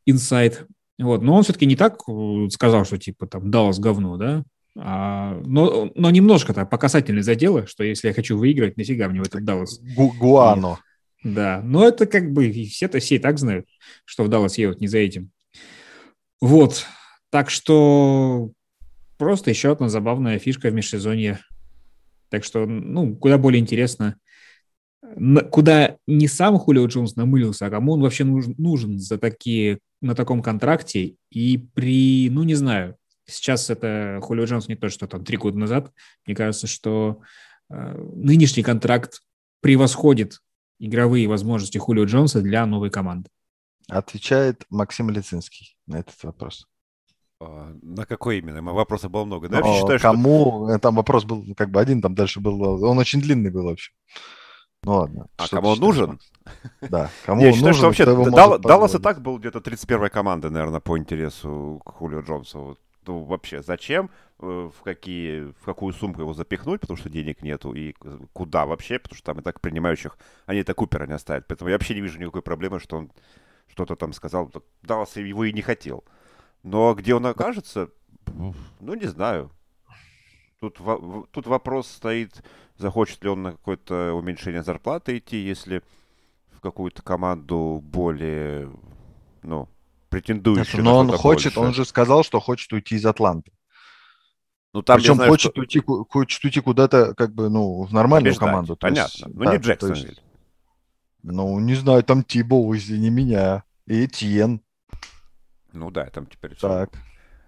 инсайт. 0.06 0.66
Вот. 0.98 1.22
Но 1.22 1.34
он 1.34 1.42
все-таки 1.42 1.66
не 1.66 1.76
так 1.76 1.98
э, 2.08 2.48
сказал, 2.50 2.84
что 2.84 2.98
типа 2.98 3.26
там 3.26 3.50
Даллас 3.50 3.78
говно, 3.78 4.16
да? 4.16 4.44
А, 4.76 5.40
но, 5.44 5.90
но 5.94 6.10
немножко 6.10 6.52
так 6.52 6.68
по 6.68 6.78
касательной 6.78 7.22
задела, 7.22 7.66
что 7.66 7.84
если 7.84 8.08
я 8.08 8.14
хочу 8.14 8.36
выиграть, 8.36 8.76
нафига 8.76 9.08
мне 9.08 9.20
в 9.20 9.26
этот 9.26 9.44
Даллас. 9.44 9.80
Гу 9.96 10.12
Гуано. 10.18 10.78
Да, 11.22 11.62
но 11.64 11.86
это 11.86 12.06
как 12.06 12.32
бы 12.32 12.50
все-то 12.50 12.98
все 12.98 13.16
и 13.16 13.18
так 13.18 13.38
знают, 13.38 13.66
что 14.04 14.24
в 14.24 14.28
Даллас 14.28 14.58
едут 14.58 14.80
не 14.80 14.88
за 14.88 14.98
этим. 14.98 15.30
Вот, 16.40 16.86
так 17.30 17.50
что 17.50 18.50
просто 19.16 19.50
еще 19.50 19.72
одна 19.72 19.88
забавная 19.88 20.38
фишка 20.38 20.68
в 20.68 20.74
межсезонье. 20.74 21.40
Так 22.28 22.44
что, 22.44 22.66
ну, 22.66 23.16
куда 23.16 23.38
более 23.38 23.60
интересно, 23.60 24.16
куда 25.50 25.96
не 26.06 26.28
сам 26.28 26.58
Хулио 26.58 26.86
Джонс 26.86 27.16
намылился, 27.16 27.66
а 27.66 27.70
кому 27.70 27.92
он 27.92 28.00
вообще 28.00 28.24
нужен, 28.24 28.54
нужен 28.58 28.98
за 28.98 29.18
такие, 29.18 29.78
на 30.00 30.14
таком 30.14 30.42
контракте 30.42 31.14
и 31.30 31.58
при, 31.74 32.28
ну, 32.30 32.42
не 32.42 32.54
знаю, 32.54 32.96
сейчас 33.26 33.70
это 33.70 34.18
Хулио 34.22 34.44
Джонс 34.44 34.68
не 34.68 34.76
то, 34.76 34.88
что 34.88 35.06
там 35.06 35.24
три 35.24 35.36
года 35.36 35.58
назад. 35.58 35.92
Мне 36.26 36.34
кажется, 36.36 36.66
что 36.66 37.20
э, 37.70 37.74
нынешний 38.14 38.62
контракт 38.62 39.20
превосходит 39.60 40.40
игровые 40.78 41.28
возможности 41.28 41.78
Хулио 41.78 42.04
Джонса 42.04 42.42
для 42.42 42.66
новой 42.66 42.90
команды. 42.90 43.30
Отвечает 43.88 44.64
Максим 44.70 45.10
Лицинский 45.10 45.76
на 45.86 45.98
этот 45.98 46.22
вопрос. 46.22 46.66
А, 47.40 47.74
на 47.82 48.06
какой 48.06 48.38
именно? 48.38 48.62
Вопросов 48.62 49.10
было 49.10 49.24
много. 49.24 49.48
Да? 49.48 49.62
Считаю, 49.62 50.00
кому? 50.00 50.68
Что... 50.68 50.78
Там 50.78 50.96
вопрос 50.96 51.24
был 51.24 51.44
как 51.56 51.70
бы 51.70 51.80
один, 51.80 52.00
там 52.00 52.14
дальше 52.14 52.40
был... 52.40 52.60
Он 52.84 52.98
очень 52.98 53.20
длинный 53.20 53.50
был 53.50 53.64
вообще. 53.64 53.92
Ну 54.84 54.92
ладно. 54.92 55.28
А 55.36 55.48
кому 55.48 55.68
он 55.68 55.78
нужен? 55.78 56.20
Да, 56.82 57.10
кому 57.26 57.40
я 57.40 57.48
он 57.48 57.54
считаю, 57.54 57.74
нужен, 57.74 57.74
что 57.74 57.86
вообще 57.86 58.30
Дал, 58.30 58.58
Даллас 58.58 58.94
и 58.94 58.98
так 58.98 59.22
был 59.22 59.38
где-то 59.38 59.58
31-й 59.60 60.10
командой, 60.10 60.50
наверное, 60.50 60.80
по 60.80 60.98
интересу 60.98 61.80
к 61.84 61.90
Хулио 61.90 62.20
Джонсу. 62.20 62.78
Ну, 63.06 63.22
вообще, 63.24 63.62
зачем, 63.62 64.10
э, 64.40 64.70
в, 64.74 64.82
какие, 64.82 65.52
в 65.52 65.64
какую 65.64 65.92
сумку 65.92 66.22
его 66.22 66.32
запихнуть, 66.32 66.80
потому 66.80 66.96
что 66.96 67.10
денег 67.10 67.42
нету, 67.42 67.72
и 67.74 67.94
куда 68.32 68.66
вообще, 68.66 68.98
потому 68.98 69.16
что 69.16 69.26
там 69.26 69.40
и 69.40 69.42
так 69.42 69.60
принимающих, 69.60 70.16
они 70.46 70.60
это 70.60 70.74
Купера 70.74 71.06
не 71.06 71.14
оставят. 71.14 71.46
Поэтому 71.46 71.70
я 71.70 71.76
вообще 71.76 71.94
не 71.94 72.00
вижу 72.00 72.18
никакой 72.18 72.42
проблемы, 72.42 72.80
что 72.80 72.96
он 72.96 73.12
что-то 73.68 73.96
там 73.96 74.12
сказал. 74.12 74.50
Даллас 74.82 75.16
его 75.16 75.44
и 75.44 75.52
не 75.52 75.62
хотел. 75.62 76.04
Но 76.62 76.94
где 76.94 77.14
он 77.14 77.26
окажется, 77.26 77.90
ну, 78.80 78.94
не 78.94 79.06
знаю. 79.06 79.50
Тут, 80.60 80.78
тут 81.30 81.46
вопрос 81.46 81.88
стоит, 81.88 82.42
захочет 82.78 83.22
ли 83.22 83.28
он 83.28 83.42
на 83.42 83.52
какое-то 83.52 84.14
уменьшение 84.14 84.62
зарплаты 84.62 85.18
идти, 85.18 85.36
если 85.36 85.82
в 86.52 86.60
какую-то 86.60 87.02
команду 87.02 87.80
более, 87.82 88.70
ну, 89.42 89.68
претендующую. 90.14 90.84
Но 90.84 90.98
он 90.98 91.10
хочет, 91.10 91.54
больше. 91.54 91.68
он 91.68 91.74
же 91.74 91.84
сказал, 91.84 92.22
что 92.24 92.40
хочет 92.40 92.72
уйти 92.72 92.96
из 92.96 93.04
Атланты. 93.06 93.52
Ну, 94.72 94.82
там 94.82 94.98
Причем 94.98 95.14
знаю, 95.14 95.30
хочет, 95.30 95.52
что... 95.52 95.60
уйти, 95.60 95.80
хочет 95.80 96.44
уйти 96.44 96.60
куда-то, 96.60 97.14
как 97.14 97.32
бы, 97.32 97.48
ну, 97.48 97.84
в 97.84 97.92
нормальную 97.92 98.34
Побеждать. 98.34 98.48
команду. 98.48 98.76
Понятно. 98.76 99.26
Есть, 99.26 99.26
ну, 99.26 99.44
да, 99.44 99.56
не. 99.56 99.94
Есть, 99.94 100.22
ну, 101.22 101.60
не 101.60 101.74
знаю, 101.74 102.02
там 102.02 102.24
Тибо, 102.24 102.56
извини 102.76 103.10
меня, 103.10 103.62
и 103.86 104.04
Этьен. 104.04 104.60
Ну 105.72 105.90
да, 105.90 106.06
там 106.06 106.26
теперь 106.26 106.54
так. 106.56 106.90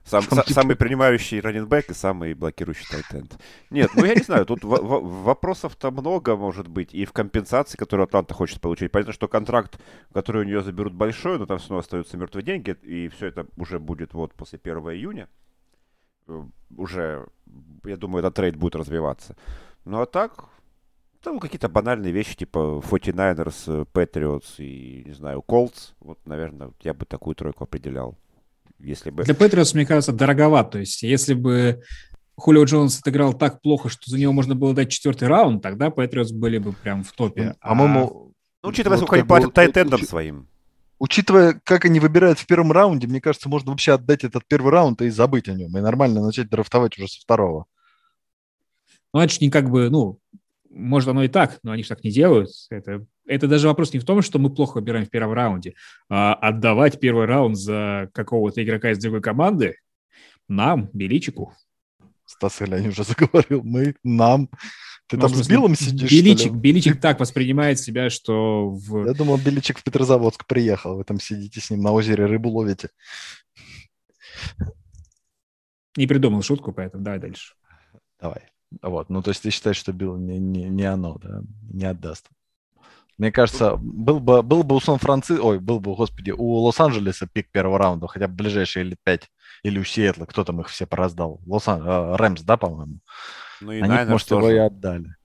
Сам, 0.06 0.22
там, 0.24 0.42
типа... 0.42 0.60
Самый 0.60 0.76
принимающий 0.76 1.40
раненбэк 1.40 1.90
и 1.90 1.94
самый 1.94 2.34
блокирующий 2.34 2.86
тайтенд. 2.88 3.36
Нет, 3.70 3.90
ну 3.96 4.04
я 4.04 4.14
не 4.14 4.22
знаю, 4.22 4.46
тут 4.46 4.60
вопросов-то 4.62 5.90
много 5.90 6.36
может 6.36 6.68
быть. 6.68 6.94
И 6.94 7.04
в 7.04 7.12
компенсации, 7.12 7.76
которую 7.76 8.04
Атланта 8.04 8.32
хочет 8.32 8.60
получить. 8.60 8.92
Понятно, 8.92 9.12
что 9.12 9.26
контракт, 9.26 9.80
который 10.12 10.42
у 10.42 10.44
нее 10.44 10.62
заберут 10.62 10.92
большой, 10.92 11.40
но 11.40 11.46
там 11.46 11.58
снова 11.58 11.80
остаются 11.80 12.16
мертвые 12.16 12.44
деньги. 12.44 12.70
И 12.82 13.08
все 13.08 13.26
это 13.26 13.46
уже 13.56 13.80
будет 13.80 14.14
вот 14.14 14.32
после 14.34 14.60
1 14.62 14.78
июня. 14.92 15.28
Э, 16.28 16.44
уже, 16.76 17.26
я 17.84 17.96
думаю, 17.96 18.20
этот 18.20 18.36
трейд 18.36 18.54
будет 18.54 18.76
развиваться. 18.76 19.36
Ну 19.84 20.00
а 20.00 20.06
так, 20.06 20.44
там 21.20 21.40
какие-то 21.40 21.68
банальные 21.68 22.12
вещи, 22.12 22.36
типа 22.36 22.80
49ers, 22.88 23.88
Patriots 23.92 24.54
и, 24.58 25.02
не 25.04 25.12
знаю, 25.12 25.42
Colts. 25.44 25.94
Вот, 25.98 26.20
наверное, 26.26 26.70
я 26.82 26.94
бы 26.94 27.04
такую 27.06 27.34
тройку 27.34 27.64
определял. 27.64 28.16
Если 28.78 29.10
бы... 29.10 29.24
Для 29.24 29.34
Patriots, 29.34 29.74
мне 29.74 29.86
кажется, 29.86 30.12
дороговато. 30.12 30.72
То 30.72 30.78
есть, 30.78 31.02
если 31.02 31.34
бы 31.34 31.82
Хулио 32.36 32.64
Джонс 32.64 33.00
отыграл 33.00 33.34
так 33.34 33.62
плохо, 33.62 33.88
что 33.88 34.10
за 34.10 34.18
него 34.18 34.32
можно 34.32 34.54
было 34.54 34.74
дать 34.74 34.90
четвертый 34.90 35.28
раунд, 35.28 35.62
тогда 35.62 35.88
Patriots 35.88 36.32
были 36.32 36.58
бы 36.58 36.72
прям 36.72 37.02
в 37.02 37.12
топе. 37.12 37.54
А... 37.60 37.68
По-моему... 37.70 38.32
Ну, 38.62 38.68
учитывая, 38.68 38.98
вот 38.98 39.06
сколько 39.06 39.20
они 39.20 39.28
платят 39.28 39.54
тайтендам 39.54 40.00
уч... 40.00 40.06
своим. 40.06 40.48
Учитывая, 40.98 41.60
как 41.64 41.84
они 41.84 42.00
выбирают 42.00 42.38
в 42.38 42.46
первом 42.46 42.72
раунде, 42.72 43.06
мне 43.06 43.20
кажется, 43.20 43.48
можно 43.48 43.70
вообще 43.70 43.92
отдать 43.92 44.24
этот 44.24 44.46
первый 44.46 44.72
раунд 44.72 45.02
и 45.02 45.10
забыть 45.10 45.48
о 45.48 45.54
нем. 45.54 45.76
И 45.76 45.80
нормально 45.80 46.24
начать 46.24 46.48
драфтовать 46.48 46.98
уже 46.98 47.08
со 47.08 47.20
второго. 47.20 47.66
Ну, 49.12 49.20
это 49.20 49.32
же 49.32 49.38
не 49.40 49.50
как 49.50 49.70
бы, 49.70 49.88
ну, 49.90 50.18
может, 50.70 51.08
оно 51.08 51.22
и 51.24 51.28
так, 51.28 51.58
но 51.62 51.72
они 51.72 51.82
же 51.82 51.88
так 51.88 52.04
не 52.04 52.10
делают. 52.10 52.50
Это, 52.70 53.06
это 53.26 53.48
даже 53.48 53.68
вопрос 53.68 53.92
не 53.92 53.98
в 53.98 54.04
том, 54.04 54.22
что 54.22 54.38
мы 54.38 54.50
плохо 54.50 54.76
выбираем 54.76 55.06
в 55.06 55.10
первом 55.10 55.32
раунде, 55.32 55.74
а 56.08 56.34
отдавать 56.34 57.00
первый 57.00 57.26
раунд 57.26 57.56
за 57.56 58.10
какого-то 58.12 58.62
игрока 58.62 58.90
из 58.90 58.98
другой 58.98 59.20
команды 59.20 59.76
нам, 60.48 60.90
Беличику. 60.92 61.54
Стас 62.24 62.62
Илянин 62.62 62.90
уже 62.90 63.04
заговорил. 63.04 63.62
Мы, 63.62 63.94
нам. 64.02 64.48
Ты 65.08 65.16
ну, 65.16 65.22
там 65.22 65.34
с 65.34 65.48
Биллом 65.48 65.76
сидишь, 65.76 66.10
Беличик, 66.10 66.52
Беличик 66.52 67.00
так 67.00 67.20
воспринимает 67.20 67.78
себя, 67.78 68.10
что... 68.10 68.70
В... 68.70 69.06
Я 69.06 69.14
думал, 69.14 69.38
Беличик 69.38 69.78
в 69.78 69.84
Петрозаводск 69.84 70.46
приехал. 70.46 70.96
Вы 70.96 71.04
там 71.04 71.20
сидите 71.20 71.60
с 71.60 71.70
ним 71.70 71.82
на 71.82 71.92
озере, 71.92 72.26
рыбу 72.26 72.50
ловите. 72.50 72.90
Не 75.96 76.08
придумал 76.08 76.42
шутку, 76.42 76.72
поэтому 76.72 77.04
давай 77.04 77.20
дальше. 77.20 77.54
Давай. 78.20 78.50
Вот, 78.82 79.08
ну 79.08 79.22
то 79.22 79.30
есть 79.30 79.42
ты 79.42 79.50
считаешь, 79.50 79.76
что 79.76 79.92
Билл 79.92 80.16
не, 80.16 80.38
не, 80.38 80.64
не 80.64 80.82
оно, 80.82 81.18
да, 81.22 81.42
не 81.72 81.84
отдаст. 81.84 82.28
Мне 83.18 83.32
кажется, 83.32 83.76
был 83.76 84.20
бы, 84.20 84.42
был 84.42 84.62
бы 84.62 84.76
у 84.76 84.80
Сан-Франциско, 84.80 85.40
ой, 85.42 85.58
был 85.58 85.80
бы, 85.80 85.94
господи, 85.94 86.32
у 86.32 86.56
Лос-Анджелеса 86.58 87.26
пик 87.26 87.50
первого 87.50 87.78
раунда, 87.78 88.08
хотя 88.08 88.28
бы 88.28 88.34
ближайшие 88.34 88.84
лет 88.84 88.98
пять, 89.02 89.30
или 89.62 89.78
у 89.78 89.84
Сиэтла, 89.84 90.26
кто 90.26 90.44
там 90.44 90.60
их 90.60 90.68
все 90.68 90.86
пораздал? 90.86 91.40
Лос 91.46 91.66
э, 91.66 92.16
Рэмс, 92.16 92.42
да, 92.42 92.58
по-моему? 92.58 92.98
Ну 93.62 93.72
и 93.72 93.80
Они, 93.80 93.88
Найнерс 93.88 94.10
может, 94.10 94.28
тоже. 94.28 94.46
его 94.46 94.56
и 94.56 94.58
отдали. 94.58 95.16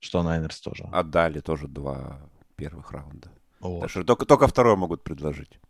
Что 0.00 0.24
Найнерс 0.24 0.60
тоже? 0.60 0.88
Отдали 0.92 1.38
тоже 1.38 1.68
два 1.68 2.20
первых 2.56 2.90
раунда. 2.90 3.30
Вот. 3.60 3.92
Так 3.92 4.04
только, 4.04 4.26
только 4.26 4.48
второй 4.48 4.76
могут 4.76 5.04
предложить. 5.04 5.60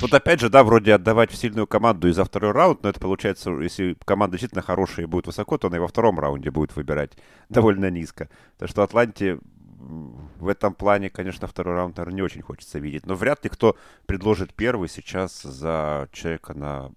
Тут 0.00 0.14
опять 0.14 0.40
же, 0.40 0.48
да, 0.48 0.64
вроде 0.64 0.94
отдавать 0.94 1.30
в 1.30 1.36
сильную 1.36 1.66
команду 1.66 2.08
и 2.08 2.12
за 2.12 2.24
второй 2.24 2.52
раунд, 2.52 2.82
но 2.82 2.90
это 2.90 3.00
получается, 3.00 3.50
если 3.50 3.96
команда 4.04 4.36
действительно 4.36 4.62
хорошая 4.62 5.06
и 5.06 5.08
будет 5.08 5.26
высоко, 5.26 5.58
то 5.58 5.68
она 5.68 5.76
и 5.76 5.80
во 5.80 5.88
втором 5.88 6.18
раунде 6.18 6.50
будет 6.50 6.76
выбирать 6.76 7.12
довольно 7.48 7.90
низко. 7.90 8.28
Так 8.58 8.68
что 8.68 8.82
Атланте 8.82 9.38
в 9.88 10.48
этом 10.48 10.74
плане, 10.74 11.08
конечно, 11.08 11.46
второй 11.46 11.74
раунд, 11.74 11.96
наверное, 11.96 12.16
не 12.16 12.22
очень 12.22 12.42
хочется 12.42 12.78
видеть. 12.78 13.06
Но 13.06 13.14
вряд 13.14 13.42
ли 13.44 13.50
кто 13.50 13.76
предложит 14.06 14.54
первый 14.54 14.88
сейчас 14.88 15.42
за 15.42 16.08
человека 16.12 16.52
на 16.54 16.92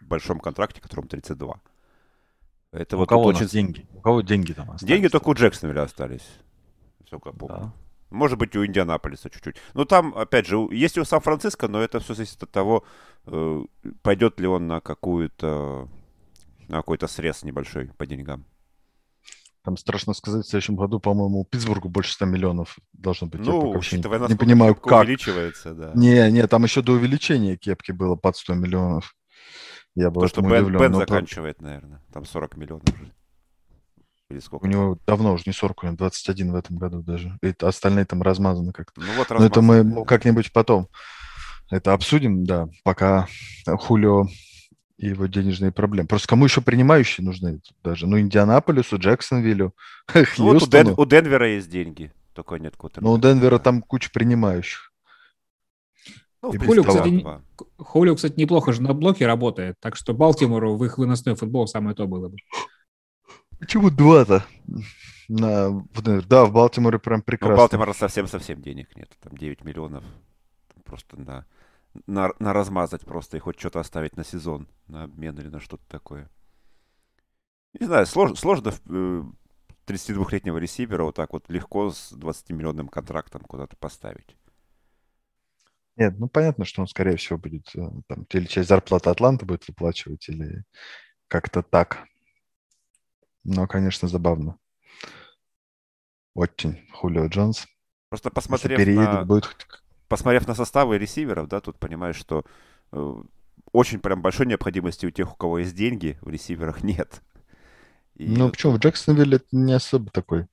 большом 0.00 0.38
контракте, 0.38 0.80
которому 0.80 1.08
32. 1.08 1.60
Это 2.70 2.96
у 2.96 3.00
вот 3.00 3.08
кого 3.08 3.24
очень... 3.24 3.46
деньги? 3.46 3.86
У 3.92 4.00
кого 4.00 4.20
деньги 4.20 4.52
там 4.52 4.70
остались? 4.70 4.88
Деньги 4.88 5.08
только 5.08 5.28
у 5.28 5.34
Джексонвилля 5.34 5.82
остались. 5.82 6.28
Сколько 7.06 7.32
помню. 7.32 7.58
Да. 7.58 7.72
Может 8.10 8.38
быть, 8.38 8.54
у 8.56 8.64
Индианаполиса 8.64 9.30
чуть-чуть. 9.30 9.56
Но 9.74 9.84
там, 9.84 10.14
опять 10.16 10.46
же, 10.46 10.56
есть 10.70 10.96
у 10.96 11.04
Сан-Франциско, 11.04 11.68
но 11.68 11.80
это 11.82 12.00
все 12.00 12.14
зависит 12.14 12.42
от 12.42 12.50
того, 12.50 12.84
э, 13.26 13.64
пойдет 14.02 14.40
ли 14.40 14.46
он 14.46 14.66
на 14.66 14.80
какую-то 14.80 15.88
на 16.68 16.76
какой-то 16.78 17.06
срез 17.08 17.42
небольшой 17.42 17.90
по 17.96 18.06
деньгам. 18.06 18.44
Там 19.68 19.76
страшно 19.76 20.14
сказать, 20.14 20.46
в 20.46 20.48
следующем 20.48 20.76
году, 20.76 20.98
по-моему, 20.98 21.44
Питтсбургу 21.44 21.90
больше 21.90 22.14
100 22.14 22.24
миллионов 22.24 22.78
должно 22.94 23.26
быть. 23.26 23.42
Ну, 23.42 23.72
учитывая, 23.72 24.18
не, 24.20 24.28
не 24.28 24.34
понимаю, 24.34 24.74
как. 24.74 25.04
увеличивается, 25.04 25.74
да. 25.74 25.92
Не, 25.94 26.30
не, 26.30 26.46
там 26.46 26.64
еще 26.64 26.80
до 26.80 26.92
увеличения 26.92 27.58
кепки 27.58 27.92
было 27.92 28.16
под 28.16 28.38
100 28.38 28.54
миллионов. 28.54 29.14
Я 29.94 30.10
был 30.10 30.22
То, 30.22 30.28
что 30.28 30.40
Бен, 30.40 30.74
Бен 30.74 30.94
заканчивает, 30.94 31.60
наверное. 31.60 32.02
Там 32.14 32.24
40 32.24 32.56
миллионов 32.56 32.84
уже. 32.94 33.12
Или 34.30 34.38
сколько? 34.38 34.64
У 34.64 34.68
него 34.68 34.98
давно 35.06 35.34
уже 35.34 35.42
не 35.44 35.52
40, 35.52 35.82
у 35.82 35.86
него 35.88 35.96
21 35.98 36.52
в 36.52 36.54
этом 36.54 36.78
году 36.78 37.02
даже. 37.02 37.38
И 37.42 37.54
остальные 37.60 38.06
там 38.06 38.22
размазаны 38.22 38.72
как-то. 38.72 39.02
Ну 39.02 39.12
вот 39.18 39.28
Но 39.28 39.44
это 39.44 39.60
мы 39.60 40.06
как-нибудь 40.06 40.50
потом 40.50 40.88
это 41.70 41.92
обсудим, 41.92 42.44
да, 42.44 42.70
пока 42.84 43.28
Хулио 43.66 44.28
и 44.98 45.08
его 45.08 45.26
денежные 45.26 45.72
проблемы. 45.72 46.08
Просто 46.08 46.28
кому 46.28 46.44
еще 46.44 46.60
принимающие 46.60 47.24
нужны 47.24 47.60
даже? 47.82 48.06
Ну, 48.06 48.18
Индианаполису, 48.18 48.98
Джексонвиллю, 48.98 49.74
ну, 50.14 50.24
вот 50.52 50.62
у, 50.62 50.66
Ден, 50.66 50.94
у 50.96 51.06
Денвера 51.06 51.48
есть 51.48 51.70
деньги, 51.70 52.12
только 52.34 52.56
нет 52.56 52.76
квотербека. 52.76 53.04
Ну, 53.04 53.12
у 53.12 53.18
Денвера 53.18 53.58
там 53.58 53.80
куча 53.80 54.10
принимающих. 54.12 54.92
Ну, 56.42 56.52
Хулио, 56.52 56.84
кстати, 56.84 57.26
Хулио, 57.78 58.14
кстати, 58.14 58.38
неплохо 58.38 58.72
же 58.72 58.82
на 58.82 58.94
блоке 58.94 59.26
работает, 59.26 59.76
так 59.80 59.96
что 59.96 60.14
Балтимору 60.14 60.76
в 60.76 60.84
их 60.84 60.98
выносной 60.98 61.34
футбол 61.34 61.66
самое 61.66 61.96
то 61.96 62.06
было 62.06 62.28
бы. 62.28 62.36
Почему 63.58 63.90
два-то? 63.90 64.44
На, 65.28 65.84
да, 66.28 66.44
в 66.44 66.52
Балтиморе 66.52 66.98
прям 66.98 67.22
прекрасно. 67.22 67.50
Ну, 67.50 67.56
в 67.56 67.58
Балтиморе 67.58 67.92
совсем-совсем 67.92 68.62
денег 68.62 68.96
нет. 68.96 69.10
Там 69.20 69.36
9 69.36 69.64
миллионов. 69.64 70.04
Просто 70.84 71.20
на, 71.20 71.44
на, 72.06 72.30
на 72.38 72.52
размазать 72.52 73.04
просто 73.04 73.36
и 73.36 73.40
хоть 73.40 73.58
что-то 73.58 73.80
оставить 73.80 74.16
на 74.16 74.24
сезон, 74.24 74.68
на 74.86 75.04
обмен 75.04 75.38
или 75.38 75.48
на 75.48 75.60
что-то 75.60 75.84
такое. 75.88 76.30
Не 77.78 77.86
знаю, 77.86 78.06
сложно, 78.06 78.36
сложно 78.36 78.68
32-летнего 79.86 80.56
э, 80.56 80.60
ресивера 80.60 81.04
вот 81.04 81.16
так 81.16 81.32
вот 81.32 81.48
легко 81.48 81.90
с 81.90 82.12
20-миллионным 82.12 82.88
контрактом 82.88 83.42
куда-то 83.42 83.76
поставить. 83.76 84.36
Нет, 85.96 86.18
ну 86.18 86.28
понятно, 86.28 86.64
что 86.64 86.80
он, 86.80 86.88
скорее 86.88 87.16
всего, 87.16 87.38
будет 87.38 87.74
э, 87.74 87.90
там, 88.06 88.24
или 88.30 88.46
часть 88.46 88.68
зарплаты 88.68 89.10
Атланта 89.10 89.44
будет 89.44 89.66
выплачивать, 89.66 90.28
или 90.28 90.64
как-то 91.26 91.62
так. 91.62 92.06
Но, 93.44 93.66
конечно, 93.66 94.08
забавно. 94.08 94.58
Очень. 96.34 96.86
Хулио 96.92 97.26
Джонс. 97.26 97.66
Просто 98.10 98.30
посмотрев 98.30 98.78
переедет, 98.78 99.12
на... 99.12 99.24
будет... 99.24 99.66
Посмотрев 100.08 100.46
на 100.46 100.54
составы 100.54 100.98
ресиверов, 100.98 101.48
да, 101.48 101.60
тут 101.60 101.78
понимаешь, 101.78 102.16
что 102.16 102.44
э, 102.92 103.22
очень 103.72 104.00
прям 104.00 104.22
большой 104.22 104.46
необходимости 104.46 105.06
у 105.06 105.10
тех, 105.10 105.32
у 105.32 105.36
кого 105.36 105.58
есть 105.58 105.74
деньги, 105.74 106.18
в 106.22 106.30
ресиверах 106.30 106.82
нет. 106.82 107.22
И 108.14 108.26
ну, 108.26 108.44
вот... 108.44 108.52
почему? 108.52 108.72
В 108.72 108.78
Джексонвилле 108.78 109.36
это 109.36 109.46
не 109.52 109.72
особо 109.72 110.10
такой 110.10 110.46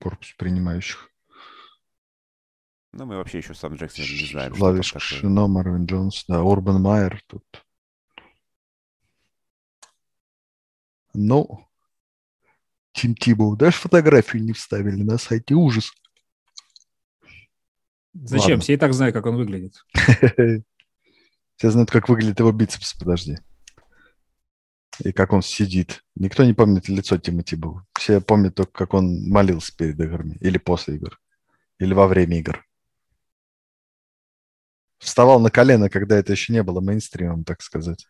корпус 0.00 0.34
принимающих. 0.38 1.10
Ну, 2.92 3.06
мы 3.06 3.16
вообще 3.16 3.38
еще 3.38 3.54
сам 3.54 3.74
Джексонвилл 3.74 4.14
не 4.14 4.26
знаем. 4.26 4.54
Лавиш 4.60 4.94
Шино, 4.98 5.46
Марвин 5.46 5.86
Джонс, 5.86 6.24
да, 6.26 6.42
Урбан 6.42 6.80
Майер 6.80 7.22
тут. 7.26 7.44
Ну, 11.12 11.66
Тим 12.92 13.14
Тибоу, 13.14 13.56
даже 13.56 13.76
фотографию 13.76 14.42
не 14.42 14.52
вставили 14.52 15.02
на 15.02 15.18
сайте. 15.18 15.54
Ужас. 15.54 15.92
Зачем? 18.12 18.52
Ладно. 18.52 18.62
Все 18.62 18.74
и 18.74 18.76
так 18.76 18.92
знают, 18.92 19.14
как 19.14 19.26
он 19.26 19.36
выглядит. 19.36 19.84
Все 21.56 21.70
знают, 21.70 21.90
как 21.90 22.08
выглядит 22.08 22.38
его 22.38 22.52
бицепс, 22.52 22.94
подожди. 22.94 23.38
И 25.04 25.12
как 25.12 25.32
он 25.32 25.42
сидит. 25.42 26.02
Никто 26.14 26.44
не 26.44 26.54
помнит 26.54 26.88
лицо 26.88 27.16
Тима 27.18 27.42
Тибоу. 27.42 27.82
Все 27.98 28.20
помнят 28.20 28.54
только, 28.54 28.72
как 28.72 28.94
он 28.94 29.28
молился 29.28 29.74
перед 29.76 29.98
играми. 30.00 30.36
Или 30.40 30.58
после 30.58 30.96
игр. 30.96 31.18
Или 31.78 31.94
во 31.94 32.06
время 32.06 32.38
игр. 32.38 32.64
Вставал 34.98 35.40
на 35.40 35.50
колено, 35.50 35.88
когда 35.88 36.18
это 36.18 36.32
еще 36.32 36.52
не 36.52 36.62
было 36.62 36.80
мейнстримом, 36.80 37.44
так 37.44 37.62
сказать. 37.62 38.06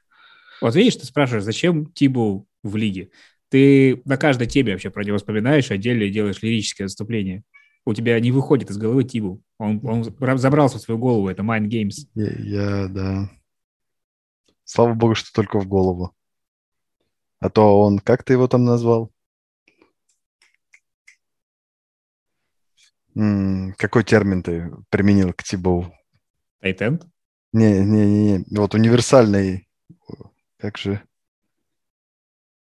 Вот 0.61 0.75
видишь, 0.75 0.97
ты 0.97 1.07
спрашиваешь, 1.07 1.45
зачем 1.45 1.87
Тибу 1.93 2.49
в 2.63 2.77
лиге? 2.77 3.11
Ты 3.49 4.03
на 4.05 4.17
каждой 4.17 4.47
теме 4.47 4.73
вообще 4.73 4.91
про 4.91 5.05
него 5.05 5.19
вспоминаешь, 5.19 5.71
отдельно 5.71 6.09
делаешь 6.09 6.43
лирическое 6.43 6.87
отступление. 6.87 7.45
У 7.85 7.95
тебя 7.95 8.21
не 8.21 8.31
выходит 8.31 8.71
из 8.71 8.77
головы 8.77 9.05
Тибу. 9.05 9.43
Он, 9.59 9.81
он 9.85 10.39
забрался 10.39 10.79
в 10.79 10.83
свою 10.83 10.99
голову, 10.99 11.29
это 11.29 11.43
Mind 11.43 11.69
Games. 11.69 12.09
Я, 12.15 12.31
я, 12.31 12.89
да. 12.89 13.31
Слава 14.65 14.95
богу, 14.95 15.15
что 15.15 15.33
только 15.33 15.59
в 15.59 15.67
голову. 15.67 16.15
А 17.41 17.49
то 17.49 17.81
он, 17.81 17.99
как 17.99 18.23
ты 18.23 18.35
его 18.35 18.47
там 18.49 18.65
назвал? 18.65 19.11
М-м, 23.17 23.75
какой 23.77 24.05
термин 24.05 24.43
ты 24.43 24.71
применил 24.91 25.33
к 25.33 25.43
Тибоу? 25.43 25.93
Тайтенд? 26.61 27.07
Не, 27.53 27.81
не, 27.81 28.07
не, 28.07 28.39
не. 28.39 28.59
Вот 28.59 28.75
универсальный. 28.75 29.69
Как 30.59 30.77
же? 30.79 31.03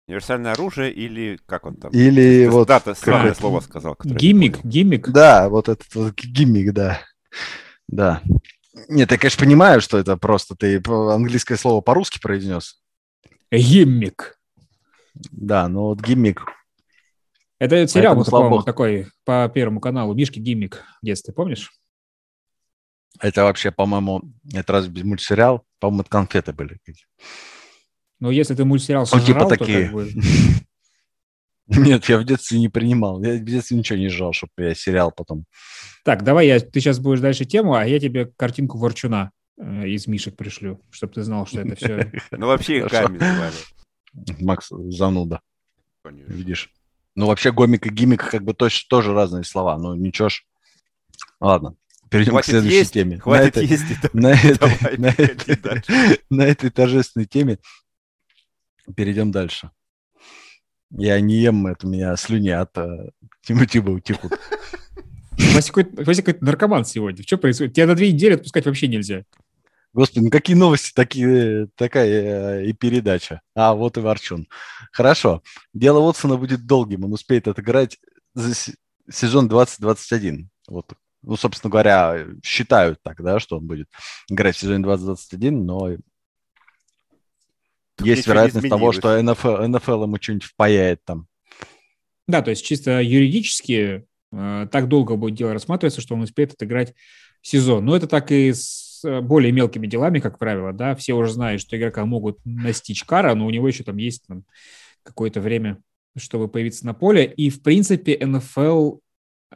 Универсальное 0.07 0.51
оружие 0.51 0.91
или 0.91 1.39
как 1.45 1.65
он 1.65 1.77
там? 1.77 1.91
Или 1.91 2.47
вот... 2.47 2.67
Да, 2.67 2.79
ты 2.79 2.93
странное 2.93 3.33
слово 3.33 3.61
сказал. 3.61 3.97
Гиммик, 4.03 4.63
гиммик. 4.63 5.09
Да, 5.09 5.47
вот 5.49 5.69
этот 5.69 5.93
вот 5.95 6.13
гиммик, 6.15 6.73
да. 6.73 6.99
Да. 7.87 8.21
Нет, 8.89 9.11
я, 9.11 9.17
конечно, 9.17 9.45
понимаю, 9.45 9.79
что 9.81 9.97
это 9.97 10.17
просто 10.17 10.55
ты 10.55 10.81
английское 10.85 11.55
слово 11.55 11.81
по-русски 11.81 12.19
произнес. 12.19 12.81
Гиммик. 13.51 14.37
Да, 15.31 15.67
но 15.67 15.89
вот 15.89 16.01
гиммик... 16.01 16.45
Это 17.59 17.87
сериал 17.87 18.15
был, 18.15 18.25
по-моему, 18.25 18.61
такой 18.63 19.07
по 19.23 19.47
Первому 19.47 19.79
каналу. 19.79 20.13
Мишки 20.13 20.39
гиммик 20.39 20.83
в 21.01 21.05
детстве, 21.05 21.33
помнишь? 21.33 21.71
Это 23.21 23.43
вообще, 23.43 23.71
по-моему, 23.71 24.21
это 24.51 24.73
разве 24.73 25.03
мультсериал? 25.03 25.65
По-моему, 25.79 26.01
это 26.01 26.09
конфеты 26.09 26.51
были. 26.51 26.79
Но 28.23 28.31
если 28.31 28.55
ты 28.55 28.63
мультсериал 28.63 29.05
сожрал, 29.05 29.27
ну, 29.27 29.33
типа 29.33 29.49
такие. 29.49 29.79
то 29.79 29.83
как 29.83 29.93
бы... 29.93 30.09
Нет, 31.67 32.05
я 32.05 32.17
в 32.17 32.23
детстве 32.23 32.57
не 32.57 32.69
принимал. 32.69 33.21
Я 33.21 33.33
в 33.33 33.43
детстве 33.43 33.75
ничего 33.75 33.99
не 33.99 34.07
жрал, 34.07 34.31
чтобы 34.31 34.53
я 34.59 34.73
сериал 34.73 35.11
потом. 35.11 35.43
Так, 36.05 36.23
давай 36.23 36.47
я, 36.47 36.61
ты 36.61 36.79
сейчас 36.79 36.99
будешь 36.99 37.19
дальше 37.19 37.43
тему, 37.43 37.75
а 37.75 37.85
я 37.85 37.99
тебе 37.99 38.27
картинку 38.27 38.77
Ворчуна 38.77 39.31
э, 39.57 39.89
из 39.89 40.07
Мишек 40.07 40.37
пришлю, 40.37 40.79
чтобы 40.89 41.11
ты 41.11 41.23
знал, 41.23 41.45
что 41.45 41.59
это 41.59 41.75
все... 41.75 42.13
Ну, 42.31 42.47
вообще 42.47 42.77
их 42.77 42.89
звали. 42.89 43.19
Макс, 44.39 44.69
зануда. 44.69 45.41
Видишь? 46.05 46.69
Ну, 47.15 47.27
вообще 47.27 47.51
гомик 47.51 47.87
и 47.87 47.89
гимик 47.89 48.25
как 48.25 48.45
бы 48.45 48.53
тоже 48.53 49.13
разные 49.13 49.43
слова. 49.43 49.77
Ну, 49.77 49.95
ничего 49.95 50.29
ж. 50.29 50.45
Ладно, 51.41 51.75
перейдем 52.09 52.31
хватит 52.31 52.47
к 52.47 52.51
следующей 52.51 52.77
есть, 52.77 52.93
теме. 52.93 53.19
Хватит 53.19 53.57
на 53.57 53.59
этой, 53.59 53.65
есть. 53.65 53.83
На, 54.13 54.31
этой, 54.31 54.97
на, 54.97 55.07
этой, 55.07 56.21
на 56.29 56.41
этой 56.43 56.69
торжественной 56.69 57.25
теме 57.25 57.59
перейдем 58.95 59.31
дальше. 59.31 59.71
Я 60.91 61.19
не 61.19 61.35
ем, 61.35 61.67
это 61.67 61.87
меня 61.87 62.15
слюни 62.15 62.49
от 62.49 62.77
uh, 62.77 63.09
Тимутиба 63.41 63.91
утекут. 63.91 64.33
Вася 65.37 65.71
какой-то 65.71 66.45
наркоман 66.45 66.85
сегодня. 66.85 67.23
Что 67.23 67.37
происходит? 67.37 67.73
Тебя 67.73 67.87
на 67.87 67.95
две 67.95 68.11
недели 68.11 68.35
отпускать 68.35 68.65
вообще 68.65 68.87
нельзя. 68.87 69.23
Господи, 69.93 70.25
ну 70.25 70.29
какие 70.31 70.55
новости, 70.55 70.91
такие, 70.93 71.67
такая 71.75 72.61
э, 72.61 72.65
и 72.65 72.73
передача. 72.73 73.41
А, 73.55 73.73
вот 73.75 73.97
и 73.97 74.01
Ворчун. 74.01 74.47
Хорошо. 74.91 75.43
Дело 75.73 75.99
Уотсона 75.99 76.37
будет 76.37 76.65
долгим. 76.65 77.05
Он 77.05 77.13
успеет 77.13 77.47
отыграть 77.47 77.99
за 78.33 78.53
сезон 79.11 79.47
2021. 79.47 80.49
Вот, 80.67 80.93
ну, 81.21 81.37
собственно 81.37 81.69
говоря, 81.69 82.25
считают 82.43 83.01
так, 83.03 83.21
да, 83.21 83.39
что 83.39 83.57
он 83.57 83.67
будет 83.67 83.87
играть 84.29 84.55
в 84.55 84.59
сезоне 84.59 84.83
2021, 84.83 85.65
но 85.65 85.91
есть 88.01 88.27
вероятность 88.27 88.69
того, 88.69 88.91
что 88.91 89.21
НФЛ, 89.21 89.67
НФЛ 89.67 90.03
ему 90.03 90.17
что-нибудь 90.19 90.45
впаяет 90.45 91.01
там. 91.05 91.27
Да, 92.27 92.41
то 92.41 92.51
есть 92.51 92.65
чисто 92.65 93.01
юридически 93.01 94.05
э, 94.31 94.67
так 94.71 94.87
долго 94.87 95.15
будет 95.15 95.35
дело 95.35 95.53
рассматриваться, 95.53 96.01
что 96.01 96.15
он 96.15 96.21
успеет 96.21 96.53
отыграть 96.53 96.93
сезон. 97.41 97.85
Но 97.85 97.95
это 97.95 98.07
так 98.07 98.31
и 98.31 98.53
с 98.53 99.01
э, 99.05 99.19
более 99.19 99.51
мелкими 99.51 99.87
делами, 99.87 100.19
как 100.19 100.39
правило, 100.39 100.71
да, 100.71 100.95
все 100.95 101.13
уже 101.13 101.33
знают, 101.33 101.61
что 101.61 101.77
игрока 101.77 102.05
могут 102.05 102.39
настичь 102.45 103.03
кара, 103.03 103.35
но 103.35 103.45
у 103.45 103.49
него 103.49 103.67
еще 103.67 103.83
там 103.83 103.97
есть 103.97 104.25
там, 104.27 104.45
какое-то 105.03 105.41
время, 105.41 105.79
чтобы 106.17 106.47
появиться 106.47 106.85
на 106.85 106.93
поле. 106.93 107.25
И, 107.25 107.49
в 107.49 107.61
принципе, 107.61 108.17
НФЛ, 108.25 108.97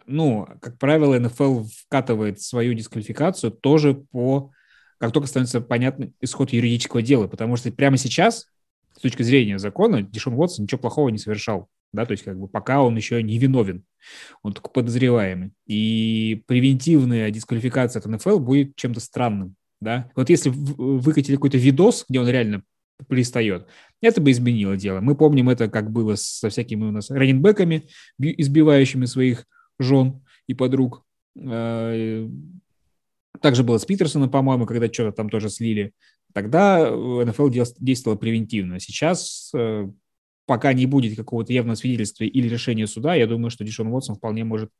ну, 0.06 0.47
как 0.62 0.78
правило, 0.78 1.17
НФЛ 1.17 1.63
вкатывает 1.63 2.41
свою 2.41 2.73
дисквалификацию 2.73 3.52
тоже 3.52 3.93
по 4.12 4.52
как 4.97 5.12
только 5.12 5.27
становится 5.27 5.62
понятен 5.62 6.13
исход 6.21 6.51
юридического 6.51 7.01
дела, 7.01 7.27
потому 7.27 7.55
что 7.55 7.71
прямо 7.71 7.97
сейчас, 7.97 8.47
с 8.95 9.01
точки 9.01 9.23
зрения 9.23 9.60
закона, 9.60 10.01
Дишон 10.01 10.33
Уотсон 10.33 10.63
ничего 10.63 10.79
плохого 10.79 11.10
не 11.10 11.17
совершал, 11.17 11.67
да, 11.93 12.05
то 12.05 12.12
есть 12.12 12.23
как 12.23 12.39
бы 12.39 12.47
пока 12.47 12.81
он 12.81 12.95
еще 12.95 13.21
не 13.23 13.38
виновен, 13.38 13.83
он 14.43 14.53
только 14.53 14.69
подозреваемый. 14.69 15.51
И 15.65 16.43
превентивная 16.47 17.29
дисквалификация 17.31 17.99
от 17.99 18.05
НФЛ 18.07 18.39
будет 18.39 18.75
чем-то 18.75 18.99
странным, 18.99 19.55
да. 19.79 20.10
Вот 20.15 20.29
если 20.29 20.49
выкатили 20.49 21.36
какой-то 21.36 21.57
видос, 21.57 22.05
где 22.10 22.19
он 22.19 22.27
реально 22.27 22.63
пристает, 23.07 23.67
это 24.01 24.21
бы 24.21 24.31
изменило 24.31 24.75
дело. 24.75 25.01
Мы 25.01 25.15
помним 25.15 25.49
это, 25.49 25.69
как 25.69 25.91
было 25.91 26.15
со 26.15 26.49
всякими 26.49 26.86
у 26.86 26.91
нас 26.91 27.12
раненбеками, 27.12 27.88
избивающими 28.19 29.05
своих 29.05 29.45
жен 29.79 30.23
и 30.47 30.55
подруг. 30.55 31.03
Э, 33.38 33.39
также 33.41 33.63
было 33.63 33.78
с 33.78 33.86
Питерсоном, 33.86 34.30
по-моему, 34.30 34.65
когда 34.65 34.91
что-то 34.91 35.12
там 35.12 35.30
тоже 35.30 35.50
слили. 35.50 35.93
Тогда 36.34 36.89
НФЛ 36.91 37.50
действовала 37.50 38.17
превентивно. 38.17 38.80
Сейчас, 38.80 39.52
э, 39.56 39.88
пока 40.45 40.73
не 40.73 40.86
будет 40.86 41.15
какого-то 41.15 41.54
явного 41.54 41.76
свидетельства 41.76 42.23
или 42.23 42.47
решения 42.47 42.88
суда, 42.88 43.15
я 43.15 43.28
думаю, 43.28 43.50
что 43.50 43.63
Дишон 43.63 43.88
Уотсон 43.88 44.15
вполне 44.15 44.43
может 44.43 44.71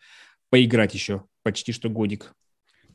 поиграть 0.50 0.94
еще 0.94 1.24
почти 1.44 1.72
что 1.72 1.90
годик. 1.90 2.34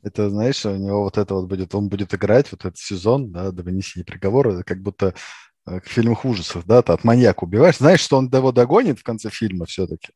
Это, 0.02 0.30
знаешь, 0.30 0.64
у 0.66 0.76
него 0.76 1.04
вот 1.04 1.16
это 1.16 1.34
вот 1.34 1.48
будет, 1.48 1.74
он 1.74 1.88
будет 1.88 2.12
играть 2.12 2.50
вот 2.50 2.64
этот 2.64 2.76
сезон, 2.76 3.30
да, 3.30 3.52
до 3.52 3.62
вынесения 3.62 4.04
приговора, 4.04 4.62
как 4.64 4.82
будто 4.82 5.14
Э, 5.14 5.14
к 5.64 5.86
фильмах 5.86 6.24
ужасов, 6.24 6.66
да, 6.66 6.82
ты 6.82 6.92
от 6.92 7.04
маньяка 7.04 7.44
убиваешь, 7.44 7.78
знаешь, 7.78 8.00
что 8.00 8.16
он 8.16 8.28
его 8.32 8.52
догонит 8.52 8.98
в 8.98 9.04
конце 9.04 9.30
фильма 9.30 9.66
все-таки, 9.66 10.08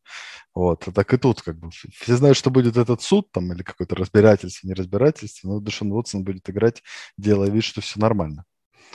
вот, 0.54 0.86
так 0.92 1.14
и 1.14 1.16
тут 1.16 1.42
как 1.42 1.58
бы 1.58 1.70
все 1.70 2.16
знают, 2.16 2.36
что 2.36 2.50
будет 2.50 2.76
этот 2.76 3.02
суд 3.02 3.30
там 3.30 3.52
или 3.52 3.62
какое-то 3.62 3.94
разбирательство, 3.94 4.66
не 4.66 4.74
разбирательство, 4.74 5.48
но 5.48 5.60
Дэшон 5.60 5.92
Уотсон 5.92 6.24
будет 6.24 6.48
играть, 6.50 6.82
делая 7.16 7.50
вид, 7.50 7.64
что 7.64 7.80
все 7.80 8.00
нормально. 8.00 8.44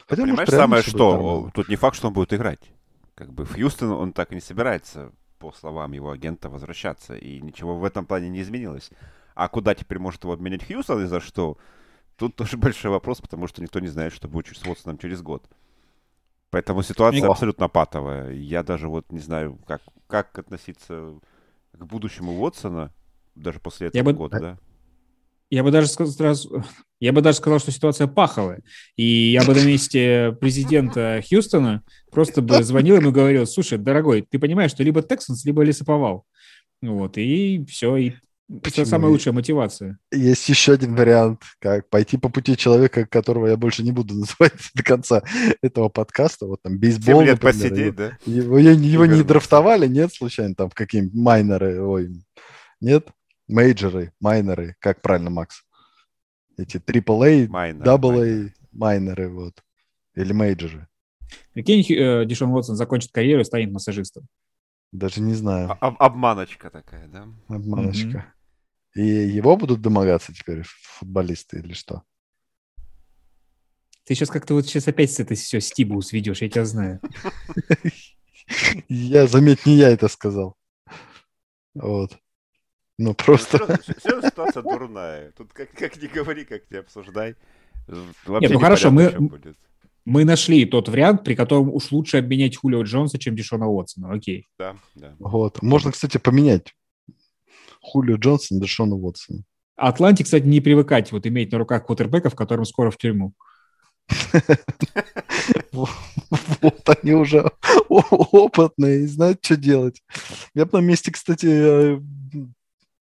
Хотя, 0.07 0.23
Понимаешь, 0.23 0.47
может, 0.49 0.61
самое 0.61 0.83
что, 0.83 1.49
тут 1.53 1.69
не 1.69 1.75
факт, 1.75 1.95
что 1.95 2.07
он 2.07 2.13
будет 2.13 2.33
играть. 2.33 2.59
Как 3.15 3.31
бы 3.31 3.45
в 3.45 3.53
Хьюстон 3.53 3.91
он 3.91 4.13
так 4.13 4.31
и 4.31 4.35
не 4.35 4.41
собирается 4.41 5.11
по 5.41 5.51
словам 5.51 5.91
его 5.91 6.11
агента, 6.11 6.49
возвращаться. 6.49 7.15
И 7.15 7.41
ничего 7.41 7.77
в 7.77 7.83
этом 7.83 8.05
плане 8.05 8.29
не 8.29 8.41
изменилось. 8.41 8.89
А 9.33 9.47
куда 9.47 9.73
теперь 9.73 9.99
может 9.99 10.23
его 10.23 10.33
обменять 10.33 10.65
Хьюстон 10.65 11.03
и 11.03 11.07
за 11.07 11.19
что? 11.19 11.57
Тут 12.15 12.35
тоже 12.35 12.57
большой 12.57 12.91
вопрос, 12.91 13.21
потому 13.21 13.47
что 13.47 13.61
никто 13.61 13.79
не 13.79 13.87
знает, 13.87 14.13
что 14.13 14.27
будет 14.27 14.55
с 14.55 14.65
Уотсоном 14.65 14.97
через 14.97 15.21
год. 15.21 15.43
Поэтому 16.51 16.83
ситуация 16.83 17.27
О. 17.27 17.31
абсолютно 17.31 17.69
патовая. 17.69 18.31
Я 18.33 18.61
даже 18.61 18.89
вот 18.89 19.09
не 19.11 19.19
знаю, 19.19 19.57
как, 19.65 19.81
как 20.07 20.37
относиться 20.37 21.15
к 21.71 21.85
будущему 21.85 22.33
Уотсона, 22.33 22.93
даже 23.35 23.59
после 23.59 23.87
этого 23.87 24.09
я 24.09 24.13
года, 24.13 24.35
бы, 24.35 24.41
да? 24.41 24.57
Я 25.49 25.63
бы 25.63 25.71
даже 25.71 25.87
сказал, 25.87 26.35
я 26.99 27.13
бы 27.13 27.21
даже 27.21 27.37
сказал, 27.37 27.59
что 27.59 27.71
ситуация 27.71 28.07
паховая. 28.07 28.61
И 28.97 29.31
я 29.31 29.45
бы 29.45 29.55
на 29.55 29.65
месте 29.65 30.35
президента 30.41 31.21
Хьюстона 31.27 31.83
просто 32.11 32.41
бы 32.41 32.61
звонил 32.63 32.97
ему 32.97 33.09
и 33.09 33.13
говорил, 33.13 33.47
слушай, 33.47 33.77
дорогой, 33.77 34.21
ты 34.21 34.37
понимаешь, 34.37 34.71
что 34.71 34.83
либо 34.83 35.01
Тексанс, 35.01 35.45
либо 35.45 35.63
лесоповал. 35.63 36.25
Вот, 36.81 37.17
и 37.17 37.63
все, 37.65 37.95
и 37.95 38.13
Почему? 38.59 38.83
Это 38.83 38.89
самая 38.89 39.11
лучшая 39.11 39.33
мотивация. 39.33 39.97
Есть 40.11 40.49
еще 40.49 40.73
один 40.73 40.95
вариант, 40.95 41.43
как 41.59 41.89
пойти 41.89 42.17
по 42.17 42.27
пути 42.27 42.57
человека, 42.57 43.05
которого 43.05 43.47
я 43.47 43.55
больше 43.55 43.81
не 43.81 43.91
буду 43.91 44.13
называть 44.15 44.53
до 44.73 44.83
конца 44.83 45.23
этого 45.61 45.87
подкаста. 45.87 46.47
Вот 46.47 46.61
там 46.61 46.77
бейсбол, 46.77 47.21
лет 47.21 47.41
например, 47.41 47.53
посидеть, 47.53 47.85
его, 47.85 47.95
да? 47.95 48.17
Его, 48.25 48.57
его, 48.57 48.73
его 48.73 49.05
не 49.05 49.23
драфтовали, 49.23 49.87
нет, 49.87 50.13
случайно, 50.13 50.55
там 50.55 50.69
какие-нибудь 50.69 51.13
майнеры, 51.13 51.81
ой, 51.81 52.09
нет? 52.81 53.07
Мейджоры, 53.47 54.11
майнеры, 54.19 54.75
как 54.79 55.01
правильно, 55.01 55.29
Макс? 55.29 55.63
Эти 56.57 56.77
AAA, 56.77 57.47
майнеры, 57.47 57.85
AA, 57.89 58.49
майнеры, 58.73 59.29
вот. 59.29 59.53
Или 60.15 60.33
мейджоры. 60.33 60.87
Прикинь, 61.53 61.85
э, 61.93 62.25
Дишон 62.25 62.51
Уотсон 62.51 62.75
закончит 62.75 63.11
карьеру 63.11 63.41
и 63.41 63.45
станет 63.45 63.71
массажистом. 63.71 64.27
Даже 64.91 65.21
не 65.21 65.33
знаю. 65.33 65.77
Об 65.79 65.95
обманочка 66.01 66.69
такая, 66.69 67.07
да? 67.07 67.27
Обманочка. 67.47 68.17
Mm-hmm. 68.17 68.40
И 68.95 69.01
его 69.01 69.55
будут 69.55 69.81
домогаться 69.81 70.33
теперь 70.33 70.63
футболисты 70.63 71.59
или 71.59 71.73
что? 71.73 72.03
Ты 74.05 74.15
сейчас 74.15 74.29
как-то 74.29 74.55
вот 74.55 74.65
сейчас 74.65 74.87
опять 74.87 75.11
с 75.11 75.19
этой 75.19 75.37
все 75.37 75.61
стибу 75.61 76.01
сведешь, 76.01 76.41
я 76.41 76.49
тебя 76.49 76.65
знаю. 76.65 76.99
Я, 78.89 79.27
заметь, 79.27 79.65
не 79.65 79.75
я 79.75 79.89
это 79.89 80.09
сказал. 80.09 80.57
Вот. 81.73 82.17
Ну, 82.97 83.13
просто... 83.13 83.79
Все 83.97 84.21
ситуация 84.21 84.61
дурная. 84.61 85.31
Тут 85.37 85.53
как, 85.53 85.71
как 85.71 85.95
не 86.01 86.07
говори, 86.07 86.43
как 86.43 86.69
не 86.69 86.77
обсуждай. 86.77 87.35
Вообще 87.87 88.47
Нет, 88.47 88.51
ну 88.51 88.59
хорошо, 88.59 88.91
мы, 88.91 89.15
мы 90.03 90.25
нашли 90.25 90.65
тот 90.65 90.89
вариант, 90.89 91.23
при 91.23 91.35
котором 91.35 91.69
уж 91.69 91.91
лучше 91.91 92.17
обменять 92.17 92.57
Хулио 92.57 92.83
Джонса, 92.83 93.17
чем 93.19 93.35
Дишона 93.35 93.67
Уотсона. 93.67 94.11
Окей. 94.11 94.47
Да, 94.59 94.75
да. 94.95 95.15
Вот. 95.19 95.61
Можно, 95.61 95.91
кстати, 95.91 96.17
поменять 96.17 96.75
Хулио 97.81 98.17
Джонсона 98.17 98.59
на 98.59 98.65
Дишона 98.65 98.95
Уотсона. 98.95 99.43
Атланте, 99.75 100.23
кстати, 100.23 100.45
не 100.45 100.61
привыкать 100.61 101.11
вот 101.11 101.25
иметь 101.25 101.51
на 101.51 101.57
руках 101.57 101.85
квотербека, 101.85 102.29
в 102.29 102.35
котором 102.35 102.65
скоро 102.65 102.91
в 102.91 102.97
тюрьму. 102.97 103.33
Вот 106.61 106.89
они 107.01 107.13
уже 107.13 107.49
опытные 107.89 109.03
и 109.03 109.07
знают, 109.07 109.39
что 109.43 109.57
делать. 109.57 110.01
Я 110.53 110.65
бы 110.65 110.79
на 110.79 110.85
месте, 110.85 111.11
кстати, 111.11 111.47
э, 111.49 111.99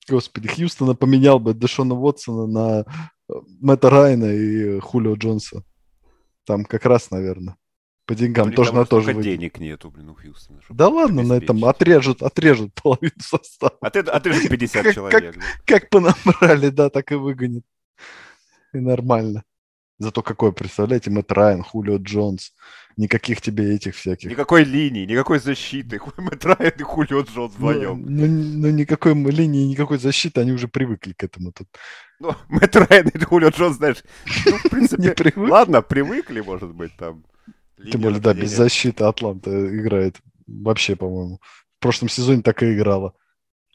господи, 0.09 0.49
Хьюстона 0.49 0.95
поменял 0.95 1.39
бы 1.39 1.53
Дэшона 1.53 1.95
Уотсона 1.95 2.47
на 2.47 2.81
э, 2.81 3.33
Мэтта 3.61 3.91
Райна 3.91 4.27
и 4.27 4.79
Хулио 4.81 5.15
Джонса. 5.15 5.63
Там 6.47 6.65
как 6.65 6.85
раз, 6.87 7.11
наверное, 7.11 7.57
по 8.11 8.17
деньгам 8.17 8.49
ну, 8.49 8.55
тоже 8.57 8.75
на 8.75 8.85
то 8.87 9.01
же. 9.01 9.15
денег 9.15 9.61
нету, 9.61 9.89
блин, 9.89 10.09
у 10.09 10.15
Хьюстона. 10.15 10.59
Да 10.69 10.89
ладно, 10.89 11.23
на 11.23 11.35
этом 11.35 11.65
отрежут, 11.65 12.25
отрежут 12.25 12.75
половину 12.75 13.15
состава. 13.21 13.79
А 13.81 13.89
ты 13.89 14.01
отрежут 14.01 14.49
50 14.49 14.83
как, 14.83 14.95
человек. 14.95 15.35
Как, 15.35 15.45
как 15.65 15.91
понабрали, 15.91 16.71
да, 16.71 16.91
так 16.91 17.13
и 17.13 17.15
выгонят. 17.15 17.63
И 18.73 18.79
нормально. 18.79 19.45
Зато 20.01 20.23
какой, 20.23 20.53
представляете, 20.53 21.11
Мэтт 21.11 21.31
Райан, 21.31 21.63
Хулио 21.63 21.99
Джонс, 21.99 22.53
никаких 22.97 23.41
тебе 23.41 23.77
этих 23.77 23.95
всяких. 23.95 24.29
Никакой 24.29 24.65
линии, 24.65 25.07
никакой 25.07 25.39
защиты. 25.39 26.01
Мэтт 26.17 26.45
Райан 26.47 26.73
и 26.77 26.83
Хулио 26.83 27.21
Джонс 27.21 27.55
вдвоем. 27.55 28.03
Ну, 28.05 28.27
ну, 28.27 28.67
ну, 28.67 28.71
никакой 28.71 29.15
линии, 29.15 29.71
никакой 29.71 29.99
защиты, 29.99 30.41
они 30.41 30.51
уже 30.51 30.67
привыкли 30.67 31.13
к 31.13 31.23
этому 31.23 31.53
тут. 31.53 31.69
Ну, 32.19 32.35
Мэтт 32.49 32.75
Райан 32.75 33.07
и 33.07 33.19
Хулио 33.21 33.51
Джонс, 33.51 33.77
знаешь, 33.77 34.03
ну, 34.47 34.57
в 34.57 34.63
принципе, 34.69 35.15
ладно, 35.37 35.81
привыкли, 35.81 36.41
может 36.41 36.75
быть, 36.75 36.97
там. 36.97 37.25
Тем 37.91 38.01
более, 38.01 38.21
да, 38.21 38.35
без 38.35 38.51
защиты 38.51 39.05
Атланта 39.05 39.51
играет 39.51 40.17
вообще, 40.47 40.97
по-моему. 40.97 41.41
В 41.79 41.83
прошлом 41.83 42.09
сезоне 42.09 42.43
так 42.43 42.63
и 42.63 42.75
играла. 42.75 43.15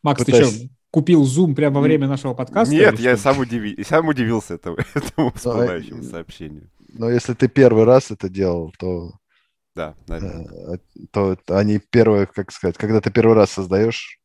Макс, 0.03 0.23
Пытаясь... 0.23 0.49
ты 0.49 0.55
что, 0.57 0.69
купил 0.91 1.23
Zoom 1.23 1.55
прямо 1.55 1.75
во 1.75 1.81
время 1.81 2.07
нашего 2.07 2.33
подкаста? 2.33 2.73
Нет, 2.73 2.99
я 2.99 3.17
сам, 3.17 3.39
удиви... 3.39 3.83
сам 3.83 4.07
удивился 4.07 4.55
этому, 4.55 4.77
этому 4.93 5.31
всплывающему 5.33 6.01
а, 6.01 6.03
сообщению. 6.03 6.69
Но 6.93 7.09
если 7.09 7.33
ты 7.33 7.47
первый 7.47 7.85
раз 7.85 8.11
это 8.11 8.29
делал, 8.29 8.73
то... 8.77 9.13
Да, 9.75 9.95
наверное. 10.07 10.47
Э, 10.75 10.77
то 11.11 11.37
они 11.49 11.79
первые, 11.79 12.27
как 12.27 12.51
сказать, 12.51 12.77
когда 12.77 13.01
ты 13.01 13.11
первый 13.11 13.35
раз 13.35 13.51
создаешь, 13.51 14.19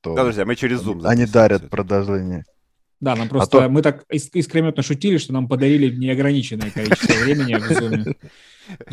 то... 0.00 0.14
Да, 0.14 0.24
друзья, 0.24 0.44
мы 0.44 0.54
через 0.54 0.82
Zoom 0.82 1.04
Они 1.06 1.26
дарят 1.26 1.70
продолжение. 1.70 2.44
Да, 3.00 3.16
нам 3.16 3.26
а 3.26 3.30
просто... 3.30 3.58
А 3.58 3.60
то... 3.62 3.68
Мы 3.68 3.82
так 3.82 4.04
искрометно 4.10 4.82
шутили, 4.82 5.16
что 5.16 5.32
нам 5.32 5.48
подарили 5.48 5.92
неограниченное 5.94 6.70
количество 6.70 7.14
времени 7.14 7.54
в 7.54 7.70
Zoom. 7.70 8.16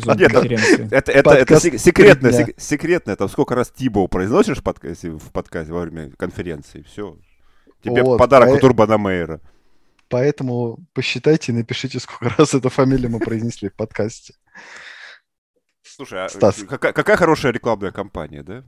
А 0.06 0.14
нет, 0.14 0.32
это, 0.34 1.12
это, 1.12 1.30
это 1.30 1.60
секретное, 1.78 2.32
сек, 2.32 2.60
секретное. 2.60 3.16
Там 3.16 3.28
сколько 3.28 3.54
раз 3.54 3.70
Тибо 3.70 4.06
произносишь 4.08 4.58
в 4.58 4.62
подкасте, 4.62 5.10
в 5.10 5.30
подкасте 5.32 5.72
во 5.72 5.82
время 5.82 6.10
конференции, 6.16 6.82
все. 6.82 7.16
Тебе 7.82 8.02
вот, 8.02 8.18
подарок 8.18 8.48
по... 8.48 8.54
у 8.54 8.58
Турбана 8.58 8.98
Мейера. 8.98 9.40
Поэтому 10.08 10.78
посчитайте 10.92 11.52
и 11.52 11.54
напишите, 11.54 12.00
сколько 12.00 12.34
раз 12.38 12.54
эту 12.54 12.68
фамилию 12.68 13.10
мы 13.10 13.20
произнесли 13.20 13.68
в 13.68 13.74
подкасте. 13.74 14.34
Слушай, 15.82 16.24
а 16.24 16.28
Стас. 16.28 16.56
Какая, 16.68 16.92
какая 16.92 17.16
хорошая 17.16 17.52
рекламная 17.52 17.92
кампания, 17.92 18.42
да? 18.42 18.64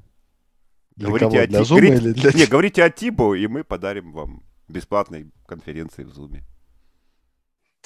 Для 0.96 1.08
говорите 1.08 1.30
кого? 1.30 1.42
О 1.42 1.46
для 1.46 1.60
Zoom 1.60 1.68
говорите... 1.68 1.96
или 1.96 2.12
для... 2.12 2.32
Не, 2.34 2.46
говорите 2.46 2.84
о 2.84 2.90
Тибо, 2.90 3.34
и 3.34 3.46
мы 3.46 3.64
подарим 3.64 4.12
вам 4.12 4.44
бесплатной 4.68 5.32
конференции 5.46 6.04
в 6.04 6.10
Zoom. 6.10 6.42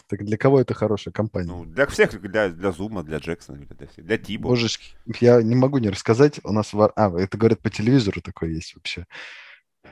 Так 0.09 0.25
для 0.25 0.37
кого 0.37 0.61
это 0.61 0.73
хорошая 0.73 1.12
компания? 1.12 1.49
Ну, 1.49 1.64
для 1.64 1.87
всех, 1.87 2.21
для, 2.21 2.49
для 2.49 2.71
Зума, 2.71 3.03
для 3.03 3.19
Джексона, 3.19 3.59
для, 3.59 3.88
всех, 3.88 4.05
для 4.05 4.19
Тибо. 4.19 4.49
Божечки, 4.49 4.95
я 5.21 5.42
не 5.42 5.57
могу 5.57 5.79
не 5.79 5.90
рассказать. 5.90 6.40
У 6.45 6.53
нас... 6.53 6.73
А, 6.75 7.19
это 7.19 7.37
говорят 7.37 7.61
по 7.61 7.71
телевизору 7.71 8.21
такое 8.21 8.51
есть 8.51 8.75
вообще. 8.77 9.07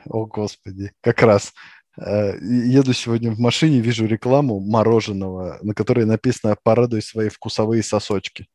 О, 0.05 0.25
Господи, 0.25 0.93
как 1.01 1.21
раз. 1.21 1.53
Э, 1.97 2.37
еду 2.39 2.93
сегодня 2.93 3.31
в 3.31 3.39
машине, 3.39 3.79
вижу 3.79 4.05
рекламу 4.05 4.59
мороженого, 4.59 5.59
на 5.61 5.73
которой 5.73 6.05
написано 6.05 6.57
«Порадуй 6.63 7.01
свои 7.01 7.29
вкусовые 7.29 7.83
сосочки». 7.83 8.47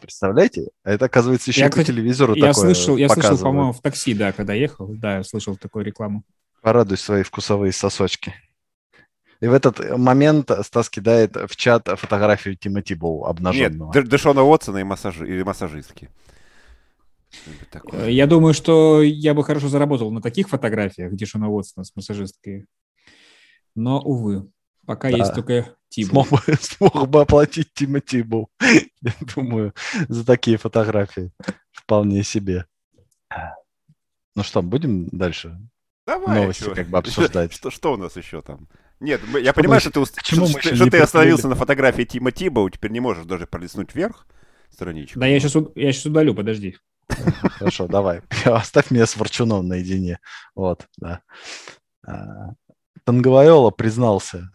Представляете? 0.00 0.68
А 0.82 0.92
это, 0.92 1.06
оказывается, 1.06 1.50
еще 1.50 1.60
я, 1.62 1.70
по 1.70 1.84
телевизору 1.84 2.34
я 2.34 2.48
такое 2.48 2.74
слышал, 2.74 2.96
Я 2.96 3.10
слышал, 3.10 3.36
по-моему, 3.38 3.72
в 3.72 3.82
такси, 3.82 4.14
да, 4.14 4.32
когда 4.32 4.54
ехал, 4.54 4.88
да, 4.88 5.18
я 5.18 5.24
слышал 5.24 5.56
такую 5.56 5.84
рекламу. 5.84 6.24
Порадуй 6.62 6.96
свои 6.96 7.22
вкусовые 7.22 7.72
сосочки. 7.72 8.34
И 9.44 9.46
в 9.46 9.52
этот 9.52 9.98
момент 9.98 10.50
Стас 10.62 10.88
кидает 10.88 11.36
в 11.36 11.54
чат 11.54 11.86
фотографию 11.98 12.56
Тимоти 12.56 12.94
Боу 12.94 13.26
обнаженного. 13.26 13.92
Нет, 13.94 14.08
Дэшона 14.08 14.42
Уотсона 14.42 14.78
и, 14.78 14.84
массаж... 14.84 15.20
и 15.20 15.44
массажистки. 15.44 16.08
Э, 17.92 18.10
я 18.10 18.26
думаю, 18.26 18.54
что 18.54 19.02
я 19.02 19.34
бы 19.34 19.44
хорошо 19.44 19.68
заработал 19.68 20.10
на 20.10 20.22
таких 20.22 20.48
фотографиях 20.48 21.12
Дэшона 21.12 21.50
Уотсона 21.50 21.84
с 21.84 21.94
массажисткой. 21.94 22.64
Но, 23.74 24.00
увы, 24.00 24.50
пока 24.86 25.10
да. 25.10 25.18
есть 25.18 25.34
только 25.34 25.76
Тибу. 25.90 26.24
Смог 26.24 26.28
бы, 26.30 26.38
смог 26.62 27.08
бы 27.10 27.20
оплатить 27.20 27.68
Тимоти 27.74 28.22
Боу, 28.22 28.48
я 29.02 29.12
думаю, 29.36 29.74
за 30.08 30.24
такие 30.24 30.56
фотографии. 30.56 31.32
Вполне 31.70 32.22
себе. 32.24 32.64
Ну 34.34 34.42
что, 34.42 34.62
будем 34.62 35.08
дальше 35.08 35.58
Давай, 36.06 36.40
новости 36.40 36.72
как 36.74 36.88
бы 36.88 36.98
обсуждать? 37.00 37.52
Что, 37.52 37.70
что 37.70 37.94
у 37.94 37.96
нас 37.96 38.16
еще 38.16 38.42
там? 38.42 38.68
Нет, 39.04 39.20
я 39.40 39.52
понимаю, 39.52 39.80
что 39.80 39.90
ты, 39.90 40.04
что, 40.04 40.46
что, 40.46 40.74
что 40.74 40.90
ты 40.90 40.98
остановился 40.98 41.46
на 41.46 41.54
фотографии 41.54 42.04
Тима 42.04 42.32
Тиба, 42.32 42.70
теперь 42.70 42.90
не 42.90 43.00
можешь 43.00 43.26
даже 43.26 43.46
пролистнуть 43.46 43.94
вверх 43.94 44.26
страничку. 44.70 45.20
Да, 45.20 45.26
я 45.26 45.38
сейчас, 45.38 45.54
я 45.74 45.92
сейчас 45.92 46.06
удалю, 46.06 46.34
подожди. 46.34 46.78
Хорошо, 47.08 47.86
давай. 47.86 48.22
Оставь 48.44 48.90
меня 48.90 49.06
с 49.06 49.16
Ворчуном 49.16 49.68
наедине. 49.68 50.20
Вот, 50.54 50.88
да. 50.96 51.20
А, 52.06 52.54
Танговайола 53.04 53.70
признался. 53.70 54.50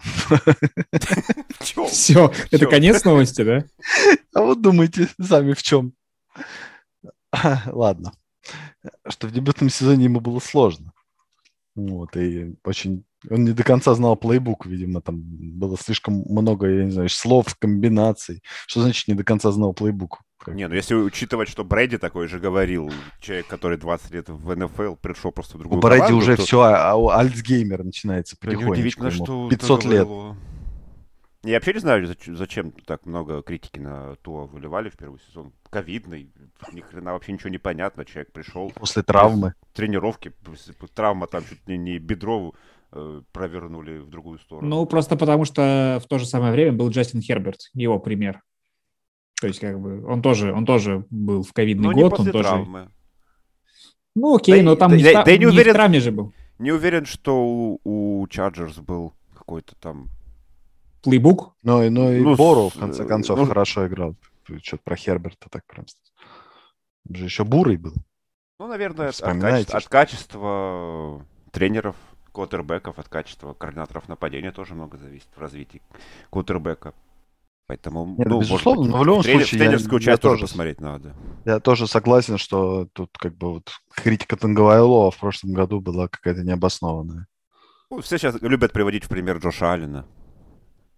Все, 1.87 2.33
это 2.49 2.65
конец 2.65 3.03
новости, 3.03 3.43
да? 3.43 3.65
А 4.33 4.41
вот 4.41 4.61
думайте 4.61 5.09
сами 5.21 5.53
в 5.53 5.61
чем. 5.61 5.93
Ладно. 7.67 8.13
Что 9.07 9.27
в 9.27 9.31
дебютном 9.31 9.69
сезоне 9.69 10.05
ему 10.05 10.21
было 10.21 10.39
сложно. 10.39 10.93
Вот, 11.75 12.17
и 12.17 12.55
очень... 12.63 13.05
Он 13.29 13.43
не 13.43 13.51
до 13.51 13.63
конца 13.63 13.93
знал 13.95 14.15
плейбук, 14.15 14.65
видимо, 14.65 15.01
там 15.01 15.21
было 15.21 15.77
слишком 15.77 16.23
много, 16.29 16.67
я 16.67 16.85
не 16.85 16.91
знаю, 16.91 17.09
слов, 17.09 17.55
комбинаций. 17.59 18.41
Что 18.65 18.81
значит 18.81 19.07
не 19.07 19.13
до 19.13 19.23
конца 19.23 19.51
знал 19.51 19.73
плейбук? 19.73 20.21
Как... 20.37 20.55
Не, 20.55 20.67
ну 20.69 20.75
если 20.75 20.95
учитывать, 20.95 21.49
что 21.49 21.65
Брэди 21.65 21.97
такой 21.97 22.27
же 22.27 22.39
говорил, 22.39 22.91
человек, 23.19 23.47
который 23.47 23.77
20 23.77 24.11
лет 24.11 24.29
в 24.29 24.55
НФЛ 24.55 24.95
пришел 24.95 25.31
просто 25.33 25.57
в 25.57 25.59
другую 25.59 25.79
У 25.79 25.81
Брэди 25.81 26.13
уже 26.13 26.37
то... 26.37 26.43
все, 26.43 26.61
а, 26.61 26.93
а 26.93 27.19
Альцгеймер 27.19 27.83
начинается 27.83 28.37
потихонечку. 28.37 28.71
Удивительно, 28.71 29.11
что 29.11 29.49
500 29.49 29.85
лет. 29.85 30.07
Было... 30.07 30.37
Я 31.43 31.55
вообще 31.55 31.73
не 31.73 31.79
знаю, 31.79 32.15
зачем 32.27 32.71
так 32.85 33.05
много 33.05 33.41
критики 33.41 33.79
на 33.79 34.15
то 34.17 34.45
выливали 34.45 34.89
в 34.89 34.97
первый 34.97 35.19
сезон. 35.27 35.53
Ковидный, 35.69 36.31
ни 36.73 36.81
хрена 36.81 37.13
вообще 37.13 37.31
ничего 37.31 37.49
не 37.49 37.57
понятно. 37.57 38.03
Человек 38.05 38.31
пришел... 38.31 38.71
После 38.71 39.03
травмы. 39.03 39.53
Тренировки, 39.73 40.33
травма 40.93 41.27
там 41.27 41.43
чуть 41.43 41.65
ли 41.67 41.77
не 41.77 41.97
бедро 41.97 42.53
провернули 43.31 43.99
в 43.99 44.09
другую 44.09 44.39
сторону. 44.39 44.67
Ну, 44.67 44.85
просто 44.85 45.15
потому 45.15 45.45
что 45.45 45.99
в 46.03 46.07
то 46.07 46.17
же 46.17 46.25
самое 46.25 46.51
время 46.51 46.73
был 46.73 46.89
Джастин 46.89 47.21
Херберт, 47.21 47.59
его 47.73 47.99
пример. 47.99 48.41
То 49.39 49.47
есть, 49.47 49.59
как 49.59 49.79
бы, 49.79 50.05
он 50.05 50.21
тоже, 50.21 50.53
он 50.53 50.65
тоже 50.65 51.05
был 51.09 51.43
в 51.43 51.53
ковидный 51.53 51.89
но 51.89 51.93
год. 51.93 52.03
Не 52.03 52.09
после 52.09 52.31
он 52.31 52.43
травмы. 52.43 52.79
тоже... 52.79 52.93
Ну, 54.15 54.35
окей, 54.35 54.57
да, 54.57 54.63
но 54.63 54.75
там 54.75 54.91
да, 54.91 54.97
не, 54.97 55.03
да, 55.03 55.23
да, 55.23 55.31
не, 55.31 55.37
не 55.37 55.45
уверен, 55.45 55.71
в 55.71 55.75
травме 55.75 55.99
же 55.99 56.11
был. 56.11 56.33
Не 56.57 56.71
уверен, 56.71 57.05
что 57.05 57.41
у, 57.41 57.79
у 57.83 58.25
Chargers 58.27 58.81
был 58.81 59.13
какой-то 59.33 59.75
там 59.79 60.09
плейбук. 61.03 61.55
Ну, 61.63 61.83
и, 61.83 61.89
ну 61.89 62.11
и 62.11 62.19
ну, 62.19 62.35
Бору, 62.35 62.69
в 62.69 62.77
конце 62.77 63.05
концов, 63.05 63.39
ну, 63.39 63.45
хорошо 63.45 63.87
играл. 63.87 64.15
Что-то 64.61 64.83
про 64.83 64.95
Херберта 64.95 65.49
так 65.49 65.65
прям. 65.67 65.85
Он 67.07 67.15
же 67.15 67.25
еще 67.25 67.45
бурый 67.45 67.77
был. 67.77 67.93
Ну, 68.59 68.67
наверное, 68.67 69.09
от, 69.09 69.21
от, 69.21 69.39
качества, 69.39 69.77
от 69.77 69.87
качества 69.87 71.25
тренеров, 71.51 71.95
квотербеков, 72.31 72.99
от 72.99 73.09
качества 73.09 73.53
координаторов 73.53 74.07
нападения 74.07 74.51
тоже 74.51 74.75
много 74.75 74.97
зависит 74.97 75.29
в 75.35 75.39
развитии 75.39 75.81
квотербека. 76.29 76.93
Поэтому, 77.67 78.15
Нет, 78.17 78.27
ну, 78.27 78.39
безусловно, 78.39 78.81
быть, 78.81 78.91
но 78.91 78.97
в 78.97 79.05
любом 79.05 79.21
тренер, 79.21 79.41
случае... 79.41 79.59
В 79.59 79.63
тренерскую 79.63 79.99
я, 79.99 80.05
часть 80.05 80.23
я 80.23 80.29
тоже 80.29 80.41
посмотреть 80.41 80.81
надо. 80.81 81.15
Я 81.45 81.59
тоже 81.59 81.85
согласен, 81.85 82.39
что 82.39 82.87
тут 82.93 83.15
как 83.15 83.35
бы 83.35 83.53
вот 83.53 83.69
критика 83.93 84.37
Танговайлова 84.37 85.11
в 85.11 85.17
прошлом 85.17 85.53
году 85.53 85.79
была 85.79 86.07
какая-то 86.07 86.41
необоснованная. 86.41 87.27
Ну, 87.91 88.01
все 88.01 88.17
сейчас 88.17 88.41
любят 88.41 88.73
приводить 88.73 89.03
в 89.03 89.09
пример 89.09 89.37
Джоша 89.37 89.73
Аллена. 89.73 90.07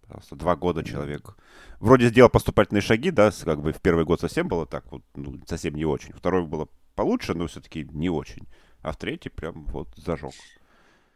Просто 0.08 0.34
два 0.34 0.56
года 0.56 0.82
человек 0.82 1.36
вроде 1.78 2.08
сделал 2.08 2.30
поступательные 2.30 2.82
шаги, 2.82 3.10
да, 3.10 3.30
как 3.44 3.60
бы 3.60 3.72
в 3.72 3.80
первый 3.80 4.04
год 4.04 4.20
совсем 4.20 4.48
было 4.48 4.66
так 4.66 4.90
вот, 4.92 5.02
ну, 5.14 5.40
совсем 5.46 5.74
не 5.74 5.84
очень. 5.84 6.14
Второй 6.14 6.46
было 6.46 6.68
получше, 6.94 7.34
но 7.34 7.48
все-таки 7.48 7.86
не 7.92 8.08
очень. 8.08 8.46
А 8.82 8.92
в 8.92 8.96
третий 8.96 9.28
прям 9.28 9.66
вот 9.66 9.88
зажег. 9.96 10.32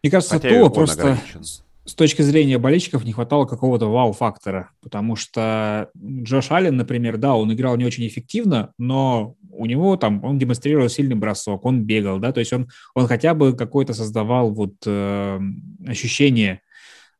Мне 0.07 0.11
кажется, 0.11 0.35
Хотя 0.35 0.49
то 0.49 0.71
просто 0.71 1.03
ограничен. 1.03 1.43
с 1.85 1.95
точки 1.95 2.23
зрения 2.23 2.59
болельщиков 2.59 3.05
не 3.05 3.13
хватало 3.13 3.45
какого-то 3.47 3.87
вау-фактора, 3.91 4.71
потому 4.83 5.17
что 5.17 5.91
Джош 5.97 6.51
Аллен, 6.51 6.77
например, 6.77 7.17
да, 7.17 7.35
он 7.35 7.53
играл 7.53 7.77
не 7.77 7.85
очень 7.85 8.07
эффективно, 8.07 8.73
но 8.79 9.35
у 9.51 9.67
него 9.67 9.97
там, 9.97 10.23
он 10.25 10.39
демонстрировал 10.39 10.89
сильный 10.89 11.17
бросок, 11.17 11.65
он 11.65 11.85
бегал, 11.85 12.19
да, 12.19 12.33
то 12.33 12.41
есть 12.41 12.53
он, 12.53 12.69
он 12.95 13.07
хотя 13.07 13.35
бы 13.35 13.55
какой-то 13.55 13.95
создавал 13.95 14.51
вот 14.53 14.75
э, 14.87 15.41
ощущение 15.87 16.61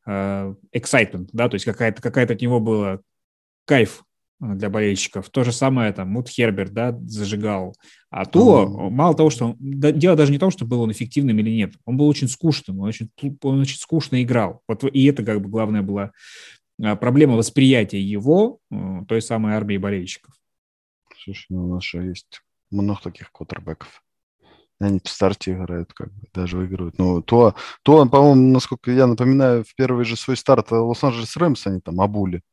Э, 0.07 0.55
excitement, 0.73 1.27
да, 1.33 1.49
то 1.49 1.55
есть 1.55 1.65
какая-то 1.65 2.01
какая 2.01 2.25
от 2.25 2.41
него 2.41 2.61
была 2.61 2.99
кайф 3.65 4.05
для 4.39 4.69
болельщиков. 4.69 5.29
То 5.29 5.43
же 5.43 5.51
самое 5.51 5.91
там 5.93 6.09
Мут 6.09 6.29
Херберт, 6.29 6.71
да, 6.71 6.97
зажигал. 7.01 7.75
А 8.09 8.25
то, 8.25 8.63
mm-hmm. 8.63 8.89
мало 8.89 9.15
того, 9.15 9.29
что... 9.29 9.47
Он, 9.47 9.55
да, 9.59 9.91
дело 9.91 10.15
даже 10.15 10.31
не 10.31 10.37
в 10.37 10.41
том, 10.41 10.51
что 10.51 10.65
был 10.65 10.81
он 10.81 10.91
эффективным 10.91 11.39
или 11.39 11.49
нет. 11.49 11.73
Он 11.85 11.97
был 11.97 12.07
очень 12.07 12.27
скучным, 12.27 12.79
он 12.79 12.89
очень, 12.89 13.09
он 13.41 13.59
очень 13.59 13.77
скучно 13.77 14.21
играл. 14.21 14.61
Вот 14.67 14.83
и 14.83 15.05
это 15.05 15.23
как 15.23 15.41
бы 15.41 15.49
главная 15.49 15.81
была 15.81 16.11
э, 16.81 16.95
проблема 16.95 17.35
восприятия 17.35 18.01
его, 18.01 18.59
той 19.07 19.21
самой 19.21 19.53
армии 19.53 19.77
болельщиков. 19.77 20.33
Слушай, 21.23 21.47
ну 21.49 21.65
у 21.65 21.73
нас 21.73 21.83
же 21.83 22.03
есть 22.03 22.41
много 22.69 23.01
таких 23.03 23.31
квотербеков. 23.31 24.03
Они 24.79 24.99
в 25.03 25.09
старте 25.09 25.53
играют, 25.53 25.91
как 25.93 26.13
бы, 26.13 26.27
даже 26.35 26.57
выигрывают. 26.57 26.99
Ну, 26.99 27.23
то, 27.23 27.55
то, 27.81 28.05
по-моему, 28.05 28.53
насколько 28.53 28.91
я 28.91 29.07
напоминаю, 29.07 29.63
в 29.63 29.73
первый 29.73 30.05
же 30.05 30.15
свой 30.15 30.37
старт 30.37 30.71
Лос-Анджелес 30.71 31.35
Рэмс 31.35 31.65
они 31.65 31.81
там 31.81 31.99
обули, 31.99 32.43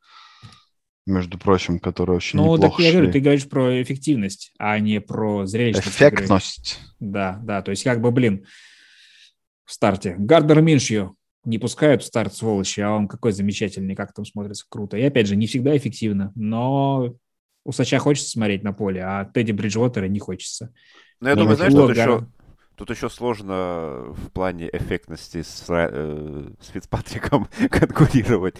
между 1.06 1.38
прочим, 1.38 1.78
которые 1.78 2.16
очень 2.16 2.38
ну, 2.38 2.54
неплохо 2.54 2.76
так 2.76 2.80
я 2.80 2.90
шли. 2.90 2.92
говорю, 2.92 3.12
ты 3.12 3.20
говоришь 3.20 3.48
про 3.48 3.82
эффективность, 3.82 4.52
а 4.58 4.78
не 4.78 5.00
про 5.00 5.46
зрелищность. 5.46 5.88
Эффектность. 5.88 6.78
Игры. 7.00 7.12
Да, 7.12 7.40
да, 7.42 7.62
то 7.62 7.70
есть 7.70 7.84
как 7.84 8.00
бы, 8.00 8.10
блин, 8.10 8.46
в 9.64 9.72
старте. 9.72 10.14
Гардер 10.18 10.60
Миншью 10.62 11.16
не 11.44 11.58
пускают 11.58 12.02
в 12.02 12.06
старт 12.06 12.34
сволочи, 12.34 12.80
а 12.80 12.92
он 12.92 13.06
какой 13.08 13.32
замечательный, 13.32 13.94
как 13.94 14.14
там 14.14 14.24
смотрится 14.24 14.64
круто. 14.68 14.96
И 14.96 15.02
опять 15.02 15.26
же, 15.26 15.36
не 15.36 15.46
всегда 15.46 15.76
эффективно, 15.76 16.32
но 16.34 17.14
у 17.64 17.72
Сача 17.72 17.98
хочется 17.98 18.30
смотреть 18.30 18.62
на 18.62 18.72
поле, 18.72 19.02
а 19.02 19.24
Тедди 19.26 19.52
Бриджвотера 19.52 20.06
не 20.06 20.18
хочется. 20.18 20.72
Ну, 21.20 21.28
я 21.28 21.36
думаю, 21.36 21.56
знаешь, 21.56 21.72
тут 21.72 21.90
еще, 21.90 22.26
тут 22.76 22.90
еще 22.90 23.10
сложно 23.10 24.04
в 24.08 24.30
плане 24.32 24.68
эффектности 24.72 25.42
с, 25.42 25.64
э, 25.68 26.50
с 26.60 26.68
Фицпатриком 26.68 27.48
конкурировать. 27.70 28.56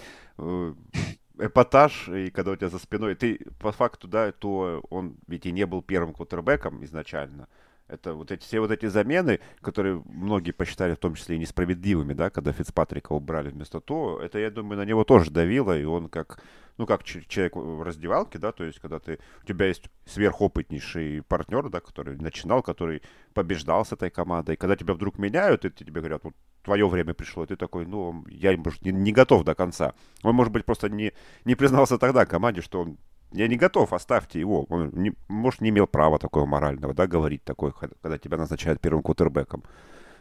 Эпатаж, 1.38 2.08
и 2.08 2.30
когда 2.30 2.52
у 2.52 2.56
тебя 2.56 2.68
за 2.68 2.78
спиной, 2.78 3.16
ты 3.16 3.40
по 3.58 3.72
факту, 3.72 4.06
да, 4.06 4.30
то 4.30 4.84
он 4.90 5.16
ведь 5.26 5.46
и 5.46 5.52
не 5.52 5.66
был 5.66 5.82
первым 5.82 6.14
квотербеком 6.14 6.84
изначально. 6.84 7.48
Это 7.88 8.14
вот 8.14 8.30
эти, 8.30 8.42
все 8.42 8.60
вот 8.60 8.70
эти 8.70 8.86
замены, 8.86 9.40
которые 9.60 10.02
многие 10.06 10.52
посчитали 10.52 10.94
в 10.94 10.98
том 10.98 11.14
числе 11.16 11.36
и 11.36 11.38
несправедливыми, 11.38 12.14
да, 12.14 12.30
когда 12.30 12.52
Фицпатрика 12.52 13.12
убрали 13.12 13.50
вместо 13.50 13.80
того, 13.80 14.20
это, 14.20 14.38
я 14.38 14.50
думаю, 14.50 14.78
на 14.78 14.84
него 14.84 15.04
тоже 15.04 15.30
давило, 15.30 15.78
и 15.78 15.84
он 15.84 16.08
как, 16.08 16.42
ну, 16.78 16.86
как 16.86 17.04
человек 17.04 17.56
в 17.56 17.82
раздевалке, 17.82 18.38
да, 18.38 18.52
то 18.52 18.64
есть, 18.64 18.78
когда 18.78 19.00
ты, 19.00 19.18
у 19.42 19.46
тебя 19.46 19.66
есть 19.66 19.84
сверхопытнейший 20.06 21.22
партнер, 21.22 21.68
да, 21.68 21.80
который 21.80 22.16
начинал, 22.16 22.62
который 22.62 23.02
побеждал 23.34 23.84
с 23.84 23.92
этой 23.92 24.08
командой, 24.08 24.56
когда 24.56 24.76
тебя 24.76 24.94
вдруг 24.94 25.18
меняют, 25.18 25.64
и 25.66 25.70
тебе 25.70 26.00
говорят, 26.00 26.24
вот 26.24 26.34
твое 26.64 26.88
время 26.88 27.14
пришло, 27.14 27.44
и 27.44 27.46
ты 27.46 27.56
такой, 27.56 27.86
ну, 27.86 28.24
я, 28.28 28.56
может, 28.56 28.82
не, 28.82 28.92
не 28.92 29.12
готов 29.12 29.44
до 29.44 29.54
конца. 29.54 29.94
Он, 30.22 30.34
может 30.34 30.52
быть, 30.52 30.64
просто 30.64 30.88
не, 30.88 31.12
не 31.44 31.54
признался 31.54 31.98
тогда 31.98 32.26
команде, 32.26 32.62
что 32.62 32.80
он 32.80 32.98
я 33.32 33.48
не 33.48 33.56
готов, 33.56 33.92
оставьте 33.92 34.38
его. 34.38 34.64
Он, 34.68 34.90
не, 34.92 35.12
может, 35.28 35.60
не 35.60 35.70
имел 35.70 35.88
права 35.88 36.18
такого 36.18 36.46
морального, 36.46 36.94
да, 36.94 37.08
говорить 37.08 37.42
такое, 37.42 37.72
когда 37.72 38.16
тебя 38.16 38.36
назначают 38.36 38.80
первым 38.80 39.02
кутербеком. 39.02 39.64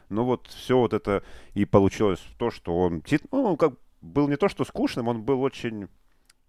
Ну 0.09 0.23
вот 0.23 0.47
все 0.47 0.77
вот 0.77 0.93
это 0.93 1.23
и 1.53 1.65
получилось 1.65 2.19
то, 2.37 2.49
что 2.49 2.75
он, 2.75 3.03
ну, 3.31 3.55
как 3.55 3.73
был 4.01 4.27
не 4.27 4.35
то, 4.35 4.49
что 4.49 4.65
скучным, 4.65 5.07
он 5.07 5.21
был 5.21 5.41
очень 5.43 5.87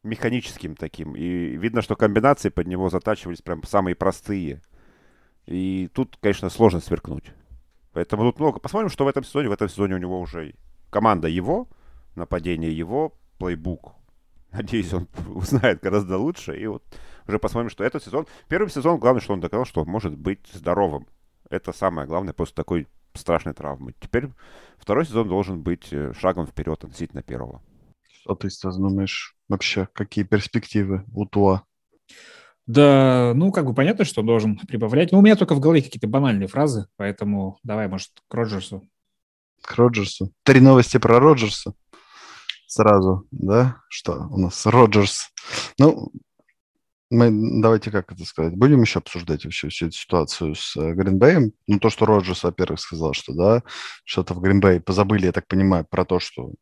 механическим 0.02 0.74
таким. 0.74 1.14
И 1.14 1.56
видно, 1.56 1.82
что 1.82 1.96
комбинации 1.96 2.48
под 2.48 2.66
него 2.66 2.88
затачивались 2.88 3.42
прям 3.42 3.62
самые 3.64 3.94
простые. 3.94 4.62
И 5.46 5.90
тут, 5.92 6.16
конечно, 6.20 6.48
сложно 6.48 6.80
сверкнуть. 6.80 7.32
Поэтому 7.94 8.24
тут 8.24 8.40
много. 8.40 8.58
Посмотрим, 8.58 8.90
что 8.90 9.04
в 9.04 9.08
этом 9.08 9.24
сезоне. 9.24 9.48
В 9.48 9.52
этом 9.52 9.68
сезоне 9.68 9.94
у 9.94 9.98
него 9.98 10.20
уже 10.20 10.54
команда 10.90 11.28
его, 11.28 11.68
нападение 12.14 12.76
его, 12.76 13.14
плейбук 13.38 13.94
Надеюсь, 14.54 14.92
он 14.92 15.08
узнает 15.34 15.80
гораздо 15.80 16.18
лучше. 16.18 16.56
И 16.56 16.66
вот 16.66 16.84
уже 17.26 17.38
посмотрим, 17.38 17.70
что 17.70 17.84
этот 17.84 18.02
сезон... 18.04 18.26
Первый 18.48 18.68
сезон, 18.68 18.98
главное, 18.98 19.20
что 19.20 19.32
он 19.32 19.40
доказал, 19.40 19.64
что 19.64 19.80
он 19.80 19.88
может 19.88 20.16
быть 20.16 20.46
здоровым. 20.52 21.06
Это 21.50 21.72
самое 21.72 22.06
главное 22.06 22.32
после 22.32 22.54
такой 22.54 22.86
страшной 23.14 23.54
травмы. 23.54 23.94
Теперь 24.00 24.28
второй 24.76 25.06
сезон 25.06 25.28
должен 25.28 25.62
быть 25.62 25.92
э, 25.92 26.12
шагом 26.14 26.46
вперед 26.46 26.82
относительно 26.82 27.22
первого. 27.22 27.62
Что 28.08 28.34
ты 28.34 28.50
сейчас 28.50 28.76
думаешь? 28.76 29.36
Вообще, 29.48 29.88
какие 29.92 30.24
перспективы 30.24 31.04
у 31.12 31.26
Туа? 31.26 31.64
Да, 32.66 33.32
ну, 33.34 33.52
как 33.52 33.66
бы 33.66 33.74
понятно, 33.74 34.04
что 34.04 34.22
должен 34.22 34.58
прибавлять. 34.58 35.12
Но 35.12 35.18
у 35.18 35.22
меня 35.22 35.36
только 35.36 35.54
в 35.54 35.60
голове 35.60 35.82
какие-то 35.82 36.08
банальные 36.08 36.48
фразы, 36.48 36.86
поэтому 36.96 37.58
давай, 37.62 37.88
может, 37.88 38.10
к 38.28 38.34
Роджерсу. 38.34 38.82
К 39.60 39.76
Роджерсу. 39.76 40.32
Три 40.44 40.60
новости 40.60 40.98
про 40.98 41.18
Роджерса 41.18 41.74
сразу, 42.74 43.26
да, 43.30 43.80
что 43.88 44.26
у 44.30 44.38
нас 44.38 44.66
Роджерс. 44.66 45.30
Ну, 45.78 46.10
мы, 47.10 47.30
давайте 47.62 47.90
как 47.90 48.10
это 48.10 48.24
сказать, 48.24 48.54
будем 48.54 48.82
еще 48.82 48.98
обсуждать 48.98 49.44
вообще 49.44 49.68
всю 49.68 49.86
эту 49.86 49.96
ситуацию 49.96 50.54
с 50.54 50.76
э, 50.76 50.92
Гринбеем. 50.94 51.52
Ну, 51.66 51.78
то, 51.78 51.90
что 51.90 52.06
Роджерс, 52.06 52.42
во-первых, 52.42 52.80
сказал, 52.80 53.12
что, 53.12 53.32
да, 53.34 53.62
что-то 54.04 54.34
в 54.34 54.40
Гринбее 54.40 54.80
позабыли, 54.80 55.26
я 55.26 55.32
так 55.32 55.46
понимаю, 55.46 55.86
про 55.88 56.04
то, 56.04 56.18
что, 56.18 56.52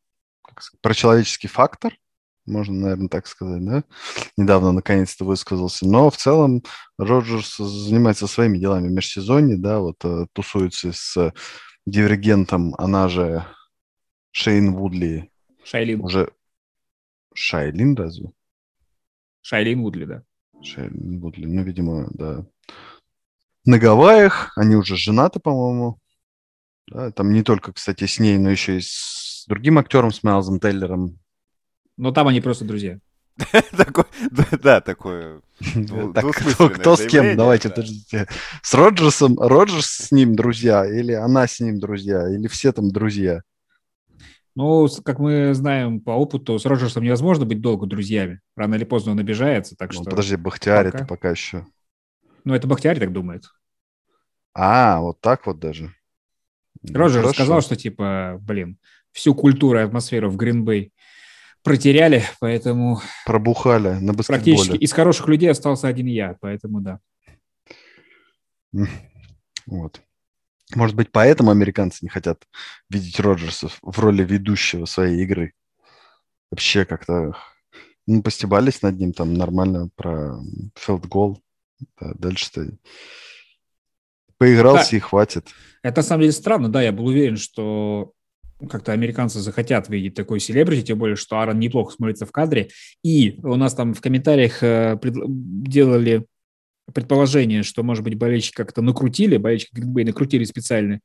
про 0.82 0.94
человеческий 0.94 1.48
фактор, 1.48 1.94
можно, 2.46 2.74
наверное, 2.74 3.08
так 3.08 3.26
сказать, 3.26 3.64
да, 3.64 3.84
недавно 4.36 4.72
наконец-то 4.72 5.24
высказался. 5.24 5.86
Но 5.86 6.10
в 6.10 6.16
целом 6.16 6.62
Роджерс 6.98 7.56
занимается 7.56 8.26
своими 8.26 8.58
делами 8.58 8.88
в 8.88 8.92
межсезонье, 8.92 9.56
да, 9.56 9.80
вот 9.80 10.04
э, 10.04 10.26
тусуется 10.32 10.92
с 10.92 11.32
дивергентом, 11.86 12.74
она 12.78 13.08
же 13.08 13.44
Шейн 14.32 14.74
Вудли, 14.74 15.32
Шайлин. 15.64 16.00
Уже 16.00 16.32
Шайлин 17.34 17.94
разве? 17.94 18.32
Шайлин 19.42 19.82
Вудли, 19.82 20.04
да. 20.04 20.22
Шайлин 20.62 21.20
Вудли, 21.20 21.46
ну, 21.46 21.62
видимо, 21.62 22.08
да. 22.12 22.46
На 23.64 23.78
Гавайях, 23.78 24.52
они 24.56 24.74
уже 24.76 24.96
женаты, 24.96 25.38
по-моему. 25.38 25.98
Да, 26.88 27.10
там 27.12 27.32
не 27.32 27.42
только, 27.42 27.72
кстати, 27.72 28.06
с 28.06 28.18
ней, 28.18 28.38
но 28.38 28.50
еще 28.50 28.78
и 28.78 28.80
с 28.80 29.44
другим 29.46 29.78
актером, 29.78 30.10
с 30.10 30.22
Майлзом 30.22 30.58
Тейлером. 30.58 31.18
Но 32.02 32.10
там 32.10 32.26
они 32.26 32.40
просто 32.40 32.64
друзья. 32.64 32.98
Да, 34.62 34.80
такое 34.80 35.40
Кто 35.60 36.96
с 36.96 37.06
кем? 37.06 37.36
Давайте, 37.36 37.68
подождите. 37.68 38.26
С 38.60 38.74
Роджерсом, 38.74 39.38
Роджерс 39.38 39.86
с 39.86 40.10
ним 40.10 40.34
друзья, 40.34 40.84
или 40.84 41.12
она 41.12 41.46
с 41.46 41.60
ним 41.60 41.78
друзья, 41.78 42.28
или 42.28 42.48
все 42.48 42.72
там 42.72 42.90
друзья? 42.90 43.42
Ну, 44.56 44.88
как 45.04 45.20
мы 45.20 45.54
знаем 45.54 46.00
по 46.00 46.10
опыту, 46.10 46.58
с 46.58 46.66
Роджерсом 46.66 47.04
невозможно 47.04 47.46
быть 47.46 47.60
долго 47.60 47.86
друзьями. 47.86 48.40
Рано 48.56 48.74
или 48.74 48.84
поздно 48.84 49.12
он 49.12 49.20
обижается, 49.20 49.76
так 49.76 49.92
ну, 49.92 50.02
что... 50.02 50.10
Подожди, 50.10 50.34
Бахтиари 50.34 50.88
это 50.88 51.06
пока 51.06 51.30
еще... 51.30 51.64
Ну, 52.44 52.52
это 52.52 52.66
Бахтиари 52.66 52.98
так 52.98 53.12
думает. 53.12 53.44
А, 54.54 55.00
вот 55.00 55.20
так 55.20 55.46
вот 55.46 55.60
даже. 55.60 55.94
Роджер 56.82 57.22
ну, 57.22 57.32
сказал, 57.32 57.62
что 57.62 57.76
типа, 57.76 58.38
блин, 58.40 58.76
всю 59.12 59.36
культуру 59.36 59.78
и 59.78 59.82
атмосферу 59.82 60.28
в 60.28 60.36
Гринбей 60.36 60.91
протеряли, 61.62 62.24
поэтому... 62.40 63.00
Пробухали 63.24 63.94
на 64.00 64.12
баскетболе. 64.12 64.54
Практически 64.54 64.76
из 64.76 64.92
хороших 64.92 65.28
людей 65.28 65.50
остался 65.50 65.88
один 65.88 66.06
я, 66.06 66.36
поэтому 66.40 66.80
да. 66.80 67.00
Вот. 69.66 70.00
Может 70.74 70.96
быть, 70.96 71.12
поэтому 71.12 71.50
американцы 71.50 71.98
не 72.02 72.08
хотят 72.08 72.44
видеть 72.88 73.20
Роджерса 73.20 73.68
в 73.82 73.98
роли 73.98 74.24
ведущего 74.24 74.86
своей 74.86 75.22
игры. 75.22 75.52
Вообще 76.50 76.84
как-то 76.84 77.36
ну, 78.06 78.22
постебались 78.22 78.82
над 78.82 78.98
ним 78.98 79.12
там 79.12 79.34
нормально 79.34 79.90
про 79.94 80.38
филдгол. 80.74 81.40
Да, 82.00 82.12
дальше-то 82.14 82.76
поигрался 84.38 84.92
да. 84.92 84.96
и 84.96 85.00
хватит. 85.00 85.48
Это 85.82 85.98
на 85.98 86.02
самом 86.02 86.20
деле 86.22 86.32
странно, 86.32 86.68
да, 86.68 86.80
я 86.82 86.92
был 86.92 87.06
уверен, 87.06 87.36
что 87.36 88.12
как-то 88.68 88.92
американцы 88.92 89.40
захотят 89.40 89.88
видеть 89.88 90.14
такой 90.14 90.40
селебрити, 90.40 90.86
тем 90.86 90.98
более, 90.98 91.16
что 91.16 91.38
Аарон 91.38 91.58
неплохо 91.58 91.94
смотрится 91.94 92.26
в 92.26 92.32
кадре. 92.32 92.68
И 93.02 93.38
у 93.42 93.56
нас 93.56 93.74
там 93.74 93.94
в 93.94 94.00
комментариях 94.00 94.62
э, 94.62 94.98
делали 95.02 96.26
предположение, 96.92 97.62
что, 97.62 97.82
может 97.82 98.04
быть, 98.04 98.16
болельщики 98.16 98.56
как-то 98.56 98.82
накрутили, 98.82 99.36
болельщики 99.36 99.74
Гринбей 99.74 100.04
накрутили 100.04 100.44
специально 100.44 101.00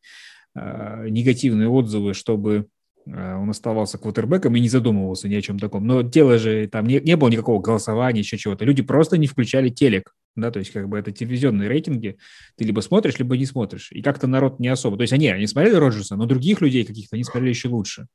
э, 0.55 1.07
негативные 1.09 1.69
отзывы, 1.69 2.13
чтобы 2.13 2.67
он 3.13 3.49
оставался 3.49 3.97
квотербеком 3.97 4.55
и 4.55 4.59
не 4.59 4.69
задумывался 4.69 5.29
ни 5.29 5.35
о 5.35 5.41
чем 5.41 5.59
таком. 5.59 5.87
Но 5.87 6.01
дело 6.01 6.37
же, 6.37 6.67
там 6.67 6.85
не, 6.85 6.99
не 6.99 7.15
было 7.15 7.29
никакого 7.29 7.61
голосования, 7.61 8.19
еще 8.19 8.37
чего-то. 8.37 8.65
Люди 8.65 8.81
просто 8.81 9.17
не 9.17 9.27
включали 9.27 9.69
телек, 9.69 10.15
да, 10.35 10.51
то 10.51 10.59
есть 10.59 10.71
как 10.71 10.89
бы 10.89 10.97
это 10.97 11.11
телевизионные 11.11 11.69
рейтинги. 11.69 12.17
Ты 12.55 12.65
либо 12.65 12.81
смотришь, 12.81 13.17
либо 13.17 13.37
не 13.37 13.45
смотришь. 13.45 13.91
И 13.91 14.01
как-то 14.01 14.27
народ 14.27 14.59
не 14.59 14.67
особо. 14.67 14.97
То 14.97 15.03
есть 15.03 15.13
они, 15.13 15.29
они 15.29 15.47
смотрели 15.47 15.75
Роджерса, 15.75 16.15
но 16.15 16.25
других 16.25 16.61
людей 16.61 16.83
каких-то 16.85 17.15
они 17.15 17.23
смотрели 17.23 17.49
еще 17.49 17.69
лучше. 17.69 18.07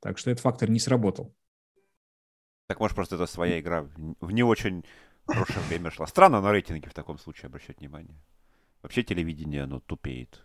Так 0.00 0.18
что 0.18 0.30
этот 0.30 0.42
фактор 0.42 0.70
не 0.70 0.80
сработал. 0.80 1.34
Так 2.68 2.80
может 2.80 2.96
просто 2.96 3.16
это 3.16 3.26
своя 3.26 3.60
игра 3.60 3.86
в 4.20 4.32
не 4.32 4.42
очень 4.42 4.84
Хорошее 5.26 5.60
время 5.68 5.90
шла. 5.90 6.06
Странно 6.06 6.40
на 6.40 6.50
рейтинге 6.50 6.88
в 6.88 6.94
таком 6.94 7.18
случае 7.18 7.46
обращать 7.46 7.78
внимание. 7.78 8.20
Вообще 8.82 9.02
телевидение, 9.02 9.62
оно 9.62 9.80
тупеет. 9.80 10.42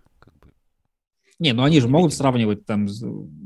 Не, 1.40 1.54
ну 1.54 1.64
они 1.64 1.80
же 1.80 1.88
могут 1.88 2.14
сравнивать 2.14 2.66
там 2.66 2.88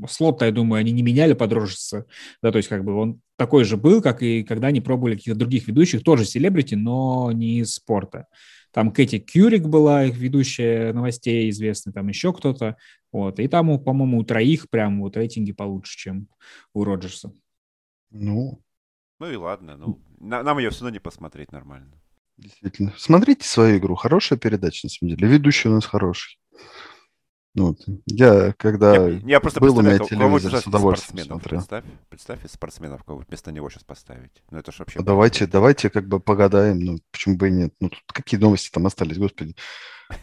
слот, 0.08 0.40
я 0.42 0.50
думаю, 0.50 0.80
они 0.80 0.92
не 0.92 1.02
меняли 1.02 1.34
подружиться. 1.34 2.06
Да, 2.42 2.50
то 2.50 2.56
есть 2.56 2.68
как 2.68 2.84
бы 2.84 2.94
он 2.94 3.20
такой 3.36 3.64
же 3.64 3.76
был, 3.76 4.00
как 4.00 4.22
и 4.22 4.44
когда 4.44 4.68
они 4.68 4.80
пробовали 4.80 5.16
каких-то 5.16 5.38
других 5.38 5.68
ведущих, 5.68 6.02
тоже 6.02 6.24
селебрити, 6.24 6.74
но 6.74 7.30
не 7.32 7.58
из 7.58 7.74
спорта. 7.74 8.26
Там 8.72 8.90
Кэти 8.90 9.18
Кюрик 9.18 9.66
была 9.66 10.04
их 10.06 10.16
ведущая 10.16 10.94
новостей 10.94 11.50
известная, 11.50 11.92
там 11.92 12.08
еще 12.08 12.32
кто-то. 12.32 12.76
Вот. 13.12 13.38
И 13.38 13.46
там, 13.46 13.78
по-моему, 13.78 14.18
у 14.18 14.24
троих 14.24 14.70
прям 14.70 15.02
вот 15.02 15.16
рейтинги 15.18 15.52
получше, 15.52 15.98
чем 15.98 16.28
у 16.72 16.84
Роджерса. 16.84 17.32
Ну, 18.10 18.62
ну 19.20 19.30
и 19.30 19.36
ладно, 19.36 19.76
ну, 19.76 20.00
нам 20.18 20.58
ее 20.58 20.70
все 20.70 20.80
равно 20.80 20.94
не 20.94 21.00
посмотреть 21.00 21.52
нормально. 21.52 21.92
Действительно. 22.38 22.94
Смотрите 22.96 23.46
свою 23.46 23.78
игру. 23.78 23.94
Хорошая 23.94 24.38
передача, 24.38 24.86
на 24.86 24.90
самом 24.90 25.14
деле. 25.14 25.28
Ведущий 25.28 25.68
у 25.68 25.72
нас 25.72 25.84
хороший. 25.84 26.38
Ну. 27.54 27.76
Я, 28.06 28.52
когда 28.52 28.94
я, 28.94 29.20
я 29.24 29.40
просто 29.40 29.60
был 29.60 29.76
у 29.76 29.82
меня 29.82 29.98
телевизор, 29.98 30.56
с 30.56 30.66
удовольствием 30.66 31.26
смотрел. 31.26 31.58
Представь, 31.58 31.84
представь 32.08 32.40
спортсменов, 32.50 33.04
кого 33.04 33.22
вместо 33.28 33.52
него 33.52 33.68
сейчас 33.68 33.84
поставить. 33.84 34.42
Ну, 34.50 34.58
это 34.58 34.72
ж 34.72 34.78
вообще... 34.78 35.00
А 35.00 35.02
давайте, 35.02 35.46
давайте 35.46 35.90
как 35.90 36.08
бы 36.08 36.18
погадаем. 36.18 36.78
Ну, 36.80 36.98
почему 37.10 37.36
бы 37.36 37.48
и 37.48 37.52
нет. 37.52 37.74
Ну, 37.80 37.90
тут 37.90 38.02
какие 38.06 38.40
новости 38.40 38.70
там 38.70 38.86
остались, 38.86 39.18
господи. 39.18 39.54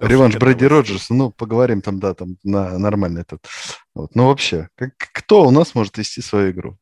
Реванш 0.00 0.36
Брэди 0.36 0.64
Роджерса, 0.64 1.14
ну, 1.14 1.30
поговорим 1.30 1.80
там, 1.80 1.98
да, 2.00 2.14
там 2.14 2.36
на 2.42 2.78
нормально 2.78 3.20
этот. 3.20 3.46
Вот. 3.94 4.14
Ну, 4.14 4.26
вообще, 4.26 4.68
как, 4.74 4.94
кто 4.96 5.46
у 5.46 5.50
нас 5.50 5.74
может 5.74 5.96
вести 5.98 6.20
свою 6.20 6.50
игру? 6.52 6.78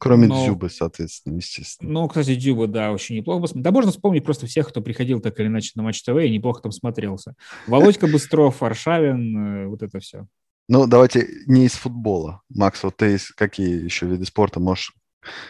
Кроме 0.00 0.28
Но... 0.28 0.42
Дзюбы, 0.42 0.70
соответственно, 0.70 1.36
естественно. 1.36 1.92
Ну, 1.92 2.08
кстати, 2.08 2.34
Дзюба, 2.34 2.66
да, 2.66 2.90
очень 2.90 3.16
неплохо. 3.16 3.46
Да, 3.54 3.70
можно 3.70 3.90
вспомнить 3.90 4.24
просто 4.24 4.46
всех, 4.46 4.70
кто 4.70 4.80
приходил 4.80 5.20
так 5.20 5.38
или 5.38 5.48
иначе 5.48 5.72
на 5.74 5.82
Матч 5.82 6.02
ТВ 6.02 6.16
и 6.16 6.30
неплохо 6.30 6.62
там 6.62 6.72
смотрелся. 6.72 7.34
Володька 7.66 8.06
Быстров, 8.06 8.62
Аршавин, 8.62 9.36
э, 9.36 9.66
вот 9.66 9.82
это 9.82 10.00
все. 10.00 10.26
Ну, 10.68 10.86
давайте 10.86 11.28
не 11.46 11.66
из 11.66 11.72
футбола. 11.72 12.40
Макс, 12.48 12.82
вот 12.82 12.96
ты 12.96 13.16
из 13.16 13.30
какие 13.32 13.84
еще 13.84 14.06
виды 14.06 14.24
спорта 14.24 14.58
можешь 14.58 14.94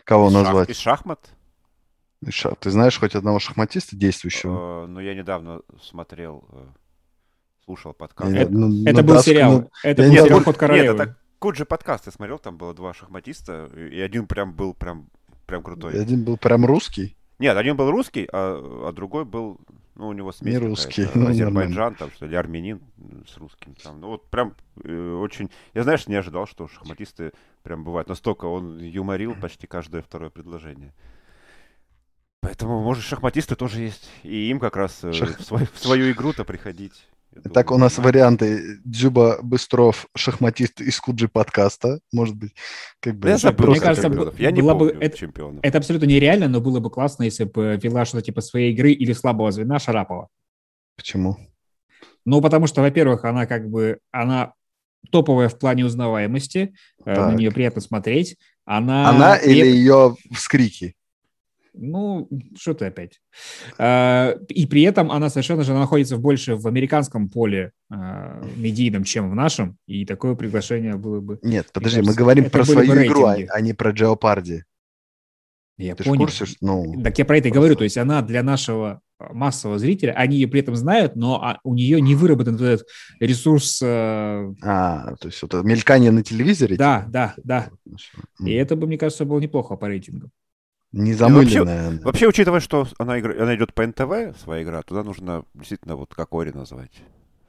кого 0.03 0.31
Шах, 0.31 0.43
назвать? 0.43 0.71
Из 0.71 0.79
шахмат? 0.79 1.31
Ты 2.59 2.71
знаешь 2.73 2.99
хоть 2.99 3.15
одного 3.15 3.39
шахматиста 3.39 3.95
действующего? 3.95 4.83
Э, 4.83 4.87
ну, 4.89 4.99
я 4.99 5.15
недавно 5.15 5.61
смотрел, 5.81 6.45
э, 6.51 6.67
слушал 7.65 7.93
подкаст. 7.93 8.33
Это, 8.33 8.51
ну, 8.51 8.85
это 8.85 9.05
был 9.05 9.23
сериал. 9.23 9.53
Ну, 9.53 9.71
это 9.85 10.03
был 10.03 10.11
сериал 10.11 10.43
«Ход 10.43 10.57
королевы». 10.57 10.99
Нет, 10.99 11.09
это 11.09 11.17
Же 11.55 11.65
подкаст 11.65 12.07
я 12.07 12.13
смотрел, 12.13 12.39
там 12.39 12.57
было 12.57 12.75
два 12.75 12.93
шахматиста, 12.95 13.67
и 13.75 13.99
один 14.01 14.27
прям 14.27 14.53
был 14.53 14.75
прям, 14.75 15.09
прям 15.47 15.63
крутой. 15.63 15.95
И 15.95 15.99
один 15.99 16.23
был 16.23 16.37
прям 16.37 16.65
русский? 16.65 17.17
Нет, 17.41 17.57
один 17.57 17.77
был 17.77 17.91
русский, 17.91 18.29
а, 18.31 18.89
а 18.89 18.93
другой 18.93 19.25
был, 19.25 19.59
ну, 19.95 20.09
у 20.09 20.13
него 20.13 20.31
смесь 20.31 20.53
Не 20.53 20.59
русский. 20.59 21.09
Ну, 21.15 21.29
Азербайджан, 21.29 21.95
там, 21.95 22.11
что 22.11 22.27
ли, 22.27 22.37
армянин 22.37 22.83
с 23.27 23.39
русским. 23.39 23.75
Там. 23.83 24.01
Ну, 24.01 24.09
вот 24.09 24.29
прям 24.29 24.55
э, 24.85 25.13
очень... 25.15 25.51
Я, 25.73 25.83
знаешь, 25.83 26.07
не 26.07 26.15
ожидал, 26.15 26.47
что 26.47 26.69
шахматисты 26.69 27.33
прям 27.63 27.83
бывают. 27.83 28.11
Настолько 28.11 28.45
он 28.45 28.79
юморил 28.79 29.35
почти 29.35 29.67
каждое 29.67 30.03
второе 30.03 30.29
предложение. 30.29 30.93
Поэтому, 32.41 32.83
может, 32.83 33.05
шахматисты 33.05 33.57
тоже 33.57 33.81
есть. 33.81 34.11
И 34.23 34.51
им 34.51 34.61
как 34.61 34.77
раз 34.77 35.03
э, 35.03 35.13
Шах... 35.13 35.39
в, 35.39 35.43
свой, 35.43 35.67
в 35.73 35.79
свою 35.79 36.13
игру-то 36.13 36.45
приходить. 36.45 37.07
Так, 37.55 37.71
у 37.71 37.79
нас 37.79 37.99
варианты 37.99 38.81
Дзюба 38.85 39.39
Быстров, 39.43 40.07
шахматист 40.17 40.81
из 40.81 40.99
Куджи 41.01 41.29
подкаста. 41.29 42.01
Может 42.13 42.37
быть, 42.37 42.55
как 42.99 43.17
бы... 43.17 43.29
Я 43.29 43.39
забыл, 43.39 43.71
Мне 43.71 43.81
кажется, 43.81 44.09
я 44.39 44.51
не 44.51 44.63
помню 44.63 44.79
бы, 44.79 44.99
это, 45.01 45.17
чемпионов. 45.17 45.61
Это 45.63 45.79
абсолютно 45.79 46.07
нереально, 46.07 46.49
но 46.49 46.61
было 46.61 46.81
бы 46.81 46.91
классно, 46.91 47.23
если 47.23 47.45
бы 47.45 47.79
вела 47.81 48.05
что-то 48.05 48.25
типа 48.25 48.41
своей 48.41 48.73
игры 48.73 48.91
или 48.93 49.13
слабого 49.13 49.53
звена 49.53 49.79
Шарапова. 49.79 50.29
Почему? 50.97 51.37
Ну, 52.25 52.41
потому 52.41 52.67
что, 52.67 52.83
во-первых, 52.83 53.25
она 53.25 53.47
как 53.47 53.69
бы... 53.69 54.01
Она 54.11 54.55
топовая 55.11 55.49
в 55.49 55.59
плане 55.59 55.87
узнаваемости, 55.87 56.75
так. 57.05 57.17
Э, 57.17 57.31
на 57.31 57.35
нее 57.35 57.51
приятно 57.51 57.81
смотреть. 57.81 58.37
Она, 58.65 59.09
она 59.09 59.37
или 59.37 59.67
ее 59.67 60.17
вскрики? 60.33 60.95
Ну, 61.73 62.29
что 62.59 62.75
ты 62.75 62.87
опять? 62.87 63.21
А, 63.79 64.37
и 64.49 64.67
при 64.67 64.83
этом 64.83 65.11
она 65.11 65.31
совершенно 65.31 65.63
же 65.63 65.73
находится 65.75 66.17
больше 66.17 66.57
в 66.57 66.67
американском 66.67 67.29
поле 67.29 67.73
а, 67.91 68.43
медийном, 68.57 69.05
чем 69.05 69.31
в 69.31 69.35
нашем, 69.35 69.77
и 69.87 70.05
такое 70.05 70.35
приглашение 70.35 70.97
было 70.97 71.21
бы... 71.21 71.39
Нет, 71.43 71.69
подожди, 71.73 71.97
кажется, 71.99 72.13
мы 72.13 72.17
говорим 72.17 72.51
про 72.51 72.65
свою 72.65 73.07
игру, 73.07 73.25
а, 73.25 73.37
а 73.51 73.61
не 73.61 73.73
про 73.73 73.91
Джеопарди. 73.91 74.65
Я 75.79 75.95
Ты 75.95 76.05
понял. 76.05 76.27
Курсе, 76.27 76.45
ну, 76.61 77.01
так 77.03 77.19
я 77.19 77.25
про 77.25 77.39
это 77.39 77.49
и 77.49 77.53
говорю, 77.53 77.75
то 77.75 77.85
есть 77.85 77.97
она 77.97 78.21
для 78.21 78.43
нашего 78.43 79.01
массового 79.19 79.79
зрителя, 79.79 80.13
они 80.13 80.37
ее 80.37 80.49
при 80.49 80.61
этом 80.61 80.77
знают, 80.77 81.17
но 81.17 81.59
у 81.65 81.75
нее 81.75 82.01
не 82.01 82.15
выработан 82.15 82.57
этот 82.57 82.87
ресурс... 83.19 83.81
Э... 83.83 84.53
А, 84.63 85.15
то 85.17 85.29
есть 85.29 85.43
это 85.43 85.63
мелькание 85.63 86.11
на 86.11 86.23
телевизоре? 86.23 86.77
Да, 86.77 87.01
типа? 87.01 87.11
да, 87.13 87.35
да. 87.45 87.71
И 88.45 88.53
это 88.53 88.77
бы, 88.77 88.87
мне 88.87 88.99
кажется, 88.99 89.25
было 89.25 89.41
неплохо 89.41 89.77
по 89.77 89.87
рейтингу. 90.93 91.11
Незамыленная. 91.11 91.85
Вообще, 91.91 92.05
вообще, 92.05 92.29
учитывая, 92.29 92.61
что 92.61 92.87
она, 92.99 93.19
игра, 93.21 93.43
она 93.43 93.55
идет 93.55 93.75
по 93.75 93.87
НТВ, 93.87 94.39
своя 94.41 94.63
игра, 94.63 94.83
туда 94.83 95.03
нужно 95.03 95.45
действительно 95.55 95.97
вот 95.97 96.15
как 96.15 96.33
Ори 96.33 96.53
назвать. 96.53 96.93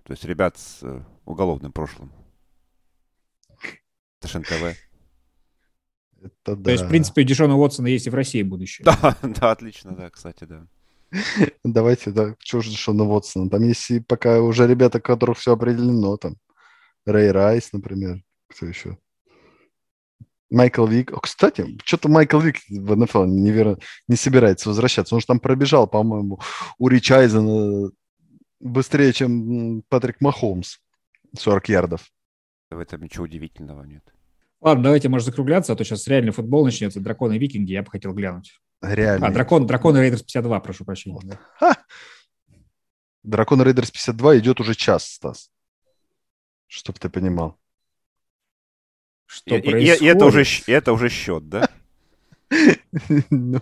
То 0.03 0.13
есть 0.13 0.25
ребят 0.25 0.57
с 0.57 0.79
э, 0.83 1.01
уголовным 1.25 1.71
прошлым. 1.71 2.11
Это 4.19 4.27
ж 4.27 4.39
НТВ. 4.39 4.77
Это 6.21 6.55
да. 6.55 6.63
То 6.63 6.71
есть, 6.71 6.83
в 6.83 6.89
принципе, 6.89 7.21
у 7.21 7.25
Дишона 7.25 7.55
Уотсона 7.55 7.87
есть 7.87 8.07
и 8.07 8.09
в 8.09 8.15
России 8.15 8.43
будущее. 8.43 8.85
Да, 8.85 9.17
да, 9.23 9.51
отлично, 9.51 9.91
да, 9.95 10.09
кстати, 10.09 10.43
да. 10.43 10.67
Давайте, 11.63 12.11
да, 12.11 12.35
что 12.39 12.61
же 12.61 12.69
Дишона 12.69 13.03
Уотсона? 13.03 13.49
Там 13.49 13.63
есть 13.63 13.89
и 13.89 13.99
пока 13.99 14.41
уже 14.41 14.67
ребята, 14.67 14.99
у 14.99 15.01
которых 15.01 15.37
все 15.37 15.53
определено, 15.53 16.17
там, 16.17 16.37
Рэй 17.05 17.31
Райс, 17.31 17.73
например, 17.73 18.23
кто 18.47 18.65
еще? 18.67 18.97
Майкл 20.51 20.85
Вик. 20.85 21.11
Кстати, 21.21 21.77
что-то 21.83 22.09
Майкл 22.09 22.39
Вик 22.39 22.57
в 22.69 22.95
НФЛ 22.95 23.23
не, 23.23 23.77
не 24.07 24.15
собирается 24.15 24.69
возвращаться. 24.69 25.15
Он 25.15 25.21
же 25.21 25.27
там 25.27 25.39
пробежал, 25.39 25.87
по-моему, 25.87 26.39
у 26.77 26.87
Рич 26.87 27.09
Айзена 27.11 27.89
быстрее, 28.59 29.13
чем 29.13 29.81
Патрик 29.89 30.21
Махомс. 30.21 30.77
40 31.37 31.69
ярдов. 31.69 32.11
В 32.69 32.77
этом 32.77 33.01
ничего 33.01 33.23
удивительного 33.23 33.83
нет. 33.83 34.03
Ладно, 34.59 34.83
давайте, 34.83 35.09
может, 35.09 35.25
закругляться, 35.25 35.73
а 35.73 35.75
то 35.75 35.83
сейчас 35.83 36.07
реально 36.07 36.31
футбол 36.33 36.65
начнется, 36.65 36.99
драконы 36.99 37.37
и 37.37 37.39
викинги, 37.39 37.71
я 37.71 37.83
бы 37.83 37.89
хотел 37.89 38.13
глянуть. 38.13 38.59
Реально. 38.81 39.27
А, 39.27 39.31
дракон, 39.31 39.65
драконы 39.65 39.99
Raiders 39.99 40.21
52, 40.21 40.59
прошу 40.59 40.85
прощения. 40.85 41.19
да. 41.23 41.39
Ха! 41.57 41.77
Дракон 43.23 43.61
Raiders 43.61 43.91
52 43.91 44.39
идет 44.39 44.59
уже 44.59 44.75
час, 44.75 45.05
Стас. 45.05 45.49
Чтоб 46.67 46.97
ты 46.99 47.09
понимал. 47.09 47.60
Что 49.31 49.55
И, 49.55 49.59
и- 49.59 49.61
и- 49.61 49.71
происходит? 49.71 50.01
и 50.01 50.05
это, 50.05 50.25
уже, 50.25 50.43
это 50.67 50.93
уже 50.93 51.09
счет, 51.09 51.47
да? 51.47 51.69
Ну, 53.29 53.61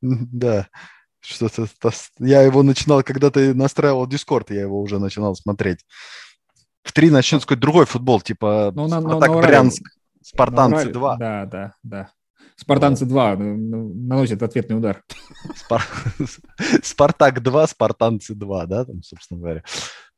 да. 0.00 0.68
Что-то 1.20 1.66
я 2.18 2.42
его 2.42 2.62
начинал, 2.62 3.02
когда 3.02 3.30
ты 3.30 3.54
настраивал 3.54 4.06
Дискорд, 4.06 4.50
я 4.50 4.62
его 4.62 4.80
уже 4.80 4.98
начинал 4.98 5.36
смотреть. 5.36 5.84
В 6.82 6.92
три 6.92 7.10
начнется 7.10 7.46
какой-то 7.46 7.60
другой 7.60 7.86
футбол, 7.86 8.20
типа 8.20 8.72
Ну, 8.74 8.88
на- 8.88 9.00
на- 9.00 9.08
Спартак 9.10 9.28
на 9.28 9.34
Урале- 9.34 9.46
Брянск, 9.46 9.82
На 9.82 10.24
Спартанцы 10.24 10.86
Урале- 10.88 10.92
2. 10.92 11.16
Да, 11.16 11.46
да, 11.46 11.72
да. 11.82 12.10
Спартанцы 12.56 13.04
2 13.06 13.36
ну, 13.36 13.92
наносят 13.94 14.42
ответный 14.42 14.76
удар. 14.78 15.04
Спар- 15.54 15.82
Спартак 16.82 17.40
2, 17.42 17.66
Спартанцы 17.68 18.34
2, 18.34 18.66
да, 18.66 18.84
там, 18.84 19.02
собственно 19.02 19.40
говоря. 19.40 19.62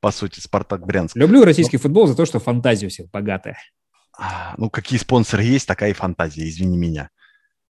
По 0.01 0.11
сути, 0.11 0.41
Спартак 0.41 0.87
Брянск. 0.87 1.17
Люблю 1.17 1.45
российский 1.45 1.77
футбол 1.79 2.07
за 2.07 2.15
то, 2.17 2.25
что 2.27 2.39
фантазия 2.39 2.87
у 2.87 2.91
всех 2.91 3.11
богатая. 3.11 3.59
А, 4.19 4.55
Ну, 4.59 4.71
какие 4.71 4.99
спонсоры 4.99 5.43
есть, 5.43 5.67
такая 5.67 5.91
и 5.91 5.95
фантазия, 5.95 6.49
извини 6.49 6.77
меня. 6.77 7.11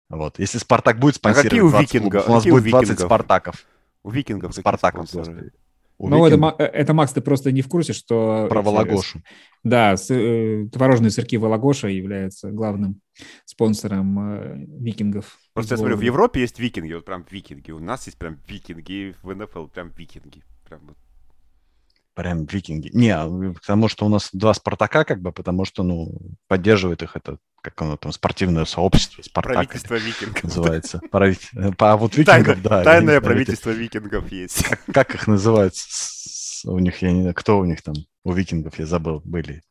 Вот. 0.08 0.38
Если 0.38 0.58
Спартак 0.58 0.98
будет 0.98 1.18
А 1.22 1.34
какие 1.34 1.60
у 1.60 1.68
спонсировать 1.68 1.72
20 1.72 1.94
«Викинга»? 1.94 2.10
клубов, 2.20 2.28
у 2.28 2.32
нас 2.32 2.42
Какие 2.42 2.52
у 2.52 2.54
будет 2.56 2.70
20 2.70 2.88
«Викингов»? 2.90 3.06
Спартаков. 3.06 3.66
У 4.02 4.10
викингов 4.10 4.54
Спартаков. 4.54 5.08
У 6.00 6.08
Ну, 6.08 6.24
это, 6.24 6.62
это, 6.62 6.94
Макс, 6.94 7.12
ты 7.12 7.20
просто 7.20 7.50
не 7.50 7.60
в 7.60 7.68
курсе, 7.68 7.92
что... 7.92 8.46
Про 8.48 8.62
Вологодшу. 8.62 9.20
Да, 9.64 9.96
с- 9.96 10.14
э, 10.14 10.68
творожные 10.72 11.10
сырки 11.10 11.36
Вологодша 11.36 11.88
являются 11.88 12.52
главным 12.52 13.00
спонсором 13.44 14.18
э, 14.20 14.64
викингов. 14.80 15.36
Просто 15.54 15.74
я 15.74 15.78
смотрю, 15.78 15.96
в. 15.96 16.00
Европе 16.00 16.40
есть 16.40 16.60
викинги, 16.60 16.92
вот 16.92 17.04
прям 17.04 17.26
викинги. 17.28 17.72
У 17.72 17.80
нас 17.80 18.06
есть 18.06 18.16
прям 18.16 18.38
викинги, 18.46 19.16
в 19.24 19.34
НФЛ 19.34 19.66
прям 19.66 19.90
викинги. 19.90 20.44
Прям 20.68 20.82
вот. 20.86 20.96
Прям 22.18 22.46
викинги. 22.46 22.90
Не, 22.94 23.10
а, 23.10 23.28
потому 23.54 23.86
что 23.86 24.04
у 24.04 24.08
нас 24.08 24.30
два 24.32 24.52
Спартака, 24.52 25.04
как 25.04 25.20
бы, 25.22 25.30
потому 25.30 25.64
что, 25.64 25.84
ну, 25.84 26.18
поддерживает 26.48 27.00
их 27.04 27.14
это, 27.14 27.38
как 27.62 27.80
оно 27.80 27.96
там, 27.96 28.10
спортивное 28.10 28.64
сообщество, 28.64 29.22
Спартак 29.22 29.54
Правительство 29.54 29.94
викингов. 29.94 30.42
называется. 30.42 31.00
Правитель- 31.12 31.48
э, 31.56 31.70
А 31.78 31.96
вот 31.96 32.14
Тайна- 32.16 32.38
викингов, 32.40 32.62
да. 32.62 32.82
Тайное 32.82 33.20
правитель- 33.20 33.22
правительство 33.22 33.70
викингов 33.70 34.32
есть. 34.32 34.64
Как, 34.64 34.80
как 34.92 35.14
их 35.14 35.28
называют? 35.28 35.74
У 36.64 36.78
них, 36.80 37.00
я 37.02 37.12
не 37.12 37.20
знаю, 37.20 37.34
кто 37.36 37.56
у 37.60 37.64
них 37.64 37.82
там, 37.82 37.94
у 38.24 38.32
викингов, 38.32 38.76
я 38.80 38.86
забыл, 38.86 39.22
были. 39.24 39.62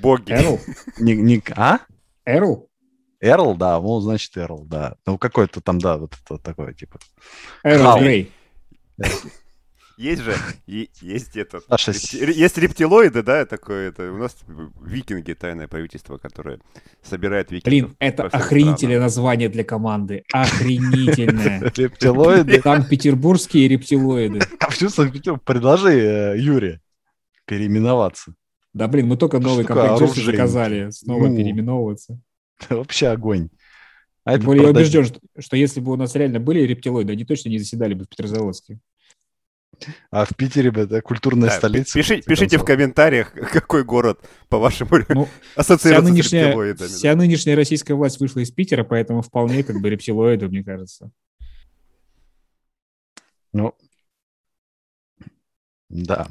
Боги. 0.00 0.30
Эрл? 0.30 0.60
Не, 1.00 1.16
не, 1.16 1.42
а? 1.56 1.80
Эрл? 2.24 2.68
Эрл, 3.20 3.56
да, 3.56 3.80
ну, 3.80 3.98
значит, 3.98 4.36
Эрл, 4.36 4.64
да. 4.64 4.94
Ну, 5.06 5.18
какой-то 5.18 5.60
там, 5.60 5.80
да, 5.80 5.96
вот 5.98 6.14
это 6.24 6.38
такое, 6.38 6.72
типа. 6.72 7.00
Эрл. 7.64 7.98
Грей. 7.98 8.32
Есть 9.96 10.22
же, 10.22 10.34
есть 10.66 11.36
этот, 11.36 11.64
есть 12.12 12.58
рептилоиды, 12.58 13.22
да, 13.22 13.46
такое, 13.46 13.88
это 13.88 14.12
у 14.12 14.18
нас 14.18 14.36
викинги, 14.84 15.32
тайное 15.32 15.68
правительство, 15.68 16.18
которое 16.18 16.60
собирает 17.02 17.50
викингов. 17.50 17.70
Блин, 17.70 17.96
это 17.98 18.24
охренительное 18.24 19.00
название 19.00 19.48
для 19.48 19.64
команды. 19.64 20.24
Охренительное. 20.32 21.60
Рептилоиды. 21.76 22.60
Санкт-Петербургские 22.60 23.68
рептилоиды. 23.68 24.40
А 24.60 24.66
почему 24.66 24.90
Санкт-Петербург? 24.90 25.42
Предложи 25.44 25.92
э, 25.92 26.38
Юре 26.38 26.80
переименоваться. 27.46 28.34
Да, 28.74 28.88
блин, 28.88 29.06
мы 29.06 29.16
только 29.16 29.38
новый 29.38 29.64
комплект 29.64 30.14
заказали. 30.14 30.90
Снова 30.90 31.28
Ну. 31.28 31.36
переименовываться. 31.36 32.20
Вообще 32.68 33.08
огонь. 33.08 33.48
А 34.24 34.36
Тем 34.36 34.44
более 34.44 34.64
я 34.64 34.70
убежден, 34.70 35.04
что, 35.04 35.20
что 35.38 35.56
если 35.56 35.80
бы 35.80 35.92
у 35.92 35.96
нас 35.96 36.14
реально 36.14 36.40
были 36.40 36.60
рептилоиды, 36.62 37.12
они 37.12 37.24
точно 37.24 37.48
не 37.48 37.58
заседали 37.58 37.94
бы 37.94 38.04
в 38.04 38.08
Петрозаводске. 38.08 38.80
А 40.10 40.24
в 40.24 40.34
Питере 40.36 40.70
это 40.74 41.02
культурная 41.02 41.50
Да, 41.50 41.56
столица. 41.56 41.98
пиши- 41.98 42.22
пишите 42.22 42.56
в 42.58 42.64
комментариях, 42.64 43.32
какой 43.52 43.84
город, 43.84 44.18
по-вашему, 44.48 44.90
Ну, 45.10 45.24
Вся 45.26 45.30
ассоциируется 45.60 46.06
с 46.06 46.10
нынешняя, 46.12 46.44
рептилоидами. 46.46 46.88
да. 46.88 46.94
вся 46.94 47.14
нынешняя 47.14 47.56
российская 47.56 47.94
власть 47.94 48.18
вышла 48.18 48.40
из 48.40 48.50
Питера, 48.50 48.84
поэтому 48.84 49.20
вполне 49.22 49.62
как 49.62 49.80
бы 49.80 49.90
рептилоиды, 49.90 50.48
мне 50.48 50.64
кажется. 50.64 51.10
Ну, 53.52 53.74
да. 55.88 56.28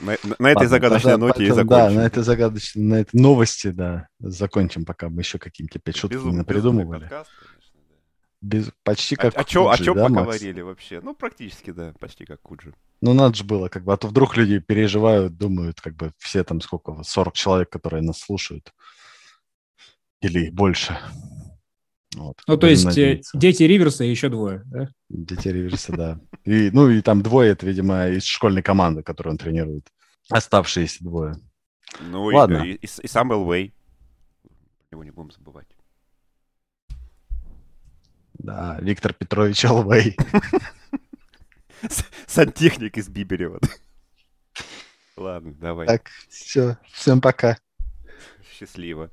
На, 0.00 0.12
на- 0.24 0.36
на 0.38 0.46
этой 0.50 0.54
Ладно, 0.64 0.68
загадочной 0.68 1.12
тогда 1.12 1.26
ноте 1.28 1.44
и 1.44 1.48
поэтому, 1.48 1.70
Да, 1.70 1.76
закончим. 1.76 1.96
на 2.00 2.06
этой 2.06 2.22
загадочной, 2.24 2.82
на 2.82 2.94
этой 2.96 3.20
новости, 3.20 3.68
да, 3.68 4.08
закончим, 4.18 4.84
пока 4.84 5.08
мы 5.08 5.20
еще 5.22 5.38
какие-то 5.38 5.78
пять 5.78 5.96
шуток 5.96 6.18
Безум- 6.18 6.24
не 6.24 6.30
безумный 6.30 6.44
придумывали. 6.44 7.00
подкаст, 7.02 7.30
да. 7.30 7.61
Без, 8.42 8.70
почти 8.82 9.14
А- 9.14 9.18
как 9.18 9.38
О 9.38 9.44
чё- 9.44 9.68
о 9.68 9.70
Куджи, 9.70 9.84
чё 9.84 9.94
да, 9.94 10.08
Макс? 10.08 10.14
поговорили 10.16 10.60
вообще? 10.62 11.00
Ну, 11.00 11.14
практически, 11.14 11.70
да, 11.70 11.94
почти 12.00 12.24
как 12.26 12.42
Куджи. 12.42 12.74
Ну, 13.00 13.14
надо 13.14 13.34
же 13.36 13.44
было, 13.44 13.68
как 13.68 13.84
бы, 13.84 13.92
а 13.92 13.96
то 13.96 14.08
вдруг 14.08 14.36
люди 14.36 14.58
переживают, 14.58 15.36
думают, 15.38 15.80
как 15.80 15.94
бы, 15.94 16.12
все 16.18 16.42
там 16.44 16.60
сколько, 16.60 17.02
40 17.04 17.34
человек, 17.34 17.70
которые 17.70 18.02
нас 18.02 18.18
слушают. 18.18 18.72
Или 20.20 20.50
больше. 20.50 20.98
Вот. 22.16 22.40
Ну, 22.46 22.56
то 22.58 22.66
есть 22.66 22.82
э, 22.84 22.88
надеяться. 22.88 23.38
дети 23.38 23.62
Риверса 23.62 24.04
и 24.04 24.10
еще 24.10 24.28
двое, 24.28 24.62
да? 24.66 24.88
Дети 25.08 25.48
Риверса, 25.48 25.92
да. 25.96 26.20
И, 26.44 26.70
ну, 26.72 26.90
и 26.90 27.00
там 27.00 27.22
двое, 27.22 27.52
это, 27.52 27.64
видимо, 27.64 28.08
из 28.08 28.24
школьной 28.24 28.62
команды, 28.62 29.02
которую 29.02 29.32
он 29.32 29.38
тренирует. 29.38 29.88
Оставшиеся 30.28 31.02
двое. 31.04 31.36
Ну, 32.00 32.30
и- 32.30 32.34
Ладно. 32.34 32.64
и, 32.64 32.72
и, 32.74 32.84
и 32.86 33.06
сам 33.08 33.32
Элвей. 33.32 33.72
Его 34.90 35.04
не 35.04 35.10
будем 35.10 35.30
забывать. 35.30 35.71
Да, 38.34 38.78
Виктор 38.80 39.12
Петрович 39.12 39.64
Алвей. 39.64 40.16
Сантехник 42.26 42.96
из 42.98 43.08
Биберева. 43.08 43.60
Ладно, 45.16 45.54
давай. 45.54 45.86
Так, 45.86 46.08
все, 46.28 46.78
всем 46.92 47.20
пока. 47.20 47.58
Счастливо. 48.58 49.10